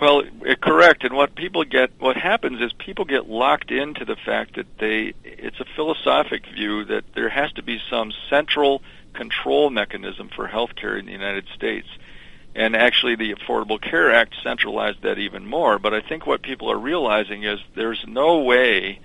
Well, 0.00 0.22
eh, 0.46 0.54
correct. 0.54 1.04
And 1.04 1.14
what 1.14 1.34
people 1.34 1.64
get, 1.64 1.90
what 1.98 2.16
happens 2.16 2.62
is 2.62 2.72
people 2.72 3.04
get 3.04 3.28
locked 3.28 3.70
into 3.70 4.06
the 4.06 4.16
fact 4.16 4.54
that 4.56 4.78
they, 4.78 5.12
it's 5.22 5.60
a 5.60 5.66
philosophic 5.76 6.46
view 6.46 6.84
that 6.84 7.04
there 7.14 7.28
has 7.28 7.52
to 7.54 7.62
be 7.62 7.78
some 7.90 8.12
central 8.30 8.80
control 9.12 9.68
mechanism 9.68 10.30
for 10.34 10.46
healthcare 10.46 10.98
in 10.98 11.04
the 11.06 11.12
United 11.12 11.46
States. 11.54 11.88
And 12.58 12.74
actually, 12.74 13.14
the 13.14 13.32
Affordable 13.36 13.80
Care 13.80 14.12
Act 14.12 14.34
centralized 14.42 15.02
that 15.02 15.16
even 15.16 15.46
more. 15.46 15.78
But 15.78 15.94
I 15.94 16.00
think 16.00 16.26
what 16.26 16.42
people 16.42 16.72
are 16.72 16.76
realizing 16.76 17.44
is 17.44 17.60
there's 17.76 18.04
no 18.04 18.40
way 18.40 18.98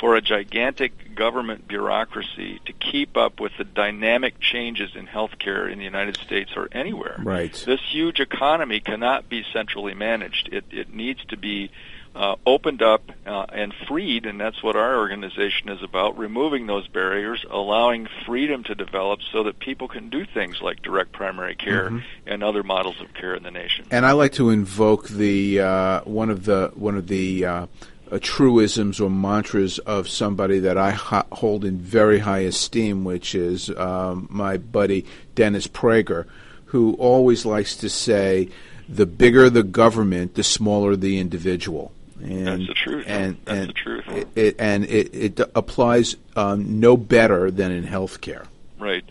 for 0.00 0.16
a 0.16 0.20
gigantic 0.20 1.14
government 1.14 1.68
bureaucracy 1.68 2.60
to 2.66 2.72
keep 2.72 3.16
up 3.16 3.38
with 3.38 3.52
the 3.58 3.64
dynamic 3.64 4.40
changes 4.40 4.96
in 4.96 5.06
healthcare 5.06 5.70
in 5.70 5.78
the 5.78 5.84
United 5.84 6.16
States 6.16 6.50
or 6.56 6.68
anywhere. 6.72 7.14
Right. 7.22 7.52
This 7.64 7.80
huge 7.92 8.18
economy 8.18 8.80
cannot 8.80 9.28
be 9.28 9.44
centrally 9.52 9.94
managed. 9.94 10.48
It, 10.52 10.64
it 10.72 10.92
needs 10.92 11.24
to 11.26 11.36
be 11.36 11.70
uh, 12.16 12.34
opened 12.46 12.80
up 12.82 13.02
uh, 13.26 13.44
and 13.52 13.74
freed, 13.86 14.24
and 14.24 14.40
that's 14.40 14.62
what 14.62 14.74
our 14.74 14.96
organization 14.96 15.68
is 15.68 15.82
about, 15.82 16.16
removing 16.16 16.66
those 16.66 16.88
barriers, 16.88 17.44
allowing 17.50 18.08
freedom 18.24 18.64
to 18.64 18.74
develop 18.74 19.20
so 19.30 19.42
that 19.42 19.58
people 19.58 19.86
can 19.86 20.08
do 20.08 20.24
things 20.24 20.62
like 20.62 20.80
direct 20.80 21.12
primary 21.12 21.54
care 21.54 21.90
Mhm. 21.90 22.02
and 22.26 22.42
other 22.42 22.62
models 22.62 23.00
of 23.02 23.12
care 23.12 23.34
in 23.34 23.42
the 23.42 23.50
nation. 23.50 23.84
And 23.90 24.06
I 24.06 24.12
like 24.12 24.32
to 24.32 24.48
invoke 24.48 25.08
the 25.08 25.60
uh, 25.60 26.00
one 26.04 26.30
of 26.30 26.46
the 26.46 26.72
one 26.74 26.96
of 26.96 27.06
the 27.08 27.44
uh, 27.44 27.66
uh, 28.10 28.18
truisms 28.22 28.98
or 28.98 29.10
mantras 29.10 29.78
of 29.80 30.08
somebody 30.08 30.58
that 30.60 30.78
I 30.78 30.92
ho- 30.92 31.26
hold 31.32 31.64
in 31.66 31.76
very 31.78 32.20
high 32.20 32.44
esteem, 32.48 33.04
which 33.04 33.34
is 33.34 33.68
um, 33.76 34.26
my 34.30 34.56
buddy 34.56 35.04
Dennis 35.34 35.66
Prager, 35.66 36.24
who 36.66 36.94
always 36.94 37.44
likes 37.44 37.76
to 37.76 37.90
say, 37.90 38.48
"The 38.88 39.06
bigger 39.06 39.50
the 39.50 39.62
government, 39.64 40.34
the 40.34 40.44
smaller 40.44 40.96
the 40.96 41.18
individual." 41.18 41.92
And, 42.22 42.46
That's 42.46 42.66
the 42.66 42.74
truth. 42.74 43.04
And, 43.06 43.38
That's 43.44 43.58
and 43.58 43.68
the 43.68 43.72
truth. 43.72 44.04
It, 44.08 44.28
it, 44.34 44.56
and 44.58 44.84
it, 44.84 45.14
it 45.14 45.40
applies 45.54 46.16
um, 46.34 46.80
no 46.80 46.96
better 46.96 47.50
than 47.50 47.72
in 47.72 47.84
healthcare. 47.84 48.46
Right. 48.78 49.04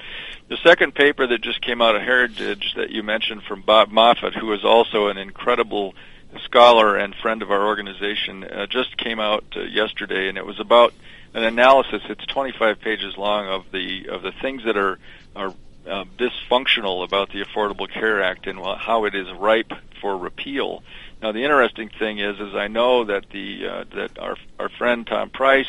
The 0.48 0.58
second 0.58 0.94
paper 0.94 1.26
that 1.26 1.42
just 1.42 1.62
came 1.62 1.82
out 1.82 1.96
of 1.96 2.04
Heritage 2.04 2.76
that 2.76 2.92
you 2.92 3.02
mentioned 3.02 3.44
from 3.44 3.62
Bob 3.62 3.90
Moffit, 3.90 4.36
who 4.36 4.52
is 4.54 4.64
also 4.64 5.08
an 5.08 5.18
incredible 5.18 5.96
scholar 6.44 6.98
and 6.98 7.16
friend 7.16 7.42
of 7.42 7.50
our 7.50 7.66
organization, 7.66 8.44
uh, 8.44 8.68
just 8.68 8.96
came 8.98 9.20
out 9.20 9.44
uh, 9.56 9.62
yesterday, 9.62 10.28
and 10.28 10.38
it 10.38 10.46
was 10.46 10.60
about 10.60 10.94
an 11.34 11.44
analysis. 11.44 12.02
It's 12.10 12.26
25 12.28 12.80
pages 12.80 13.18
long 13.18 13.48
of 13.48 13.72
the 13.72 14.08
of 14.10 14.22
the 14.22 14.32
things 14.32 14.64
that 14.66 14.78
are 14.78 15.00
are 15.36 15.54
uh, 15.88 16.06
dysfunctional 16.18 17.04
about 17.04 17.32
the 17.32 17.44
Affordable 17.44 17.90
Care 17.90 18.22
Act 18.22 18.48
and 18.48 18.60
how 18.60 19.06
it 19.06 19.16
is 19.16 19.32
ripe 19.34 19.72
for 20.02 20.18
repeal. 20.18 20.84
Now, 21.22 21.32
the 21.32 21.44
interesting 21.44 21.90
thing 21.90 22.20
is, 22.20 22.40
is 22.40 22.54
I 22.54 22.68
know 22.68 23.06
that 23.06 23.30
the 23.32 23.68
uh, 23.68 23.84
that 23.96 24.20
our 24.20 24.36
our 24.60 24.70
friend 24.70 25.08
Tom 25.08 25.30
Price 25.30 25.68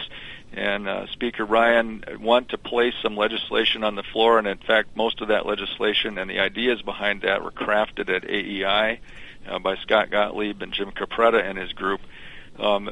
and 0.53 0.89
uh, 0.89 1.07
Speaker 1.09 1.45
Ryan 1.45 2.05
want 2.19 2.51
to 2.51 2.59
place 2.59 2.95
some 3.03 3.17
legislation 3.17 3.85
on 3.85 3.95
the 3.95 4.03
floor, 4.03 4.39
and 4.39 4.47
in 4.47 4.59
fact, 4.59 4.97
most 4.97 5.21
of 5.21 5.29
that 5.29 5.47
legislation 5.47 6.19
and 6.19 6.31
the 6.31 6.41
ideas 6.41 6.83
behind 6.83 7.23
that 7.23 7.43
were 7.43 7.51
crafted 7.51 8.09
at 8.09 8.25
AEI 8.25 9.01
uh, 9.47 9.59
by 9.59 9.77
Scott 9.77 10.11
Gottlieb 10.11 10.63
and 10.63 10.73
Jim 10.73 10.91
Capretta 10.91 11.43
and 11.43 11.59
his 11.59 11.73
group. 11.73 12.01
Um, 12.59 12.91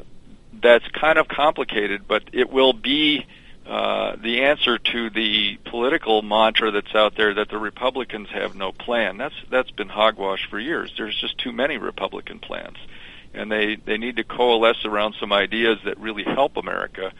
that's 0.61 0.87
kind 0.89 1.17
of 1.17 1.27
complicated, 1.27 2.07
but 2.07 2.23
it 2.31 2.49
will 2.49 2.73
be 2.73 3.25
uh, 3.65 4.15
the 4.21 4.43
answer 4.43 4.77
to 4.77 5.09
the 5.09 5.57
political 5.65 6.21
mantra 6.21 6.69
that's 6.71 6.93
out 6.93 7.15
there 7.15 7.33
that 7.33 7.49
the 7.49 7.57
Republicans 7.57 8.29
have 8.29 8.55
no 8.55 8.71
plan. 8.71 9.17
That's 9.17 9.35
that's 9.49 9.71
been 9.71 9.89
hogwash 9.89 10.47
for 10.49 10.59
years. 10.59 10.93
There's 10.97 11.19
just 11.19 11.37
too 11.39 11.51
many 11.51 11.77
Republican 11.77 12.39
plans, 12.39 12.77
and 13.33 13.51
they 13.51 13.75
they 13.75 13.97
need 13.97 14.17
to 14.17 14.23
coalesce 14.23 14.85
around 14.85 15.15
some 15.19 15.33
ideas 15.33 15.79
that 15.85 15.99
really 15.99 16.23
help 16.23 16.57
America 16.57 17.11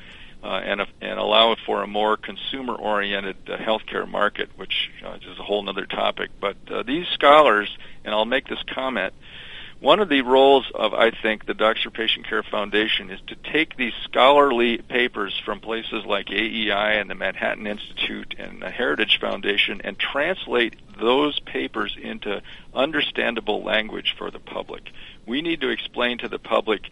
uh, 0.43 0.61
and 0.63 0.81
and 1.01 1.19
allow 1.19 1.55
for 1.65 1.81
a 1.81 1.87
more 1.87 2.15
consumer-oriented 2.15 3.37
uh, 3.47 3.57
healthcare 3.57 4.07
market, 4.07 4.49
which 4.55 4.91
uh, 5.03 5.15
is 5.15 5.39
a 5.39 5.43
whole 5.43 5.67
other 5.67 5.87
topic. 5.87 6.29
But 6.39 6.57
uh, 6.69 6.83
these 6.83 7.07
scholars, 7.07 7.75
and 8.03 8.13
I'll 8.13 8.25
make 8.25 8.47
this 8.47 8.61
comment, 8.67 9.15
one 9.79 9.99
of 9.99 10.09
the 10.09 10.21
roles 10.21 10.65
of, 10.73 10.93
I 10.93 11.11
think, 11.11 11.45
the 11.45 11.53
Doctor 11.53 11.91
Patient 11.91 12.27
Care 12.27 12.43
Foundation 12.43 13.11
is 13.11 13.19
to 13.27 13.35
take 13.35 13.75
these 13.75 13.93
scholarly 14.03 14.77
papers 14.77 15.39
from 15.43 15.59
places 15.59 16.05
like 16.05 16.31
AEI 16.31 16.99
and 16.99 17.09
the 17.09 17.15
Manhattan 17.15 17.67
Institute 17.67 18.35
and 18.37 18.61
the 18.61 18.69
Heritage 18.69 19.19
Foundation 19.19 19.81
and 19.83 19.99
translate 19.99 20.75
those 20.99 21.39
papers 21.41 21.95
into 22.01 22.41
understandable 22.73 23.63
language 23.63 24.15
for 24.17 24.31
the 24.31 24.39
public. 24.39 24.91
We 25.25 25.41
need 25.41 25.61
to 25.61 25.69
explain 25.69 26.19
to 26.19 26.29
the 26.29 26.39
public 26.39 26.89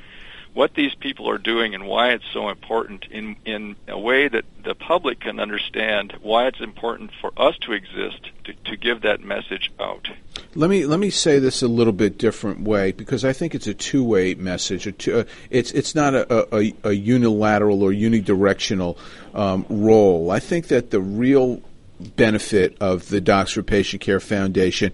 what 0.53 0.75
these 0.75 0.93
people 0.95 1.29
are 1.29 1.37
doing 1.37 1.73
and 1.73 1.85
why 1.85 2.11
it's 2.11 2.25
so 2.31 2.49
important 2.49 3.05
in 3.11 3.35
in 3.45 3.75
a 3.87 3.97
way 3.97 4.27
that 4.27 4.45
the 4.63 4.75
public 4.75 5.19
can 5.19 5.39
understand 5.39 6.13
why 6.21 6.47
it's 6.47 6.61
important 6.61 7.11
for 7.19 7.31
us 7.37 7.57
to 7.61 7.73
exist 7.73 8.29
to, 8.43 8.53
to 8.65 8.77
give 8.77 9.01
that 9.01 9.21
message 9.21 9.71
out. 9.79 10.09
Let 10.55 10.69
me 10.69 10.85
let 10.85 10.99
me 10.99 11.09
say 11.09 11.39
this 11.39 11.61
a 11.61 11.67
little 11.67 11.93
bit 11.93 12.17
different 12.17 12.61
way 12.61 12.91
because 12.91 13.25
I 13.25 13.33
think 13.33 13.55
it's 13.55 13.67
a 13.67 13.73
two 13.73 14.03
way 14.03 14.35
message. 14.35 14.87
Two, 14.97 15.19
uh, 15.19 15.23
it's 15.49 15.71
it's 15.71 15.95
not 15.95 16.13
a, 16.13 16.55
a, 16.55 16.73
a, 16.83 16.91
unilateral 16.91 17.81
or 17.81 17.91
unidirectional 17.91 18.97
um, 19.33 19.65
role. 19.69 20.29
I 20.29 20.39
think 20.39 20.67
that 20.67 20.91
the 20.91 21.01
real 21.01 21.61
benefit 22.03 22.77
of 22.79 23.09
the 23.09 23.21
Docs 23.21 23.51
for 23.51 23.63
Patient 23.63 24.01
Care 24.01 24.19
Foundation 24.19 24.91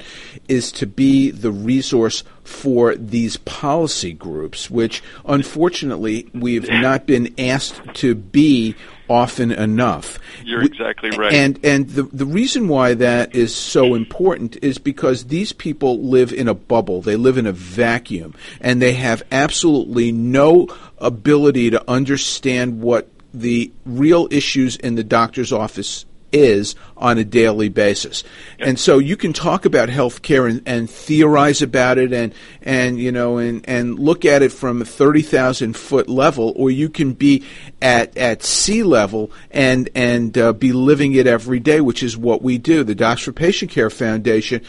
is 0.47 0.71
to 0.73 0.85
be 0.85 1.31
the 1.31 1.51
resource 1.51 2.23
for 2.43 2.95
these 2.95 3.37
policy 3.37 4.13
groups, 4.13 4.69
which 4.69 5.03
unfortunately 5.25 6.29
we've 6.33 6.67
not 6.69 7.05
been 7.05 7.33
asked 7.37 7.81
to 7.95 8.15
be 8.15 8.75
often 9.09 9.51
enough. 9.51 10.19
You're 10.43 10.63
exactly 10.63 11.09
right. 11.11 11.33
And 11.33 11.59
and 11.63 11.89
the 11.89 12.03
the 12.03 12.25
reason 12.25 12.67
why 12.67 12.93
that 12.93 13.35
is 13.35 13.55
so 13.55 13.95
important 13.95 14.57
is 14.61 14.77
because 14.77 15.25
these 15.25 15.51
people 15.51 16.03
live 16.03 16.31
in 16.31 16.47
a 16.47 16.53
bubble. 16.53 17.01
They 17.01 17.15
live 17.15 17.37
in 17.37 17.47
a 17.47 17.51
vacuum 17.51 18.35
and 18.61 18.81
they 18.81 18.93
have 18.93 19.23
absolutely 19.31 20.11
no 20.11 20.67
ability 20.99 21.71
to 21.71 21.89
understand 21.89 22.81
what 22.81 23.09
the 23.33 23.71
real 23.85 24.27
issues 24.31 24.75
in 24.75 24.95
the 24.95 25.03
doctor's 25.03 25.51
office 25.53 26.05
is 26.31 26.75
on 26.97 27.17
a 27.17 27.23
daily 27.23 27.69
basis. 27.69 28.23
And 28.59 28.79
so 28.79 28.99
you 28.99 29.17
can 29.17 29.33
talk 29.33 29.65
about 29.65 29.89
healthcare 29.89 30.49
and, 30.49 30.61
and 30.65 30.89
theorize 30.89 31.61
about 31.61 31.97
it 31.97 32.13
and, 32.13 32.33
and, 32.61 32.99
you 32.99 33.11
know, 33.11 33.37
and, 33.37 33.67
and 33.67 33.97
look 33.97 34.25
at 34.25 34.41
it 34.41 34.51
from 34.51 34.81
a 34.81 34.85
30,000 34.85 35.75
foot 35.75 36.09
level, 36.09 36.53
or 36.55 36.69
you 36.69 36.89
can 36.89 37.13
be 37.13 37.43
at, 37.81 38.15
at 38.17 38.43
sea 38.43 38.83
level 38.83 39.31
and, 39.51 39.89
and 39.95 40.37
uh, 40.37 40.53
be 40.53 40.71
living 40.71 41.13
it 41.13 41.27
every 41.27 41.59
day, 41.59 41.81
which 41.81 42.03
is 42.03 42.17
what 42.17 42.41
we 42.41 42.57
do. 42.57 42.83
The 42.83 42.95
Docs 42.95 43.23
for 43.23 43.31
Patient 43.31 43.71
Care 43.71 43.89
Foundation 43.89 44.61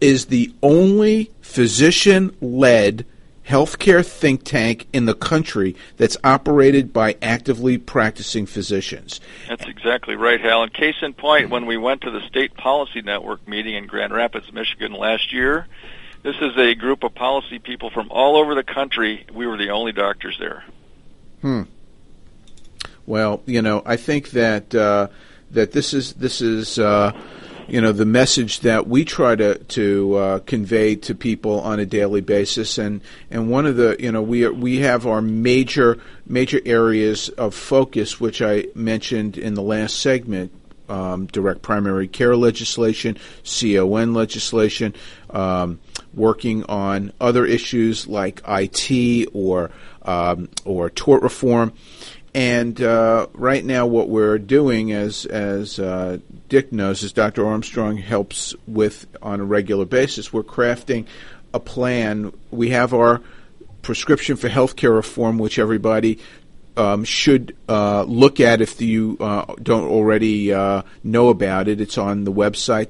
is 0.00 0.26
the 0.26 0.52
only 0.62 1.30
physician 1.40 2.36
led 2.40 3.04
healthcare 3.48 4.06
think 4.06 4.44
tank 4.44 4.86
in 4.92 5.06
the 5.06 5.14
country 5.14 5.74
that's 5.96 6.16
operated 6.22 6.92
by 6.92 7.16
actively 7.22 7.78
practicing 7.78 8.46
physicians. 8.46 9.20
That's 9.48 9.66
exactly 9.66 10.16
right, 10.16 10.40
Hal. 10.40 10.62
And 10.62 10.72
case 10.72 10.96
in 11.02 11.14
point, 11.14 11.50
when 11.50 11.66
we 11.66 11.76
went 11.76 12.02
to 12.02 12.10
the 12.10 12.20
State 12.28 12.54
Policy 12.54 13.00
Network 13.00 13.46
meeting 13.48 13.74
in 13.74 13.86
Grand 13.86 14.12
Rapids, 14.12 14.52
Michigan 14.52 14.92
last 14.92 15.32
year, 15.32 15.66
this 16.22 16.36
is 16.40 16.56
a 16.58 16.74
group 16.74 17.04
of 17.04 17.14
policy 17.14 17.58
people 17.58 17.90
from 17.90 18.08
all 18.10 18.36
over 18.36 18.54
the 18.54 18.64
country. 18.64 19.24
We 19.32 19.46
were 19.46 19.56
the 19.56 19.70
only 19.70 19.92
doctors 19.92 20.36
there. 20.38 20.64
Hmm. 21.40 21.62
Well, 23.06 23.42
you 23.46 23.62
know, 23.62 23.82
I 23.86 23.96
think 23.96 24.30
that 24.30 24.74
uh, 24.74 25.08
that 25.52 25.72
this 25.72 25.94
is 25.94 26.12
this 26.14 26.42
is. 26.42 26.78
Uh, 26.78 27.12
you 27.68 27.80
know 27.80 27.92
the 27.92 28.06
message 28.06 28.60
that 28.60 28.88
we 28.88 29.04
try 29.04 29.36
to 29.36 29.58
to 29.58 30.14
uh, 30.14 30.38
convey 30.40 30.96
to 30.96 31.14
people 31.14 31.60
on 31.60 31.78
a 31.78 31.86
daily 31.86 32.20
basis. 32.20 32.78
And 32.78 33.02
and 33.30 33.50
one 33.50 33.66
of 33.66 33.76
the 33.76 33.96
you 33.98 34.10
know 34.10 34.22
we 34.22 34.48
we 34.48 34.78
have 34.80 35.06
our 35.06 35.20
major 35.20 35.98
major 36.26 36.60
areas 36.64 37.28
of 37.30 37.54
focus 37.54 38.18
which 38.18 38.40
I 38.40 38.66
mentioned 38.74 39.36
in 39.36 39.54
the 39.54 39.62
last 39.62 40.00
segment 40.00 40.52
um, 40.88 41.26
direct 41.26 41.60
primary 41.60 42.08
care 42.08 42.36
legislation 42.36 43.18
CON 43.44 44.14
legislation 44.14 44.94
um, 45.30 45.78
working 46.14 46.64
on 46.64 47.12
other 47.20 47.44
issues 47.44 48.06
like 48.06 48.40
IT 48.48 49.28
or 49.34 49.70
um, 50.02 50.48
or 50.64 50.88
tort 50.88 51.22
reform 51.22 51.72
and 52.34 52.80
uh, 52.80 53.26
right 53.32 53.64
now, 53.64 53.86
what 53.86 54.08
we're 54.08 54.38
doing, 54.38 54.92
as 54.92 55.24
as 55.26 55.78
uh, 55.78 56.18
Dick 56.48 56.72
knows, 56.72 57.02
as 57.02 57.12
Dr. 57.12 57.46
Armstrong 57.46 57.96
helps 57.96 58.54
with 58.66 59.06
on 59.22 59.40
a 59.40 59.44
regular 59.44 59.84
basis, 59.84 60.32
we're 60.32 60.42
crafting 60.42 61.06
a 61.54 61.60
plan. 61.60 62.32
We 62.50 62.70
have 62.70 62.92
our 62.92 63.22
prescription 63.82 64.36
for 64.36 64.48
healthcare 64.48 64.94
reform, 64.94 65.38
which 65.38 65.58
everybody 65.58 66.18
um, 66.76 67.04
should 67.04 67.56
uh, 67.68 68.02
look 68.02 68.40
at 68.40 68.60
if 68.60 68.80
you 68.80 69.16
uh, 69.20 69.54
don't 69.62 69.88
already 69.88 70.52
uh, 70.52 70.82
know 71.02 71.28
about 71.28 71.68
it. 71.68 71.80
It's 71.80 71.98
on 71.98 72.24
the 72.24 72.32
website 72.32 72.88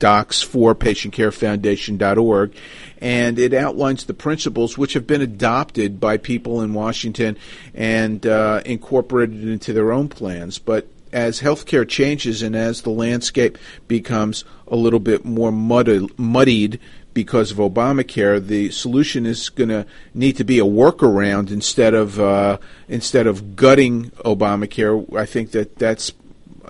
uh, 0.00 0.24
docs4patientcarefoundation.org, 0.24 2.54
and 3.00 3.38
it 3.38 3.54
outlines 3.54 4.04
the 4.04 4.14
principles 4.14 4.78
which 4.78 4.94
have 4.94 5.06
been 5.06 5.22
adopted 5.22 6.00
by 6.00 6.16
people 6.16 6.62
in 6.62 6.74
Washington 6.74 7.36
and 7.74 8.26
uh, 8.26 8.60
incorporated 8.64 9.46
into 9.46 9.72
their 9.72 9.92
own 9.92 10.08
plans. 10.08 10.58
But 10.58 10.88
as 11.12 11.40
healthcare 11.40 11.88
changes 11.88 12.42
and 12.42 12.56
as 12.56 12.82
the 12.82 12.90
landscape 12.90 13.56
becomes 13.86 14.44
a 14.66 14.74
little 14.76 14.98
bit 14.98 15.24
more 15.24 15.52
muddied, 15.52 16.18
muddied 16.18 16.80
because 17.14 17.52
of 17.52 17.58
Obamacare, 17.58 18.44
the 18.44 18.70
solution 18.70 19.24
is 19.24 19.48
going 19.48 19.68
to 19.68 19.86
need 20.12 20.36
to 20.36 20.44
be 20.44 20.58
a 20.58 20.64
workaround 20.64 21.52
instead 21.52 21.94
of 21.94 22.18
uh, 22.18 22.58
instead 22.88 23.28
of 23.28 23.54
gutting 23.54 24.10
Obamacare. 24.24 25.16
I 25.16 25.24
think 25.24 25.52
that 25.52 25.76
that's 25.76 26.12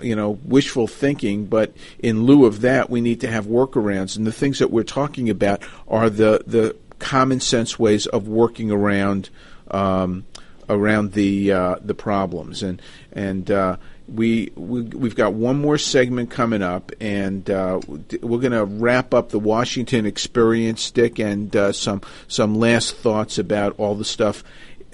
you 0.01 0.15
know 0.15 0.39
wishful 0.43 0.87
thinking, 0.87 1.45
but 1.45 1.73
in 1.99 2.23
lieu 2.23 2.45
of 2.45 2.61
that, 2.61 2.89
we 2.89 3.01
need 3.01 3.21
to 3.21 3.31
have 3.31 3.45
workarounds. 3.45 4.17
And 4.17 4.25
the 4.25 4.31
things 4.31 4.59
that 4.59 4.71
we're 4.71 4.83
talking 4.83 5.29
about 5.29 5.61
are 5.87 6.09
the 6.09 6.43
the 6.45 6.75
common 6.99 7.39
sense 7.39 7.77
ways 7.77 8.07
of 8.07 8.27
working 8.27 8.71
around 8.71 9.29
um, 9.71 10.25
around 10.69 11.13
the 11.13 11.51
uh, 11.51 11.75
the 11.81 11.95
problems. 11.95 12.63
And 12.63 12.81
and 13.11 13.49
uh, 13.49 13.77
we, 14.07 14.51
we 14.55 14.81
we've 14.81 15.15
got 15.15 15.33
one 15.33 15.59
more 15.59 15.77
segment 15.77 16.29
coming 16.29 16.61
up, 16.61 16.91
and 16.99 17.49
uh, 17.49 17.79
we're 18.21 18.39
going 18.39 18.51
to 18.51 18.65
wrap 18.65 19.13
up 19.13 19.29
the 19.29 19.39
Washington 19.39 20.05
experience, 20.05 20.91
Dick, 20.91 21.19
and 21.19 21.55
uh, 21.55 21.71
some 21.71 22.01
some 22.27 22.55
last 22.55 22.95
thoughts 22.95 23.37
about 23.37 23.75
all 23.77 23.95
the 23.95 24.05
stuff 24.05 24.43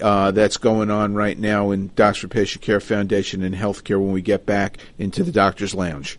uh, 0.02 0.30
that's 0.32 0.56
going 0.56 0.90
on 0.90 1.14
right 1.14 1.38
now 1.38 1.70
in 1.70 1.90
Docs 1.94 2.18
for 2.18 2.28
Patient 2.28 2.62
Care 2.62 2.80
Foundation 2.80 3.42
and 3.42 3.54
healthcare 3.54 4.00
when 4.00 4.12
we 4.12 4.22
get 4.22 4.44
back 4.44 4.78
into 4.98 5.22
the 5.22 5.32
Doctor's 5.32 5.74
Lounge. 5.74 6.18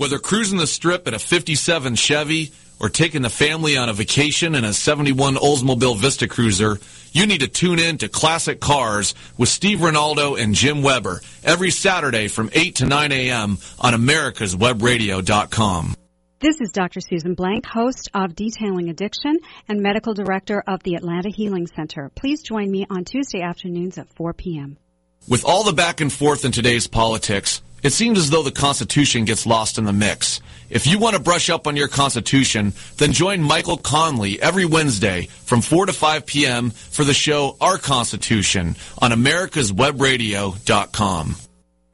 Whether 0.00 0.18
cruising 0.18 0.56
the 0.56 0.66
strip 0.66 1.06
in 1.08 1.12
a 1.12 1.18
57 1.18 1.94
Chevy 1.94 2.52
or 2.80 2.88
taking 2.88 3.20
the 3.20 3.28
family 3.28 3.76
on 3.76 3.90
a 3.90 3.92
vacation 3.92 4.54
in 4.54 4.64
a 4.64 4.72
71 4.72 5.34
Oldsmobile 5.34 5.98
Vista 5.98 6.26
Cruiser, 6.26 6.80
you 7.12 7.26
need 7.26 7.42
to 7.42 7.48
tune 7.48 7.78
in 7.78 7.98
to 7.98 8.08
Classic 8.08 8.58
Cars 8.58 9.14
with 9.36 9.50
Steve 9.50 9.80
Ronaldo 9.80 10.40
and 10.40 10.54
Jim 10.54 10.80
Weber 10.80 11.20
every 11.44 11.70
Saturday 11.70 12.28
from 12.28 12.48
8 12.54 12.76
to 12.76 12.86
9 12.86 13.12
a.m. 13.12 13.58
on 13.78 13.92
americaswebradio.com. 13.92 15.94
This 16.38 16.62
is 16.62 16.72
Dr. 16.72 17.02
Susan 17.02 17.34
Blank, 17.34 17.66
host 17.66 18.08
of 18.14 18.34
Detailing 18.34 18.88
Addiction 18.88 19.36
and 19.68 19.82
medical 19.82 20.14
director 20.14 20.64
of 20.66 20.82
the 20.82 20.94
Atlanta 20.94 21.28
Healing 21.28 21.66
Center. 21.66 22.10
Please 22.14 22.42
join 22.42 22.70
me 22.70 22.86
on 22.88 23.04
Tuesday 23.04 23.42
afternoons 23.42 23.98
at 23.98 24.08
4 24.14 24.32
p.m. 24.32 24.78
With 25.28 25.44
all 25.44 25.64
the 25.64 25.74
back 25.74 26.00
and 26.00 26.10
forth 26.10 26.46
in 26.46 26.52
today's 26.52 26.86
politics, 26.86 27.60
it 27.82 27.92
seems 27.92 28.18
as 28.18 28.30
though 28.30 28.42
the 28.42 28.50
Constitution 28.50 29.24
gets 29.24 29.46
lost 29.46 29.78
in 29.78 29.84
the 29.84 29.92
mix. 29.92 30.40
If 30.68 30.86
you 30.86 30.98
want 30.98 31.16
to 31.16 31.22
brush 31.22 31.48
up 31.50 31.66
on 31.66 31.76
your 31.76 31.88
Constitution, 31.88 32.72
then 32.98 33.12
join 33.12 33.42
Michael 33.42 33.76
Conley 33.76 34.40
every 34.40 34.64
Wednesday 34.64 35.26
from 35.26 35.60
4 35.60 35.86
to 35.86 35.92
5 35.92 36.26
p.m. 36.26 36.70
for 36.70 37.04
the 37.04 37.14
show 37.14 37.56
Our 37.60 37.78
Constitution 37.78 38.76
on 38.98 39.10
americaswebradio.com. 39.10 41.49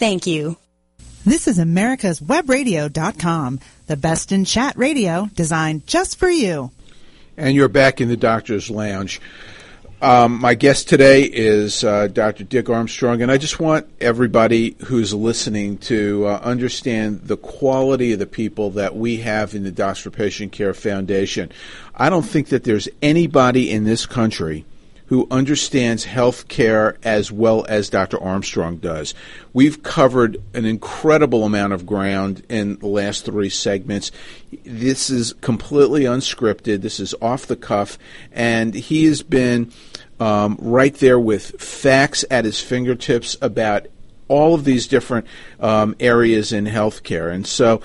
Thank 0.00 0.26
you. 0.26 0.56
This 1.26 1.46
is 1.46 1.58
America's 1.58 2.20
Webradio.com, 2.20 3.60
the 3.86 3.98
best 3.98 4.32
in 4.32 4.46
chat 4.46 4.74
radio 4.78 5.28
designed 5.34 5.86
just 5.86 6.18
for 6.18 6.30
you. 6.30 6.70
And 7.36 7.54
you're 7.54 7.68
back 7.68 8.00
in 8.00 8.08
the 8.08 8.16
doctor's 8.16 8.70
lounge. 8.70 9.20
Um, 10.00 10.40
my 10.40 10.54
guest 10.54 10.88
today 10.88 11.24
is 11.24 11.84
uh, 11.84 12.06
Dr. 12.06 12.44
Dick 12.44 12.70
Armstrong, 12.70 13.20
and 13.20 13.30
I 13.30 13.36
just 13.36 13.60
want 13.60 13.88
everybody 14.00 14.74
who's 14.86 15.12
listening 15.12 15.76
to 15.80 16.24
uh, 16.26 16.40
understand 16.42 17.24
the 17.24 17.36
quality 17.36 18.14
of 18.14 18.20
the 18.20 18.26
people 18.26 18.70
that 18.70 18.96
we 18.96 19.18
have 19.18 19.54
in 19.54 19.64
the 19.64 19.70
Docs 19.70 19.98
for 19.98 20.10
Patient 20.10 20.50
Care 20.50 20.72
Foundation. 20.72 21.52
I 21.94 22.08
don't 22.08 22.22
think 22.22 22.48
that 22.48 22.64
there's 22.64 22.88
anybody 23.02 23.70
in 23.70 23.84
this 23.84 24.06
country 24.06 24.64
who 25.10 25.26
understands 25.28 26.04
health 26.04 26.46
care 26.46 26.96
as 27.02 27.32
well 27.32 27.66
as 27.68 27.90
Dr. 27.90 28.22
Armstrong 28.22 28.76
does. 28.76 29.12
We've 29.52 29.82
covered 29.82 30.40
an 30.54 30.64
incredible 30.64 31.42
amount 31.42 31.72
of 31.72 31.84
ground 31.84 32.44
in 32.48 32.76
the 32.76 32.86
last 32.86 33.24
three 33.24 33.48
segments. 33.48 34.12
This 34.64 35.10
is 35.10 35.32
completely 35.40 36.04
unscripted, 36.04 36.82
this 36.82 37.00
is 37.00 37.12
off 37.20 37.46
the 37.46 37.56
cuff, 37.56 37.98
and 38.30 38.72
he 38.72 39.06
has 39.06 39.24
been 39.24 39.72
um, 40.20 40.56
right 40.60 40.94
there 40.94 41.18
with 41.18 41.60
facts 41.60 42.24
at 42.30 42.44
his 42.44 42.60
fingertips 42.60 43.36
about 43.42 43.88
all 44.28 44.54
of 44.54 44.64
these 44.64 44.86
different 44.86 45.26
um, 45.58 45.96
areas 45.98 46.52
in 46.52 46.66
healthcare. 46.66 47.34
And 47.34 47.48
so, 47.48 47.82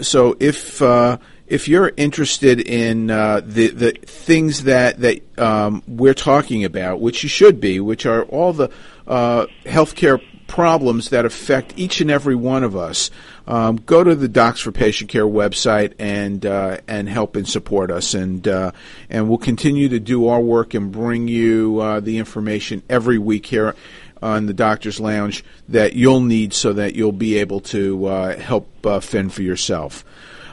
so 0.00 0.38
if 0.40 0.80
uh, 0.80 1.18
if 1.46 1.68
you're 1.68 1.92
interested 1.96 2.60
in 2.60 3.10
uh, 3.10 3.40
the 3.44 3.68
the 3.68 3.92
things 3.92 4.64
that 4.64 5.00
that 5.00 5.38
um, 5.38 5.82
we're 5.86 6.14
talking 6.14 6.64
about, 6.64 7.00
which 7.00 7.22
you 7.22 7.28
should 7.28 7.60
be, 7.60 7.80
which 7.80 8.06
are 8.06 8.22
all 8.24 8.52
the 8.52 8.70
uh, 9.06 9.46
healthcare 9.64 10.22
problems 10.46 11.08
that 11.08 11.24
affect 11.24 11.72
each 11.76 12.02
and 12.02 12.10
every 12.10 12.34
one 12.34 12.62
of 12.62 12.76
us, 12.76 13.10
um, 13.46 13.76
go 13.76 14.04
to 14.04 14.14
the 14.14 14.28
Docs 14.28 14.60
for 14.60 14.70
Patient 14.70 15.10
Care 15.10 15.26
website 15.26 15.94
and 15.98 16.44
uh, 16.44 16.78
and 16.86 17.08
help 17.08 17.36
and 17.36 17.48
support 17.48 17.90
us, 17.90 18.14
and 18.14 18.46
uh, 18.46 18.72
and 19.10 19.28
we'll 19.28 19.38
continue 19.38 19.88
to 19.88 19.98
do 19.98 20.28
our 20.28 20.40
work 20.40 20.74
and 20.74 20.92
bring 20.92 21.28
you 21.28 21.80
uh, 21.80 22.00
the 22.00 22.18
information 22.18 22.82
every 22.88 23.18
week 23.18 23.46
here 23.46 23.74
on 24.22 24.46
the 24.46 24.54
Doctor's 24.54 25.00
Lounge 25.00 25.44
that 25.68 25.94
you'll 25.94 26.20
need 26.20 26.54
so 26.54 26.72
that 26.72 26.94
you'll 26.94 27.12
be 27.12 27.38
able 27.38 27.60
to 27.60 28.06
uh, 28.06 28.38
help 28.38 28.68
uh, 28.86 29.00
fend 29.00 29.32
for 29.32 29.42
yourself. 29.42 30.04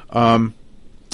Um, 0.09 0.55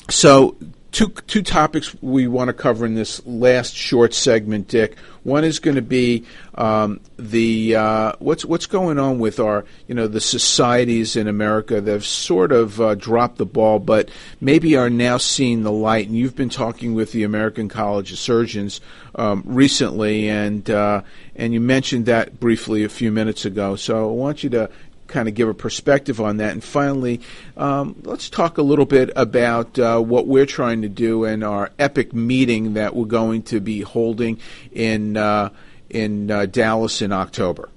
so, 0.09 0.55
two 0.95 1.09
two 1.27 1.43
topics 1.43 1.93
we 2.01 2.25
want 2.25 2.47
to 2.47 2.53
cover 2.53 2.85
in 2.85 2.95
this 2.95 3.25
last 3.25 3.75
short 3.75 4.13
segment, 4.13 4.69
Dick. 4.69 4.97
One 5.23 5.43
is 5.43 5.59
going 5.59 5.75
to 5.75 5.81
be 5.81 6.23
um, 6.53 7.01
the 7.17 7.75
uh, 7.75 8.11
what's 8.19 8.45
what's 8.45 8.65
going 8.65 8.97
on 8.97 9.19
with 9.19 9.39
our 9.39 9.65
you 9.87 9.95
know 9.95 10.07
the 10.07 10.21
societies 10.21 11.17
in 11.17 11.27
America 11.27 11.81
that 11.81 11.91
have 11.91 12.05
sort 12.05 12.53
of 12.53 12.79
uh, 12.79 12.95
dropped 12.95 13.37
the 13.37 13.45
ball, 13.45 13.79
but 13.79 14.09
maybe 14.39 14.77
are 14.77 14.89
now 14.89 15.17
seeing 15.17 15.63
the 15.63 15.71
light. 15.71 16.07
And 16.07 16.15
you've 16.15 16.35
been 16.35 16.49
talking 16.49 16.93
with 16.93 17.11
the 17.11 17.23
American 17.23 17.67
College 17.67 18.13
of 18.13 18.17
Surgeons 18.17 18.79
um, 19.15 19.43
recently, 19.45 20.29
and 20.29 20.69
uh, 20.69 21.01
and 21.35 21.53
you 21.53 21.59
mentioned 21.59 22.05
that 22.05 22.39
briefly 22.39 22.83
a 22.85 22.89
few 22.89 23.11
minutes 23.11 23.43
ago. 23.43 23.75
So 23.75 24.09
I 24.09 24.13
want 24.13 24.43
you 24.43 24.49
to 24.51 24.69
kind 25.07 25.27
of 25.27 25.35
give 25.35 25.47
a 25.47 25.53
perspective 25.53 26.19
on 26.19 26.37
that. 26.37 26.51
And 26.51 26.63
finally, 26.63 27.21
um, 27.57 27.95
let's 28.03 28.29
talk 28.29 28.57
a 28.57 28.61
little 28.61 28.85
bit 28.85 29.11
about 29.15 29.77
uh, 29.77 29.99
what 29.99 30.27
we're 30.27 30.45
trying 30.45 30.81
to 30.81 30.89
do 30.89 31.25
in 31.25 31.43
our 31.43 31.71
epic 31.77 32.13
meeting 32.13 32.73
that 32.73 32.95
we're 32.95 33.05
going 33.05 33.43
to 33.43 33.59
be 33.59 33.81
holding 33.81 34.39
in 34.71 35.17
uh, 35.17 35.49
in 35.89 36.31
uh, 36.31 36.45
Dallas 36.45 37.01
in 37.01 37.11
October. 37.11 37.69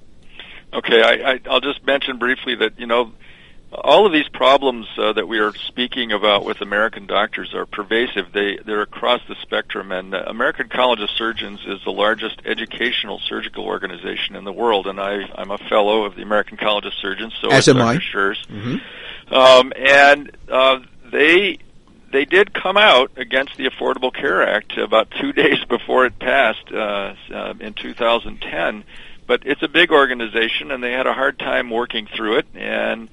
Okay, 0.72 1.02
I, 1.02 1.32
I, 1.32 1.40
I'll 1.48 1.60
just 1.60 1.84
mention 1.86 2.18
briefly 2.18 2.54
that 2.56 2.78
you 2.78 2.86
know 2.86 3.12
all 3.70 4.06
of 4.06 4.12
these 4.12 4.28
problems 4.28 4.86
uh, 4.96 5.12
that 5.12 5.28
we 5.28 5.38
are 5.38 5.52
speaking 5.54 6.12
about 6.12 6.44
with 6.44 6.60
American 6.60 7.06
doctors 7.06 7.54
are 7.54 7.66
pervasive. 7.66 8.32
They 8.32 8.58
they're 8.64 8.82
across 8.82 9.20
the 9.28 9.36
spectrum, 9.42 9.92
and 9.92 10.12
the 10.12 10.28
American 10.28 10.68
College 10.68 11.00
of 11.00 11.10
Surgeons 11.10 11.60
is 11.66 11.78
the 11.84 11.92
largest 11.92 12.40
educational 12.46 13.20
surgical 13.28 13.64
organization 13.64 14.36
in 14.36 14.44
the 14.44 14.52
world. 14.52 14.86
And 14.86 14.98
I 14.98 15.28
I'm 15.34 15.50
a 15.50 15.58
fellow 15.58 16.04
of 16.04 16.16
the 16.16 16.22
American 16.22 16.56
College 16.56 16.86
of 16.86 16.94
Surgeons, 16.94 17.34
so 17.40 17.50
as 17.50 17.68
am 17.68 17.78
I. 17.78 17.96
Scherz. 17.96 18.36
Mm-hmm. 18.46 19.34
Um, 19.34 19.72
and 19.76 20.36
uh, 20.48 20.80
they 21.12 21.58
they 22.10 22.24
did 22.24 22.54
come 22.54 22.78
out 22.78 23.12
against 23.16 23.58
the 23.58 23.66
Affordable 23.68 24.14
Care 24.14 24.42
Act 24.42 24.78
about 24.78 25.10
two 25.20 25.32
days 25.34 25.62
before 25.68 26.06
it 26.06 26.18
passed 26.18 26.72
uh, 26.72 27.14
uh, 27.32 27.54
in 27.60 27.74
2010. 27.74 28.84
But 29.26 29.42
it's 29.44 29.62
a 29.62 29.68
big 29.68 29.92
organization, 29.92 30.70
and 30.70 30.82
they 30.82 30.92
had 30.92 31.06
a 31.06 31.12
hard 31.12 31.38
time 31.38 31.68
working 31.68 32.06
through 32.06 32.38
it. 32.38 32.46
And 32.54 33.10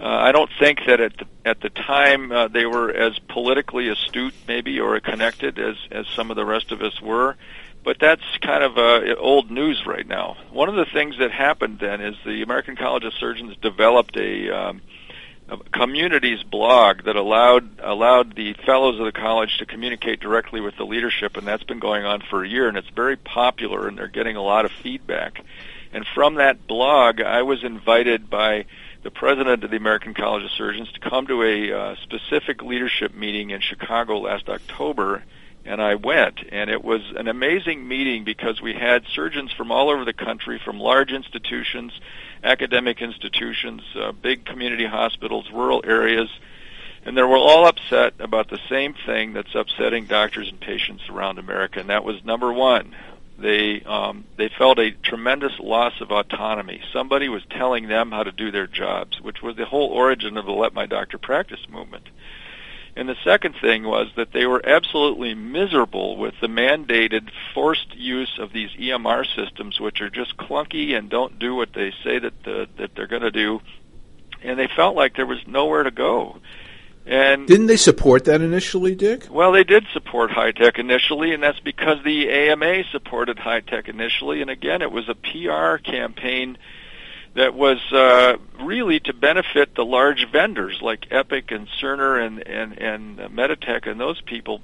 uh, 0.00 0.06
I 0.06 0.32
don't 0.32 0.50
think 0.58 0.80
that 0.86 1.00
at 1.00 1.16
the, 1.16 1.26
at 1.44 1.60
the 1.60 1.70
time 1.70 2.30
uh, 2.30 2.48
they 2.48 2.66
were 2.66 2.90
as 2.90 3.18
politically 3.18 3.88
astute, 3.88 4.34
maybe, 4.46 4.78
or 4.78 4.98
connected 5.00 5.58
as 5.58 5.76
as 5.90 6.06
some 6.14 6.30
of 6.30 6.36
the 6.36 6.44
rest 6.44 6.70
of 6.70 6.82
us 6.82 7.00
were. 7.00 7.36
But 7.84 7.98
that's 8.00 8.22
kind 8.42 8.62
of 8.62 8.76
uh, 8.76 9.14
old 9.18 9.50
news 9.50 9.86
right 9.86 10.06
now. 10.06 10.36
One 10.50 10.68
of 10.68 10.74
the 10.74 10.84
things 10.84 11.18
that 11.18 11.30
happened 11.30 11.78
then 11.80 12.00
is 12.00 12.16
the 12.24 12.42
American 12.42 12.76
College 12.76 13.04
of 13.04 13.14
Surgeons 13.14 13.56
developed 13.62 14.16
a, 14.16 14.50
um, 14.50 14.82
a 15.48 15.56
communities 15.70 16.42
blog 16.42 17.04
that 17.04 17.16
allowed 17.16 17.80
allowed 17.80 18.36
the 18.36 18.54
fellows 18.66 18.98
of 19.00 19.06
the 19.06 19.12
college 19.12 19.58
to 19.58 19.66
communicate 19.66 20.20
directly 20.20 20.60
with 20.60 20.76
the 20.76 20.84
leadership, 20.84 21.36
and 21.36 21.46
that's 21.46 21.64
been 21.64 21.78
going 21.78 22.04
on 22.04 22.20
for 22.28 22.44
a 22.44 22.48
year, 22.48 22.68
and 22.68 22.76
it's 22.76 22.90
very 22.90 23.16
popular, 23.16 23.88
and 23.88 23.96
they're 23.96 24.06
getting 24.06 24.36
a 24.36 24.42
lot 24.42 24.64
of 24.64 24.70
feedback. 24.70 25.42
And 25.92 26.06
from 26.14 26.34
that 26.34 26.66
blog, 26.66 27.22
I 27.22 27.42
was 27.42 27.64
invited 27.64 28.28
by 28.28 28.66
the 29.02 29.10
president 29.10 29.64
of 29.64 29.70
the 29.70 29.76
American 29.76 30.14
College 30.14 30.44
of 30.44 30.50
Surgeons 30.50 30.90
to 30.92 31.00
come 31.00 31.26
to 31.28 31.42
a 31.42 31.72
uh, 31.72 31.96
specific 32.02 32.62
leadership 32.62 33.14
meeting 33.14 33.50
in 33.50 33.60
Chicago 33.60 34.18
last 34.18 34.48
October, 34.48 35.22
and 35.64 35.80
I 35.80 35.94
went. 35.94 36.40
And 36.50 36.68
it 36.68 36.82
was 36.82 37.02
an 37.16 37.28
amazing 37.28 37.86
meeting 37.86 38.24
because 38.24 38.60
we 38.60 38.74
had 38.74 39.04
surgeons 39.14 39.52
from 39.52 39.70
all 39.70 39.90
over 39.90 40.04
the 40.04 40.12
country, 40.12 40.60
from 40.64 40.80
large 40.80 41.12
institutions, 41.12 41.92
academic 42.42 43.00
institutions, 43.00 43.82
uh, 43.94 44.12
big 44.12 44.44
community 44.44 44.86
hospitals, 44.86 45.50
rural 45.52 45.82
areas. 45.84 46.28
And 47.04 47.16
they 47.16 47.22
were 47.22 47.36
all 47.36 47.66
upset 47.66 48.14
about 48.18 48.50
the 48.50 48.58
same 48.68 48.94
thing 49.06 49.32
that's 49.32 49.54
upsetting 49.54 50.06
doctors 50.06 50.48
and 50.48 50.60
patients 50.60 51.08
around 51.08 51.38
America, 51.38 51.78
and 51.78 51.88
that 51.90 52.04
was 52.04 52.24
number 52.24 52.52
one. 52.52 52.94
They 53.38 53.82
um, 53.82 54.24
they 54.36 54.48
felt 54.48 54.80
a 54.80 54.90
tremendous 54.90 55.58
loss 55.60 56.00
of 56.00 56.10
autonomy. 56.10 56.80
Somebody 56.92 57.28
was 57.28 57.42
telling 57.50 57.86
them 57.86 58.10
how 58.10 58.24
to 58.24 58.32
do 58.32 58.50
their 58.50 58.66
jobs, 58.66 59.20
which 59.20 59.42
was 59.42 59.56
the 59.56 59.64
whole 59.64 59.88
origin 59.88 60.36
of 60.36 60.44
the 60.44 60.52
"Let 60.52 60.74
My 60.74 60.86
Doctor 60.86 61.18
Practice" 61.18 61.60
movement. 61.68 62.08
And 62.96 63.08
the 63.08 63.16
second 63.22 63.54
thing 63.60 63.84
was 63.84 64.08
that 64.16 64.32
they 64.32 64.44
were 64.44 64.60
absolutely 64.66 65.32
miserable 65.32 66.16
with 66.16 66.34
the 66.40 66.48
mandated 66.48 67.30
forced 67.54 67.94
use 67.94 68.40
of 68.40 68.52
these 68.52 68.70
EMR 68.70 69.24
systems, 69.36 69.78
which 69.78 70.00
are 70.00 70.10
just 70.10 70.36
clunky 70.36 70.98
and 70.98 71.08
don't 71.08 71.38
do 71.38 71.54
what 71.54 71.72
they 71.74 71.92
say 72.02 72.18
that 72.18 72.42
the, 72.42 72.68
that 72.76 72.96
they're 72.96 73.06
going 73.06 73.22
to 73.22 73.30
do. 73.30 73.60
And 74.42 74.58
they 74.58 74.66
felt 74.66 74.96
like 74.96 75.14
there 75.14 75.26
was 75.26 75.46
nowhere 75.46 75.84
to 75.84 75.92
go. 75.92 76.38
And 77.08 77.46
didn't 77.46 77.68
they 77.68 77.78
support 77.78 78.26
that 78.26 78.42
initially, 78.42 78.94
Dick? 78.94 79.28
Well, 79.30 79.52
they 79.52 79.64
did 79.64 79.86
support 79.94 80.30
high 80.30 80.52
tech 80.52 80.78
initially, 80.78 81.32
and 81.32 81.42
that's 81.42 81.58
because 81.58 82.04
the 82.04 82.28
AMA 82.28 82.84
supported 82.92 83.38
high 83.38 83.60
tech 83.60 83.88
initially. 83.88 84.42
And 84.42 84.50
again, 84.50 84.82
it 84.82 84.92
was 84.92 85.08
a 85.08 85.14
PR 85.14 85.78
campaign 85.82 86.58
that 87.34 87.54
was 87.54 87.78
uh, 87.92 88.36
really 88.60 89.00
to 89.00 89.14
benefit 89.14 89.74
the 89.74 89.86
large 89.86 90.30
vendors 90.30 90.80
like 90.82 91.06
Epic 91.10 91.50
and 91.50 91.66
Cerner 91.80 92.24
and 92.24 92.46
and 92.46 92.76
and 92.78 93.18
Meditech 93.34 93.90
and 93.90 93.98
those 93.98 94.20
people 94.20 94.60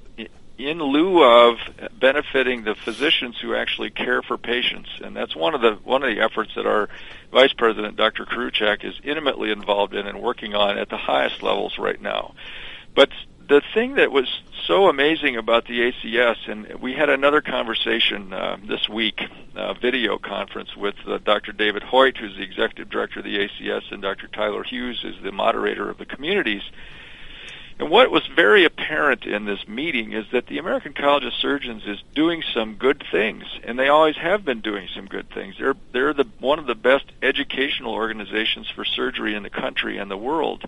in 0.57 0.79
lieu 0.79 1.23
of 1.23 1.57
benefiting 1.99 2.63
the 2.65 2.75
physicians 2.75 3.39
who 3.41 3.55
actually 3.55 3.91
care 3.91 4.23
for 4.23 4.39
patients 4.39 4.89
and 5.03 5.17
that's 5.17 5.35
one 5.35 5.55
of 5.55 5.61
the 5.61 5.73
one 5.85 6.03
of 6.03 6.15
the 6.15 6.23
efforts 6.23 6.53
that 6.55 6.67
our 6.67 6.89
vice 7.33 7.53
president 7.53 7.97
Dr. 7.97 8.25
Koriwchak 8.25 8.85
is 8.85 8.95
intimately 9.03 9.51
involved 9.51 9.95
in 9.95 10.07
and 10.07 10.23
working 10.23 10.55
on 10.55 10.79
at 10.79 10.89
the 10.89 10.97
highest 10.97 11.43
levels 11.43 11.79
right 11.79 12.01
now 12.01 12.35
but 12.95 13.11
the 13.49 13.63
thing 13.75 13.97
that 13.97 14.11
was 14.11 14.43
so 14.67 14.89
amazing 14.89 15.37
about 15.37 15.67
the 15.67 15.93
ACS, 15.93 16.49
and 16.49 16.81
we 16.81 16.95
had 16.95 17.11
another 17.11 17.41
conversation 17.41 18.33
uh, 18.33 18.57
this 18.67 18.89
week, 18.89 19.21
uh, 19.55 19.75
video 19.75 20.19
conference 20.19 20.75
with 20.77 20.95
uh, 21.07 21.19
Dr. 21.19 21.53
David 21.53 21.83
Hoyt, 21.83 22.17
who's 22.17 22.37
the 22.37 22.43
executive 22.43 22.89
director 22.89 23.21
of 23.21 23.25
the 23.25 23.37
ACS, 23.37 23.93
and 23.93 24.01
Dr. 24.01 24.29
Tyler 24.29 24.63
Hughes 24.63 25.05
is 25.05 25.15
the 25.23 25.33
moderator 25.33 25.91
of 25.91 25.99
the 25.99 26.07
communities. 26.07 26.63
And 27.79 27.91
what 27.91 28.11
was 28.11 28.27
very 28.29 28.65
apparent 28.65 29.27
in 29.27 29.47
this 29.47 29.67
meeting 29.67 30.13
is 30.13 30.27
that 30.31 30.47
the 30.47 30.59
American 30.59 30.93
College 30.93 31.25
of 31.25 31.35
Surgeons 31.35 31.83
is 31.87 31.99
doing 32.15 32.43
some 32.55 32.77
good 32.77 33.03
things, 33.11 33.45
and 33.65 33.79
they 33.79 33.89
always 33.89 34.17
have 34.17 34.45
been 34.45 34.61
doing 34.61 34.89
some 34.95 35.07
good 35.07 35.29
things. 35.31 35.57
They're 35.59 35.75
they're 35.93 36.15
the 36.15 36.27
one 36.39 36.61
of 36.61 36.67
the 36.67 36.77
best 36.77 37.07
educational 37.21 37.95
organizations 37.95 38.69
for 38.69 38.85
surgery 38.85 39.35
in 39.35 39.43
the 39.43 39.51
country 39.51 39.99
and 39.99 40.11
the 40.11 40.17
world 40.17 40.65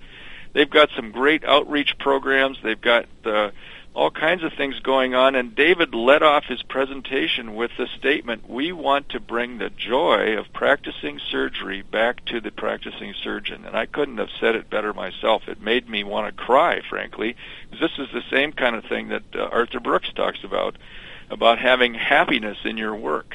they've 0.57 0.71
got 0.71 0.89
some 0.97 1.11
great 1.11 1.45
outreach 1.45 1.99
programs. 1.99 2.59
They've 2.63 2.81
got 2.81 3.05
uh, 3.27 3.51
all 3.97 4.11
kinds 4.11 4.45
of 4.45 4.53
things 4.53 4.79
going 4.81 5.15
on. 5.15 5.35
And 5.35 5.55
David 5.55 5.95
led 5.95 6.23
off 6.23 6.45
his 6.45 6.63
presentation 6.63 7.55
with 7.55 7.71
the 7.79 7.89
statement, 7.99 8.49
we 8.49 8.71
want 8.71 9.09
to 9.09 9.21
bring 9.21 9.57
the 9.57 9.71
joy 9.71 10.37
of 10.37 10.53
practicing 10.53 11.19
surgery 11.19 11.81
back 11.81 12.23
to 12.27 12.43
the 12.43 12.51
practicing 12.51 13.15
surgeon. 13.15 13.65
And 13.65 13.75
I 13.75 13.87
couldn't 13.87 14.19
have 14.19 14.29
said 14.39 14.55
it 14.55 14.69
better 14.69 14.93
myself. 14.93 15.49
It 15.49 15.63
made 15.63 15.89
me 15.89 16.05
want 16.05 16.27
to 16.27 16.45
cry, 16.45 16.83
frankly. 16.87 17.37
because 17.71 17.81
This 17.81 18.07
is 18.07 18.13
the 18.13 18.31
same 18.31 18.53
kind 18.53 18.77
of 18.77 18.85
thing 18.85 19.09
that 19.09 19.23
uh, 19.35 19.45
Arthur 19.45 19.81
Brooks 19.81 20.13
talks 20.15 20.45
about, 20.45 20.77
about 21.31 21.59
having 21.59 21.95
happiness 21.95 22.59
in 22.65 22.77
your 22.77 22.95
work 22.95 23.35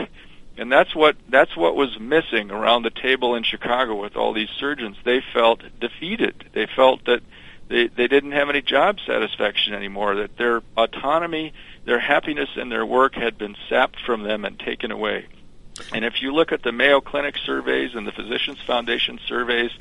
and 0.58 0.72
that's 0.72 0.94
what 0.94 1.16
that's 1.30 1.56
what 1.56 1.76
was 1.76 1.98
missing 2.00 2.52
around 2.52 2.84
the 2.84 2.92
table 2.92 3.36
in 3.36 3.44
Chicago 3.44 3.96
with 3.96 4.16
all 4.16 4.34
these 4.34 4.50
surgeons. 4.50 4.98
They 5.04 5.24
felt 5.34 5.64
defeated. 5.80 6.50
They 6.54 6.68
felt 6.68 7.06
that 7.06 7.24
they 7.72 7.88
they 7.88 8.08
didn't 8.08 8.34
have 8.34 8.50
any 8.50 8.62
job 8.62 9.00
satisfaction 9.06 9.74
anymore. 9.74 10.16
That 10.16 10.38
their 10.38 10.62
autonomy, 10.78 11.54
their 11.86 12.00
happiness 12.00 12.50
in 12.56 12.70
their 12.70 12.86
work 12.86 13.16
had 13.16 13.38
been 13.38 13.56
sapped 13.70 14.00
from 14.06 14.24
them 14.24 14.46
and 14.46 14.60
taken 14.60 14.92
away. 14.92 15.26
And 15.94 16.04
if 16.06 16.22
you 16.22 16.34
look 16.34 16.52
at 16.52 16.64
the 16.64 16.72
Mayo 16.72 17.02
Clinic 17.02 17.36
surveys 17.38 17.96
and 17.96 18.06
the 18.06 18.12
Physicians 18.12 18.60
Foundation 18.68 19.20
surveys, 19.26 19.72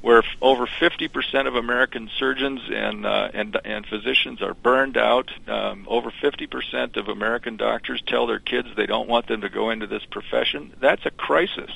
where 0.00 0.22
over 0.40 0.66
50% 0.66 1.46
of 1.46 1.54
American 1.54 2.10
surgeons 2.18 2.60
and 2.68 3.06
uh, 3.06 3.30
and 3.32 3.58
and 3.64 3.86
physicians 3.86 4.42
are 4.42 4.54
burned 4.54 4.96
out. 4.96 5.30
Um, 5.46 5.86
over 5.88 6.10
50% 6.10 6.96
of 6.96 7.08
American 7.08 7.56
doctors 7.56 8.02
tell 8.06 8.26
their 8.26 8.38
kids 8.38 8.68
they 8.76 8.86
don't 8.86 9.08
want 9.08 9.26
them 9.26 9.42
to 9.42 9.48
go 9.48 9.70
into 9.70 9.86
this 9.86 10.04
profession. 10.10 10.74
That's 10.80 11.04
a 11.06 11.10
crisis. 11.10 11.70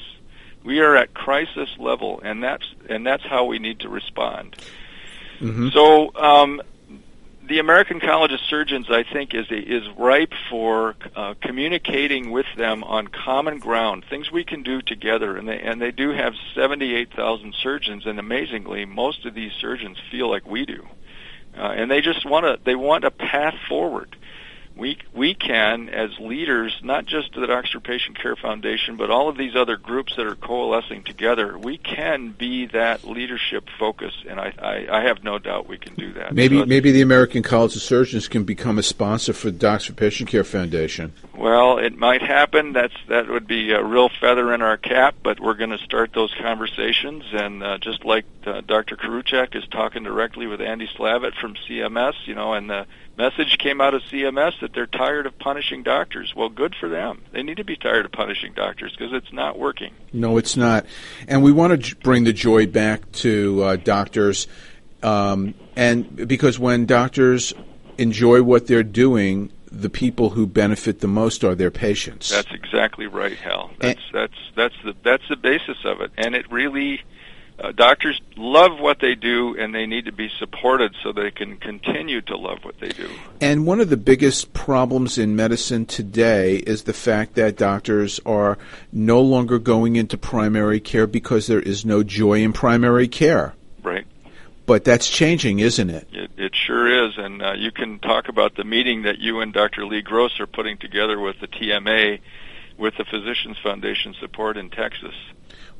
We 0.65 0.81
are 0.81 0.97
at 0.97 1.13
crisis 1.13 1.69
level, 1.79 2.21
and 2.23 2.43
that's 2.43 2.65
and 2.89 3.07
that's 3.07 3.25
how 3.25 3.45
we 3.45 3.59
need 3.59 3.81
to 3.81 3.89
respond. 3.89 4.57
Mm-hmm. 5.41 5.69
So 5.71 6.15
um, 6.15 6.63
the 7.47 7.59
American 7.59 8.01
College 8.01 8.33
of 8.33 8.41
Surgeons, 8.41 8.87
I 8.91 9.03
think, 9.03 9.35
is 9.35 9.47
is 9.51 9.89
ripe 9.97 10.33
for 10.51 10.97
uh, 11.15 11.35
communicating 11.41 12.31
with 12.31 12.47
them 12.57 12.83
on 12.85 13.09
common 13.09 13.59
ground, 13.59 14.05
things 14.09 14.31
we 14.31 14.45
can 14.45 14.63
do 14.63 14.81
together. 14.81 15.37
And 15.37 15.49
they 15.49 15.61
and 15.61 15.81
they 15.81 15.91
do 15.91 16.11
have 16.11 16.35
78,000 16.55 17.55
surgeons, 17.55 18.07
and 18.07 18.19
amazingly, 18.19 18.85
most 18.85 19.27
of 19.27 19.35
these 19.35 19.53
surgeons 19.53 19.99
feel 20.11 20.31
like 20.31 20.47
we 20.47 20.65
do, 20.65 20.87
uh, 21.57 21.63
and 21.63 21.91
they 21.91 22.01
just 22.01 22.25
want 22.25 22.47
to 22.47 22.59
they 22.65 22.75
want 22.75 23.05
a 23.05 23.11
path 23.11 23.57
forward 23.69 24.17
we 24.77 24.99
we 25.13 25.35
can 25.35 25.89
as 25.89 26.19
leaders, 26.19 26.81
not 26.83 27.07
just 27.07 27.35
the 27.35 27.47
Doctor 27.47 27.79
Patient 27.79 28.19
Care 28.21 28.35
Foundation, 28.35 28.97
but 28.97 29.11
all 29.11 29.29
of 29.29 29.37
these 29.37 29.55
other 29.55 29.77
groups 29.77 30.17
that 30.17 30.27
are 30.27 30.35
coalescing 30.35 31.05
together, 31.05 31.57
we 31.57 31.79
can 31.79 32.31
be 32.31 32.67
that 32.67 33.05
leadership 33.05 33.69
focus, 33.79 34.13
and 34.29 34.41
I, 34.41 34.53
I, 34.61 34.99
I 34.99 35.03
have 35.03 35.23
no 35.23 35.39
doubt 35.39 35.69
we 35.69 35.79
can 35.79 35.95
do 35.95 36.13
that. 36.15 36.35
Maybe 36.35 36.59
so 36.59 36.67
maybe 36.67 36.91
the 36.91 37.03
American 37.03 37.43
College 37.43 37.77
of 37.77 37.83
Surgeons 37.83 38.27
can 38.27 38.45
become 38.45 38.79
a 38.79 38.83
sponsor 38.83 39.33
for 39.33 39.51
the 39.51 39.59
Doctor 39.59 39.93
Patient 39.93 40.29
Care 40.29 40.45
Foundation. 40.45 41.13
Well, 41.37 41.79
it 41.79 41.97
might 41.97 42.23
happen. 42.23 42.73
That's 42.73 42.97
that 43.09 43.29
would 43.29 43.47
be 43.47 43.73
a 43.73 43.83
real 43.83 44.09
feather 44.09 44.53
in 44.55 44.63
our 44.63 44.77
cap, 44.77 45.15
but 45.23 45.39
we're 45.39 45.55
going 45.55 45.71
to 45.71 45.79
start 45.79 46.13
those 46.13 46.35
conversations, 46.41 47.25
and 47.33 47.63
uh, 47.63 47.79
just 47.79 48.05
like 48.05 48.25
uh, 48.45 48.61
Dr. 48.61 48.97
Koriwchak 48.97 49.55
is 49.55 49.67
talking 49.69 50.03
directly 50.03 50.49
with 50.49 50.61
Andy 50.61 50.89
Slavitt 50.89 51.35
from 51.37 51.55
CMS, 51.55 52.15
you 52.25 52.35
know, 52.35 52.55
and 52.55 52.69
the 52.69 52.87
message 53.17 53.59
came 53.59 53.81
out 53.81 53.95
of 53.95 54.03
CMS 54.03 54.61
that 54.61 54.73
they're 54.73 54.87
tired 54.87 55.27
of 55.27 55.39
punishing 55.39 55.83
doctors. 55.83 56.35
Well, 56.35 56.49
good 56.49 56.75
for 56.79 56.89
them. 56.89 57.23
They 57.33 57.43
need 57.43 57.57
to 57.59 57.65
be 57.65 57.77
tired 57.77 58.05
of 58.05 58.13
punishing 58.13 58.53
doctors 58.55 58.95
because 58.97 59.13
it's 59.13 59.33
not 59.33 59.59
working. 59.59 59.95
No, 60.13 60.37
it's 60.37 60.57
not. 60.57 60.87
And 61.29 61.43
we 61.43 61.53
want 61.53 61.83
to 61.83 61.97
bring 61.97 62.25
the 62.25 62.33
joy 62.33 62.67
back 62.67 63.11
to 63.13 63.63
uh, 63.63 63.77
doctors, 63.77 64.47
um, 65.03 65.55
and 65.77 66.29
because 66.29 66.59
when 66.59 66.87
doctors 66.87 67.53
enjoy 67.99 68.43
what 68.43 68.67
they're 68.67 68.83
doing, 68.83 69.53
the 69.71 69.91
people 69.91 70.31
who 70.31 70.47
benefit 70.47 71.01
the 71.01 71.09
most 71.09 71.45
are 71.45 71.55
their 71.55 71.71
patients. 71.71 72.31
That's 72.31 72.53
exactly 72.53 73.07
right, 73.07 73.37
Hal. 73.37 73.71
That's 73.79 74.01
and, 74.13 74.15
that's 74.15 74.53
that's 74.55 74.75
the 74.85 74.95
that's 75.03 75.29
the 75.29 75.37
basis 75.37 75.79
of 75.85 76.01
it, 76.01 76.13
and 76.17 76.35
it 76.35 76.51
really 76.51 77.03
uh, 77.59 77.73
doctors 77.73 78.21
love 78.37 78.81
what 78.81 78.99
they 79.01 79.15
do 79.15 79.57
and 79.57 79.75
they 79.75 79.87
need 79.87 80.07
to 80.07 80.13
be 80.13 80.29
supported 80.39 80.95
so 81.03 81.13
they 81.13 81.31
can 81.31 81.57
continue 81.57 82.21
to 82.23 82.37
love 82.37 82.59
what 82.63 82.79
they 82.81 82.89
do. 82.89 83.09
And 83.41 83.67
one 83.67 83.81
of 83.81 83.91
the 83.91 83.97
biggest 83.97 84.53
problems 84.53 85.19
in 85.19 85.37
medicine 85.37 85.87
today 85.87 86.57
is 86.57 86.83
the 86.83 86.93
fact 86.93 87.35
that 87.35 87.57
doctors 87.57 88.21
are 88.27 88.59
no 88.93 89.21
longer 89.21 89.59
going 89.59 89.97
into 89.97 90.19
primary 90.19 90.81
care 90.81 91.07
because 91.07 91.47
there 91.47 91.61
is 91.61 91.85
no 91.85 92.03
joy 92.03 92.43
in 92.43 92.53
primary 92.53 93.07
care. 93.07 93.55
Right. 93.83 94.07
But 94.67 94.85
that's 94.85 95.09
changing, 95.09 95.61
isn't 95.61 95.91
it? 95.91 96.09
It, 96.13 96.31
it 96.37 96.53
sure 96.57 97.07
is. 97.07 97.15
And 97.19 97.41
uh, 97.41 97.53
you 97.53 97.71
can 97.71 98.01
talk 98.01 98.29
about 98.29 98.57
the 98.57 98.65
meeting 98.65 99.03
that 99.03 99.19
you 99.19 99.41
and 99.41 99.53
Dr. 99.53 99.87
Lee 99.87 100.03
Gross 100.03 100.41
are 100.41 100.47
putting 100.47 100.79
together 100.79 101.21
with 101.21 101.39
the 101.41 101.47
TMA 101.47 102.19
with 102.77 102.97
the 102.97 103.05
Physicians 103.05 103.57
Foundation 103.63 104.15
support 104.21 104.57
in 104.57 104.71
Texas. 104.71 105.15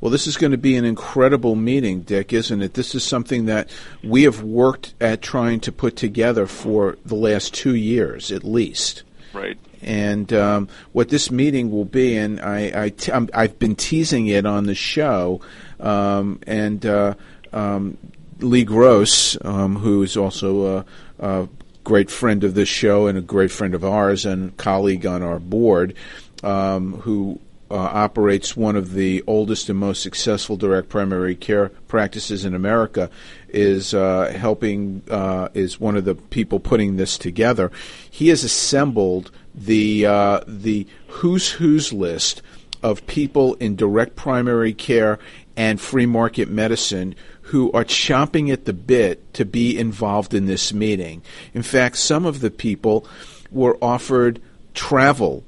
Well, 0.05 0.11
this 0.11 0.27
is 0.27 0.37
going 0.37 0.51
to 0.51 0.57
be 0.59 0.75
an 0.75 0.85
incredible 0.85 1.55
meeting, 1.55 2.01
Dick, 2.01 2.31
isn't 2.31 2.61
it? 2.61 2.75
This 2.75 2.93
is 2.93 3.03
something 3.03 3.45
that 3.45 3.71
we 4.03 4.21
have 4.21 4.43
worked 4.43 4.93
at 5.01 5.23
trying 5.23 5.61
to 5.61 5.71
put 5.71 5.95
together 5.95 6.45
for 6.45 6.99
the 7.03 7.15
last 7.15 7.55
two 7.55 7.73
years, 7.73 8.31
at 8.31 8.43
least. 8.43 9.01
Right. 9.33 9.57
And 9.81 10.31
um, 10.31 10.69
what 10.91 11.09
this 11.09 11.31
meeting 11.31 11.71
will 11.71 11.85
be, 11.85 12.17
and 12.17 12.39
I, 12.39 12.83
I 12.83 12.89
t- 12.89 13.11
I've 13.11 13.57
been 13.57 13.75
teasing 13.75 14.27
it 14.27 14.45
on 14.45 14.67
the 14.67 14.75
show, 14.75 15.41
um, 15.79 16.39
and 16.45 16.85
uh, 16.85 17.15
um, 17.51 17.97
Lee 18.41 18.63
Gross, 18.63 19.43
um, 19.43 19.75
who 19.75 20.03
is 20.03 20.15
also 20.15 20.77
a, 20.77 20.85
a, 21.17 21.49
great 21.83 22.11
friend 22.11 22.43
of 22.43 22.53
this 22.53 22.69
show 22.69 23.07
and 23.07 23.17
a 23.17 23.21
great 23.21 23.49
friend 23.49 23.73
of 23.73 23.83
ours 23.83 24.23
and 24.23 24.55
colleague 24.57 25.07
on 25.07 25.23
our 25.23 25.39
board, 25.39 25.95
um, 26.43 26.93
who 26.93 27.39
uh, 27.69 27.75
operates 27.75 28.55
one 28.55 28.75
of 28.75 28.93
the 28.93 29.23
oldest 29.25 29.69
and 29.69 29.79
most 29.79 30.01
successful 30.01 30.57
direct 30.57 30.89
primary 30.89 31.35
care 31.35 31.69
practices 31.87 32.45
in 32.45 32.53
America, 32.53 33.09
is 33.49 33.93
uh, 33.93 34.31
helping, 34.35 35.01
uh, 35.09 35.49
is 35.53 35.79
one 35.79 35.95
of 35.95 36.05
the 36.05 36.15
people 36.15 36.59
putting 36.59 36.97
this 36.97 37.17
together. 37.17 37.71
He 38.09 38.29
has 38.29 38.43
assembled 38.43 39.31
the 39.53 40.05
uh, 40.05 40.41
the 40.47 40.85
who's 41.07 41.51
who's 41.53 41.93
list 41.93 42.41
of 42.83 43.07
people 43.07 43.55
in 43.55 43.75
direct 43.75 44.15
primary 44.15 44.73
care 44.73 45.17
and 45.57 45.79
free 45.79 46.05
market 46.05 46.49
medicine 46.49 47.15
who 47.49 47.71
are 47.71 47.85
chomping 47.85 48.51
at 48.51 48.65
the 48.65 48.73
bit 48.73 49.33
to 49.33 49.45
be 49.45 49.77
involved 49.77 50.33
in 50.33 50.45
this 50.45 50.73
meeting. 50.73 51.21
In 51.53 51.63
fact, 51.63 51.97
some 51.97 52.25
of 52.25 52.41
the 52.41 52.51
people 52.51 53.07
were 53.51 53.77
offered 53.81 54.41
travel 54.73 55.43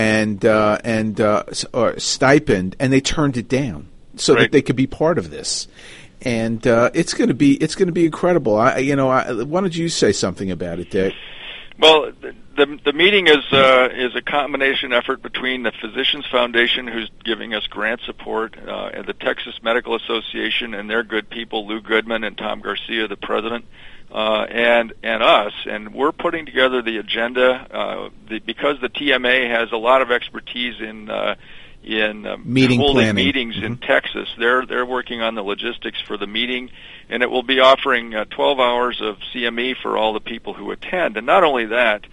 and 0.00 0.44
uh, 0.46 0.78
and 0.82 1.20
uh, 1.20 1.44
or 1.74 1.98
stipend, 1.98 2.74
and 2.80 2.90
they 2.92 3.00
turned 3.02 3.36
it 3.36 3.48
down 3.48 3.88
so 4.16 4.34
Right. 4.34 4.42
that 4.42 4.52
they 4.52 4.62
could 4.62 4.76
be 4.76 4.86
part 4.86 5.18
of 5.18 5.30
this. 5.30 5.68
And 6.22 6.66
uh, 6.66 6.90
it's 6.94 7.14
going 7.14 7.28
to 7.28 7.34
be 7.34 7.54
it's 7.54 7.74
going 7.74 7.88
to 7.88 7.92
be 7.92 8.04
incredible. 8.06 8.56
I, 8.56 8.78
you 8.78 8.96
know, 8.96 9.08
I, 9.10 9.32
why 9.32 9.60
don't 9.60 9.74
you 9.76 9.88
say 9.88 10.12
something 10.12 10.50
about 10.50 10.78
it, 10.78 10.90
Dick? 10.90 11.14
Well, 11.78 12.12
the 12.20 12.34
the, 12.56 12.78
the 12.84 12.92
meeting 12.92 13.26
is 13.26 13.44
uh, 13.52 13.88
is 13.92 14.14
a 14.14 14.20
combination 14.22 14.92
effort 14.92 15.22
between 15.22 15.62
the 15.62 15.72
Physicians 15.72 16.26
Foundation, 16.30 16.86
who's 16.86 17.10
giving 17.24 17.54
us 17.54 17.66
grant 17.66 18.00
support, 18.02 18.56
uh, 18.58 18.90
and 18.92 19.06
the 19.06 19.14
Texas 19.14 19.54
Medical 19.62 19.94
Association, 19.94 20.74
and 20.74 20.90
their 20.90 21.02
good 21.02 21.30
people, 21.30 21.66
Lou 21.66 21.80
Goodman 21.80 22.22
and 22.24 22.36
Tom 22.36 22.60
Garcia, 22.60 23.08
the 23.08 23.16
president, 23.16 23.64
uh, 24.12 24.46
and 24.48 24.92
and 25.02 25.22
us, 25.22 25.52
and 25.66 25.94
we're 25.94 26.12
putting 26.12 26.46
together 26.46 26.82
the 26.82 26.98
agenda 26.98 27.66
uh, 27.70 28.10
the, 28.28 28.38
because 28.40 28.80
the 28.80 28.88
TMA 28.88 29.48
has 29.50 29.72
a 29.72 29.76
lot 29.76 30.02
of 30.02 30.10
expertise 30.10 30.80
in. 30.80 31.10
Uh, 31.10 31.34
in 31.82 32.26
um, 32.26 32.42
Meeting 32.44 32.78
holding 32.78 33.04
planning. 33.04 33.24
meetings 33.24 33.56
in 33.56 33.78
Texas, 33.78 34.28
they're 34.38 34.66
they're 34.66 34.84
working 34.84 35.22
on 35.22 35.34
the 35.34 35.42
logistics 35.42 35.98
for 36.06 36.18
the 36.18 36.26
meeting, 36.26 36.70
and 37.08 37.22
it 37.22 37.30
will 37.30 37.42
be 37.42 37.58
offering 37.58 38.14
uh, 38.14 38.26
12 38.26 38.60
hours 38.60 39.00
of 39.00 39.16
CME 39.32 39.76
for 39.80 39.96
all 39.96 40.12
the 40.12 40.20
people 40.20 40.52
who 40.52 40.72
attend. 40.72 41.16
And 41.16 41.24
not 41.24 41.42
only 41.42 41.64
that, 41.64 42.04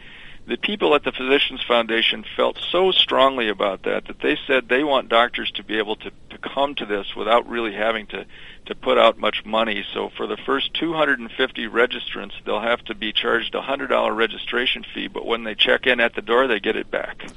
the 0.48 0.56
people 0.58 0.96
at 0.96 1.04
the 1.04 1.12
Physicians 1.12 1.62
Foundation 1.68 2.24
felt 2.38 2.58
so 2.72 2.92
strongly 2.92 3.50
about 3.50 3.84
that 3.84 4.06
that 4.06 4.20
they 4.22 4.38
said 4.48 4.70
they 4.70 4.84
want 4.84 5.10
doctors 5.10 5.52
to 5.52 5.64
be 5.64 5.78
able 5.78 5.98
to, 5.98 6.12
to 6.30 6.38
come 6.38 6.74
to 6.76 6.86
this 6.86 7.16
without 7.18 7.50
really 7.50 7.74
having 7.74 8.08
to, 8.08 8.26
to 8.68 8.76
put 8.76 8.98
out 8.98 9.18
much 9.18 9.44
money. 9.46 9.84
So 9.94 10.10
for 10.16 10.26
the 10.26 10.38
first 10.38 10.74
250 10.76 11.68
registrants, 11.68 12.32
they'll 12.46 12.62
have 12.62 12.84
to 12.86 12.96
be 12.96 13.12
charged 13.12 13.56
a 13.56 13.62
$100 13.62 14.16
registration 14.16 14.86
fee, 14.94 15.08
but 15.10 15.26
when 15.26 15.44
they 15.44 15.54
check 15.54 15.86
in 15.86 16.00
at 16.00 16.16
the 16.16 16.22
door, 16.22 16.48
they 16.48 16.62
get 16.62 16.78
it 16.78 16.90
back. 16.90 17.30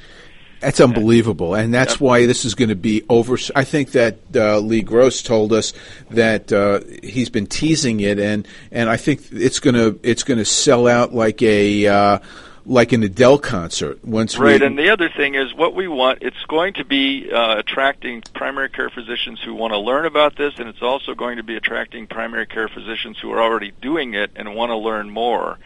That's 0.61 0.79
unbelievable, 0.79 1.55
and 1.55 1.73
that's 1.73 1.99
why 1.99 2.27
this 2.27 2.45
is 2.45 2.55
going 2.55 2.69
to 2.69 2.75
be 2.75 3.03
over. 3.09 3.39
I 3.57 3.65
think 3.65 3.93
that 3.93 4.19
uh, 4.35 4.59
Lee 4.59 4.83
Gross 4.83 5.23
told 5.23 5.55
us 5.55 5.73
that 6.11 6.53
uh, 6.53 6.81
he's 7.03 7.31
been 7.31 7.47
teasing 7.47 8.01
it, 8.01 8.19
and 8.19 8.47
and 8.71 8.91
I 8.91 8.99
think 8.99 9.23
it's 9.33 9.59
going 9.59 9.77
to 9.77 9.99
it's 10.03 10.23
going 10.23 10.37
to 10.37 10.45
sell 10.45 10.87
out 10.87 11.15
like 11.15 11.41
a 11.41 11.87
uh, 11.87 12.19
like 12.67 12.93
an 12.93 13.03
Adele 13.03 13.39
concert 13.39 14.05
once 14.05 14.39
Right, 14.39 14.61
we. 14.61 14.67
and 14.67 14.79
the 14.79 14.91
other 14.91 15.09
thing 15.09 15.35
is 15.35 15.55
what 15.55 15.75
we 15.75 15.89
want. 15.89 16.23
It's 16.23 16.45
going 16.49 16.75
to 16.75 16.85
be 16.85 17.31
uh, 17.33 17.59
attracting 17.59 18.23
primary 18.35 18.69
care 18.69 18.91
physicians 18.91 19.41
who 19.43 19.55
want 19.55 19.73
to 19.73 19.79
learn 19.79 20.07
about 20.07 20.37
this, 20.37 20.55
and 20.59 20.69
it's 20.69 20.83
also 20.83 21.15
going 21.15 21.37
to 21.39 21.43
be 21.43 21.57
attracting 21.57 22.07
primary 22.07 22.47
care 22.47 22.69
physicians 22.69 23.19
who 23.19 23.31
are 23.33 23.41
already 23.43 23.73
doing 23.81 24.15
it 24.15 24.31
and 24.37 24.55
want 24.55 24.71
to 24.71 24.77
learn 24.77 25.11
more. 25.11 25.59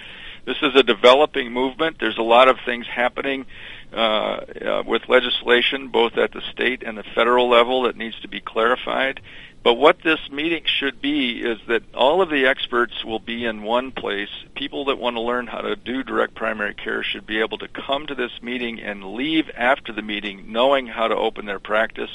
This 0.45 0.57
is 0.62 0.76
a 0.76 0.82
developing 0.82 1.53
movement. 1.53 1.97
There's 1.99 2.18
a 2.18 2.22
lot 2.22 2.49
of 2.49 2.59
things 2.66 2.86
happening 2.86 3.47
uh, 3.92 3.97
uh, 3.97 4.82
with 4.86 5.09
legislation, 5.09 5.88
both 5.88 6.16
at 6.18 6.32
the 6.32 6.42
state 6.53 6.82
and 6.82 6.99
the 6.99 7.05
federal 7.14 7.49
level, 7.49 7.82
that 7.82 7.97
needs 7.97 8.18
to 8.20 8.28
be 8.28 8.40
clarified. 8.40 9.20
But 9.65 9.79
what 9.79 10.03
this 10.03 10.31
meeting 10.31 10.65
should 10.67 11.01
be 11.01 11.41
is 11.41 11.59
that 11.69 11.83
all 11.95 12.21
of 12.21 12.29
the 12.29 12.45
experts 12.45 13.03
will 13.03 13.19
be 13.19 13.47
in 13.47 13.62
one 13.62 13.93
place. 13.93 14.29
People 14.55 14.85
that 14.85 14.99
want 14.99 15.17
to 15.17 15.23
learn 15.23 15.47
how 15.47 15.62
to 15.62 15.75
do 15.75 16.03
direct 16.03 16.35
primary 16.35 16.75
care 16.75 17.03
should 17.03 17.27
be 17.27 17.41
able 17.41 17.57
to 17.59 17.69
come 17.69 18.07
to 18.07 18.15
this 18.15 18.43
meeting 18.43 18.79
and 18.83 19.15
leave 19.15 19.51
after 19.57 19.91
the 19.91 20.03
meeting 20.03 20.53
knowing 20.53 20.87
how 20.87 21.09
to 21.09 21.17
open 21.17 21.47
their 21.47 21.59
practice 21.59 22.11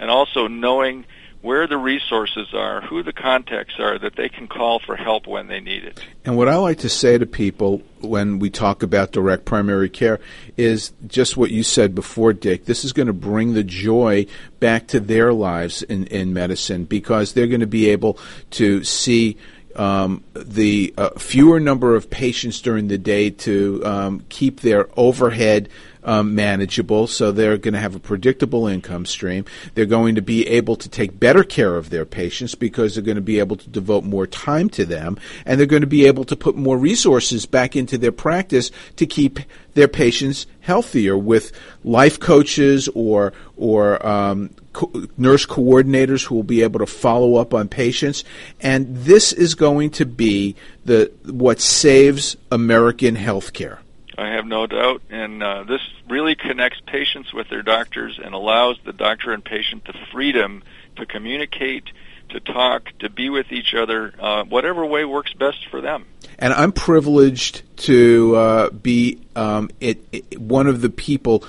and 0.00 0.10
also 0.10 0.48
knowing 0.48 1.06
where 1.40 1.66
the 1.68 1.78
resources 1.78 2.48
are, 2.52 2.80
who 2.80 3.02
the 3.02 3.12
contacts 3.12 3.74
are 3.78 3.98
that 3.98 4.16
they 4.16 4.28
can 4.28 4.48
call 4.48 4.80
for 4.80 4.96
help 4.96 5.26
when 5.26 5.46
they 5.46 5.60
need 5.60 5.84
it. 5.84 6.00
And 6.24 6.36
what 6.36 6.48
I 6.48 6.56
like 6.56 6.78
to 6.78 6.88
say 6.88 7.16
to 7.16 7.26
people 7.26 7.82
when 8.00 8.40
we 8.40 8.50
talk 8.50 8.82
about 8.82 9.12
direct 9.12 9.44
primary 9.44 9.88
care 9.88 10.18
is 10.56 10.92
just 11.06 11.36
what 11.36 11.50
you 11.50 11.62
said 11.62 11.94
before, 11.94 12.32
Dick. 12.32 12.64
This 12.64 12.84
is 12.84 12.92
going 12.92 13.06
to 13.06 13.12
bring 13.12 13.54
the 13.54 13.62
joy 13.62 14.26
back 14.58 14.88
to 14.88 15.00
their 15.00 15.32
lives 15.32 15.82
in, 15.82 16.06
in 16.06 16.32
medicine 16.32 16.84
because 16.84 17.32
they're 17.32 17.46
going 17.46 17.60
to 17.60 17.66
be 17.66 17.88
able 17.90 18.18
to 18.50 18.82
see 18.82 19.36
um, 19.76 20.24
the 20.34 20.92
uh, 20.98 21.10
fewer 21.10 21.60
number 21.60 21.94
of 21.94 22.10
patients 22.10 22.60
during 22.60 22.88
the 22.88 22.98
day 22.98 23.30
to 23.30 23.80
um, 23.84 24.24
keep 24.28 24.60
their 24.60 24.88
overhead 24.96 25.68
um, 26.04 26.34
manageable, 26.34 27.06
so 27.06 27.32
they're 27.32 27.58
going 27.58 27.74
to 27.74 27.80
have 27.80 27.94
a 27.94 28.00
predictable 28.00 28.66
income 28.66 29.06
stream. 29.06 29.44
They're 29.74 29.86
going 29.86 30.14
to 30.14 30.22
be 30.22 30.46
able 30.46 30.76
to 30.76 30.88
take 30.88 31.18
better 31.18 31.44
care 31.44 31.76
of 31.76 31.90
their 31.90 32.04
patients 32.04 32.54
because 32.54 32.94
they're 32.94 33.04
going 33.04 33.16
to 33.16 33.20
be 33.20 33.38
able 33.38 33.56
to 33.56 33.68
devote 33.68 34.04
more 34.04 34.26
time 34.26 34.68
to 34.70 34.84
them, 34.84 35.18
and 35.44 35.58
they're 35.58 35.66
going 35.66 35.82
to 35.82 35.86
be 35.86 36.06
able 36.06 36.24
to 36.24 36.36
put 36.36 36.56
more 36.56 36.78
resources 36.78 37.46
back 37.46 37.76
into 37.76 37.98
their 37.98 38.12
practice 38.12 38.70
to 38.96 39.06
keep 39.06 39.40
their 39.74 39.88
patients 39.88 40.46
healthier 40.60 41.16
with 41.16 41.52
life 41.84 42.18
coaches 42.18 42.88
or 42.94 43.32
or 43.56 44.04
um, 44.06 44.50
co- 44.72 45.06
nurse 45.16 45.46
coordinators 45.46 46.26
who 46.26 46.34
will 46.34 46.42
be 46.42 46.62
able 46.62 46.80
to 46.80 46.86
follow 46.86 47.36
up 47.36 47.54
on 47.54 47.68
patients. 47.68 48.24
And 48.60 48.96
this 48.96 49.32
is 49.32 49.54
going 49.54 49.90
to 49.90 50.06
be 50.06 50.56
the 50.84 51.12
what 51.24 51.60
saves 51.60 52.36
American 52.50 53.16
healthcare. 53.16 53.78
I 54.18 54.30
have 54.30 54.46
no 54.46 54.66
doubt, 54.66 55.02
and 55.10 55.40
uh, 55.40 55.62
this 55.62 55.80
really 56.08 56.34
connects 56.34 56.80
patients 56.84 57.32
with 57.32 57.48
their 57.48 57.62
doctors 57.62 58.18
and 58.22 58.34
allows 58.34 58.76
the 58.84 58.92
doctor 58.92 59.32
and 59.32 59.44
patient 59.44 59.84
the 59.84 59.94
freedom 60.10 60.64
to 60.96 61.06
communicate, 61.06 61.84
to 62.30 62.40
talk, 62.40 62.90
to 62.98 63.10
be 63.10 63.30
with 63.30 63.52
each 63.52 63.74
other, 63.74 64.12
uh, 64.18 64.42
whatever 64.42 64.84
way 64.84 65.04
works 65.04 65.32
best 65.34 65.68
for 65.70 65.80
them. 65.80 66.04
and 66.40 66.52
I'm 66.52 66.72
privileged 66.72 67.62
to 67.84 68.34
uh, 68.34 68.70
be 68.70 69.20
um, 69.36 69.70
it, 69.78 70.04
it, 70.10 70.40
one 70.40 70.66
of 70.66 70.80
the 70.80 70.90
people, 70.90 71.44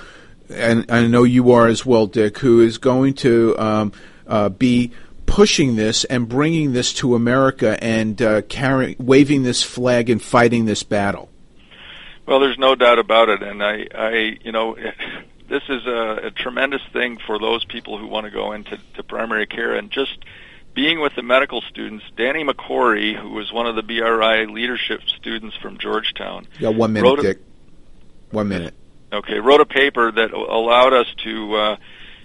and 0.48 0.88
I 0.92 1.08
know 1.08 1.24
you 1.24 1.50
are 1.50 1.66
as 1.66 1.84
well, 1.84 2.06
Dick, 2.06 2.38
who 2.38 2.60
is 2.60 2.78
going 2.78 3.14
to 3.14 3.58
um, 3.58 3.92
uh, 4.28 4.48
be 4.48 4.92
pushing 5.26 5.74
this 5.74 6.04
and 6.04 6.28
bringing 6.28 6.72
this 6.72 6.92
to 6.94 7.16
America 7.16 7.82
and 7.82 8.22
uh, 8.22 8.42
carrying, 8.42 8.94
waving 9.00 9.42
this 9.42 9.62
flag 9.64 10.08
and 10.08 10.22
fighting 10.22 10.66
this 10.66 10.84
battle. 10.84 11.29
Well, 12.30 12.38
there's 12.38 12.58
no 12.58 12.76
doubt 12.76 13.00
about 13.00 13.28
it, 13.28 13.42
and 13.42 13.60
I, 13.60 13.88
I, 13.92 14.38
you 14.44 14.52
know, 14.52 14.76
this 15.48 15.62
is 15.68 15.84
a, 15.84 16.26
a 16.26 16.30
tremendous 16.30 16.80
thing 16.92 17.18
for 17.26 17.40
those 17.40 17.64
people 17.64 17.98
who 17.98 18.06
want 18.06 18.26
to 18.26 18.30
go 18.30 18.52
into 18.52 18.78
to 18.94 19.02
primary 19.02 19.48
care, 19.48 19.74
and 19.74 19.90
just 19.90 20.16
being 20.72 21.00
with 21.00 21.12
the 21.16 21.24
medical 21.24 21.60
students. 21.60 22.04
Danny 22.16 22.44
McCory, 22.44 23.20
who 23.20 23.30
was 23.30 23.52
one 23.52 23.66
of 23.66 23.74
the 23.74 23.82
BRI 23.82 24.46
leadership 24.46 25.00
students 25.08 25.56
from 25.56 25.78
Georgetown, 25.78 26.46
got 26.60 26.76
one 26.76 26.92
minute, 26.92 27.18
a- 27.18 27.22
Dick. 27.22 27.38
One 28.30 28.46
minute. 28.46 28.74
okay, 29.12 29.40
wrote 29.40 29.60
a 29.60 29.66
paper 29.66 30.12
that 30.12 30.32
allowed 30.32 30.92
us 30.92 31.08
to 31.24 31.54
uh, 31.56 31.76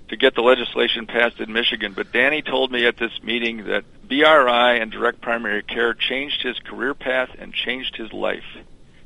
to 0.09 0.17
get 0.17 0.35
the 0.35 0.41
legislation 0.41 1.07
passed 1.07 1.39
in 1.39 1.51
Michigan. 1.51 1.93
But 1.93 2.11
Danny 2.11 2.43
told 2.43 2.71
me 2.71 2.85
at 2.85 2.97
this 2.97 3.23
meeting 3.23 3.65
that 3.65 3.85
BRI 4.07 4.79
and 4.79 4.91
direct 4.91 5.21
primary 5.21 5.63
care 5.63 5.95
changed 5.95 6.43
his 6.43 6.59
career 6.59 6.93
path 6.93 7.29
and 7.39 7.51
changed 7.55 7.95
his 7.95 8.13
life. 8.13 8.43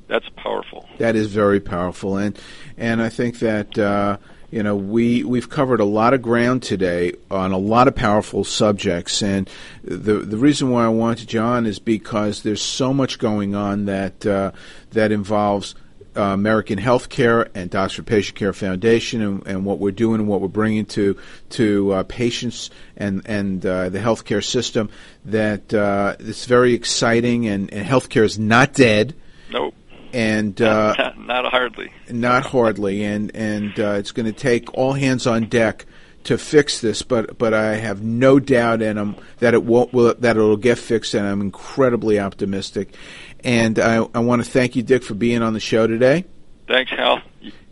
That's 0.10 0.28
powerful. 0.38 0.90
That 0.98 1.16
is 1.16 1.28
very 1.28 1.60
powerful, 1.60 2.18
and 2.18 2.38
and 2.78 3.00
I 3.00 3.10
think 3.10 3.40
that 3.40 3.78
uh, 3.78 4.18
you 4.50 4.64
know 4.64 4.76
we 4.76 5.24
we've 5.24 5.50
covered 5.50 5.80
a 5.80 5.86
lot 5.86 6.16
of 6.16 6.24
ground 6.24 6.64
today 6.64 7.14
on 7.30 7.52
a 7.52 7.60
lot 7.60 7.88
of 7.88 7.96
powerful 7.96 8.44
subjects, 8.44 9.22
and 9.22 9.48
the 9.84 10.16
the 10.16 10.38
reason 10.38 10.72
why 10.72 10.86
I 10.86 10.90
wanted 10.90 11.34
on 11.36 11.68
is 11.68 11.78
because 11.78 12.42
there's 12.42 12.62
so 12.62 12.92
much 12.92 13.20
going 13.20 13.54
on 13.54 13.86
that 13.86 14.26
uh, 14.26 14.52
that 14.92 15.14
involves. 15.14 15.76
Uh, 16.18 16.34
American 16.34 16.80
Healthcare 16.80 17.48
and 17.54 17.70
Docs 17.70 17.94
for 17.94 18.04
Patient 18.04 18.36
Care 18.36 18.52
Foundation, 18.52 19.22
and, 19.22 19.48
and 19.48 19.64
what 19.64 19.78
we're 19.78 19.92
doing 19.92 20.20
and 20.20 20.28
what 20.28 20.42
we're 20.42 20.48
bringing 20.48 20.86
to 20.88 21.16
to 21.52 21.94
uh, 21.94 22.04
patients 22.04 22.72
and 22.98 23.22
and 23.26 23.64
uh, 23.64 23.90
the 23.90 24.00
healthcare 24.00 24.44
system. 24.44 24.90
That 25.26 25.72
uh, 25.72 26.16
it's 26.20 26.46
very 26.46 26.74
exciting, 26.74 27.48
and, 27.48 27.72
and 27.72 27.88
healthcare 27.88 28.24
is 28.24 28.40
not 28.40 28.74
dead. 28.74 29.14
Nope. 29.52 29.76
And 30.14 30.60
uh, 30.62 31.14
Not 31.18 31.46
hardly. 31.52 31.92
not 32.10 32.46
hardly, 32.46 33.04
and 33.04 33.36
and 33.36 33.80
uh, 33.80 33.92
it's 33.94 34.12
going 34.12 34.26
to 34.26 34.32
take 34.34 34.74
all 34.74 34.94
hands 34.94 35.28
on 35.28 35.46
deck 35.46 35.86
to 36.24 36.38
fix 36.38 36.82
this. 36.82 37.02
But 37.04 37.38
but 37.38 37.54
I 37.54 37.76
have 37.76 38.02
no 38.02 38.40
doubt 38.40 38.82
in 38.82 38.96
them 38.96 39.16
that 39.38 39.54
it 39.54 39.64
won't 39.64 39.94
will, 39.94 40.16
that 40.16 40.36
it'll 40.36 40.58
get 40.58 40.80
fixed, 40.80 41.14
and 41.14 41.28
I'm 41.28 41.42
incredibly 41.42 42.20
optimistic. 42.20 42.94
And 43.44 43.80
I, 43.80 43.98
I 44.16 44.20
want 44.20 44.44
to 44.44 44.50
thank 44.50 44.76
you, 44.76 44.84
Dick, 44.84 45.04
for 45.04 45.14
being 45.14 45.42
on 45.42 45.54
the 45.54 45.60
show 45.60 45.86
today. 45.88 46.26
Thanks, 46.68 46.92
Hal. 46.92 47.22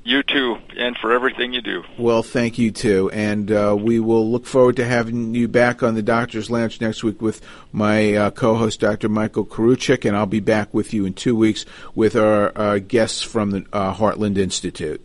Y- 0.08 0.14
You 0.14 0.24
too, 0.24 0.58
and 0.78 0.96
for 0.98 1.12
everything 1.12 1.54
you 1.54 1.62
do. 1.62 1.84
Well, 1.98 2.24
thank 2.24 2.58
you 2.58 2.72
too, 2.72 3.10
and 3.12 3.52
uh, 3.52 3.76
we 3.78 4.00
will 4.00 4.30
look 4.32 4.46
forward 4.46 4.78
to 4.78 4.86
having 4.86 5.36
you 5.36 5.48
back 5.50 5.84
on 5.84 5.96
the 5.96 6.02
Doctor's 6.02 6.50
Lounge 6.50 6.80
next 6.80 7.04
week 7.04 7.22
with 7.22 7.42
my 7.74 8.14
uh, 8.16 8.32
co-host, 8.32 8.80
Dr. 8.80 9.10
Michael 9.10 9.46
Koriwchak, 9.46 10.06
and 10.06 10.16
I'll 10.16 10.26
be 10.26 10.40
back 10.40 10.74
with 10.74 10.94
you 10.94 11.06
in 11.06 11.14
two 11.14 11.36
weeks 11.36 11.66
with 11.94 12.16
our 12.16 12.58
uh, 12.58 12.80
guests 12.80 13.22
from 13.22 13.52
the 13.52 13.66
uh, 13.74 13.94
Heartland 13.94 14.38
Institute. 14.38 15.02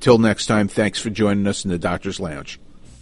Till 0.00 0.18
next 0.18 0.46
time, 0.46 0.68
thanks 0.68 1.00
for 1.00 1.10
joining 1.10 1.46
us 1.48 1.64
in 1.64 1.70
the 1.72 1.78
Doctor's 1.78 2.20
Lounge. 2.20 2.60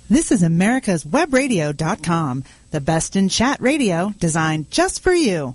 This 0.09 0.32
is 0.32 0.42
America's 0.42 1.05
Webradio.com, 1.05 2.45
the 2.70 2.80
best 2.80 3.16
in 3.16 3.28
chat 3.28 3.61
radio 3.61 4.12
designed 4.18 4.70
just 4.70 5.03
for 5.03 5.12
you. 5.12 5.55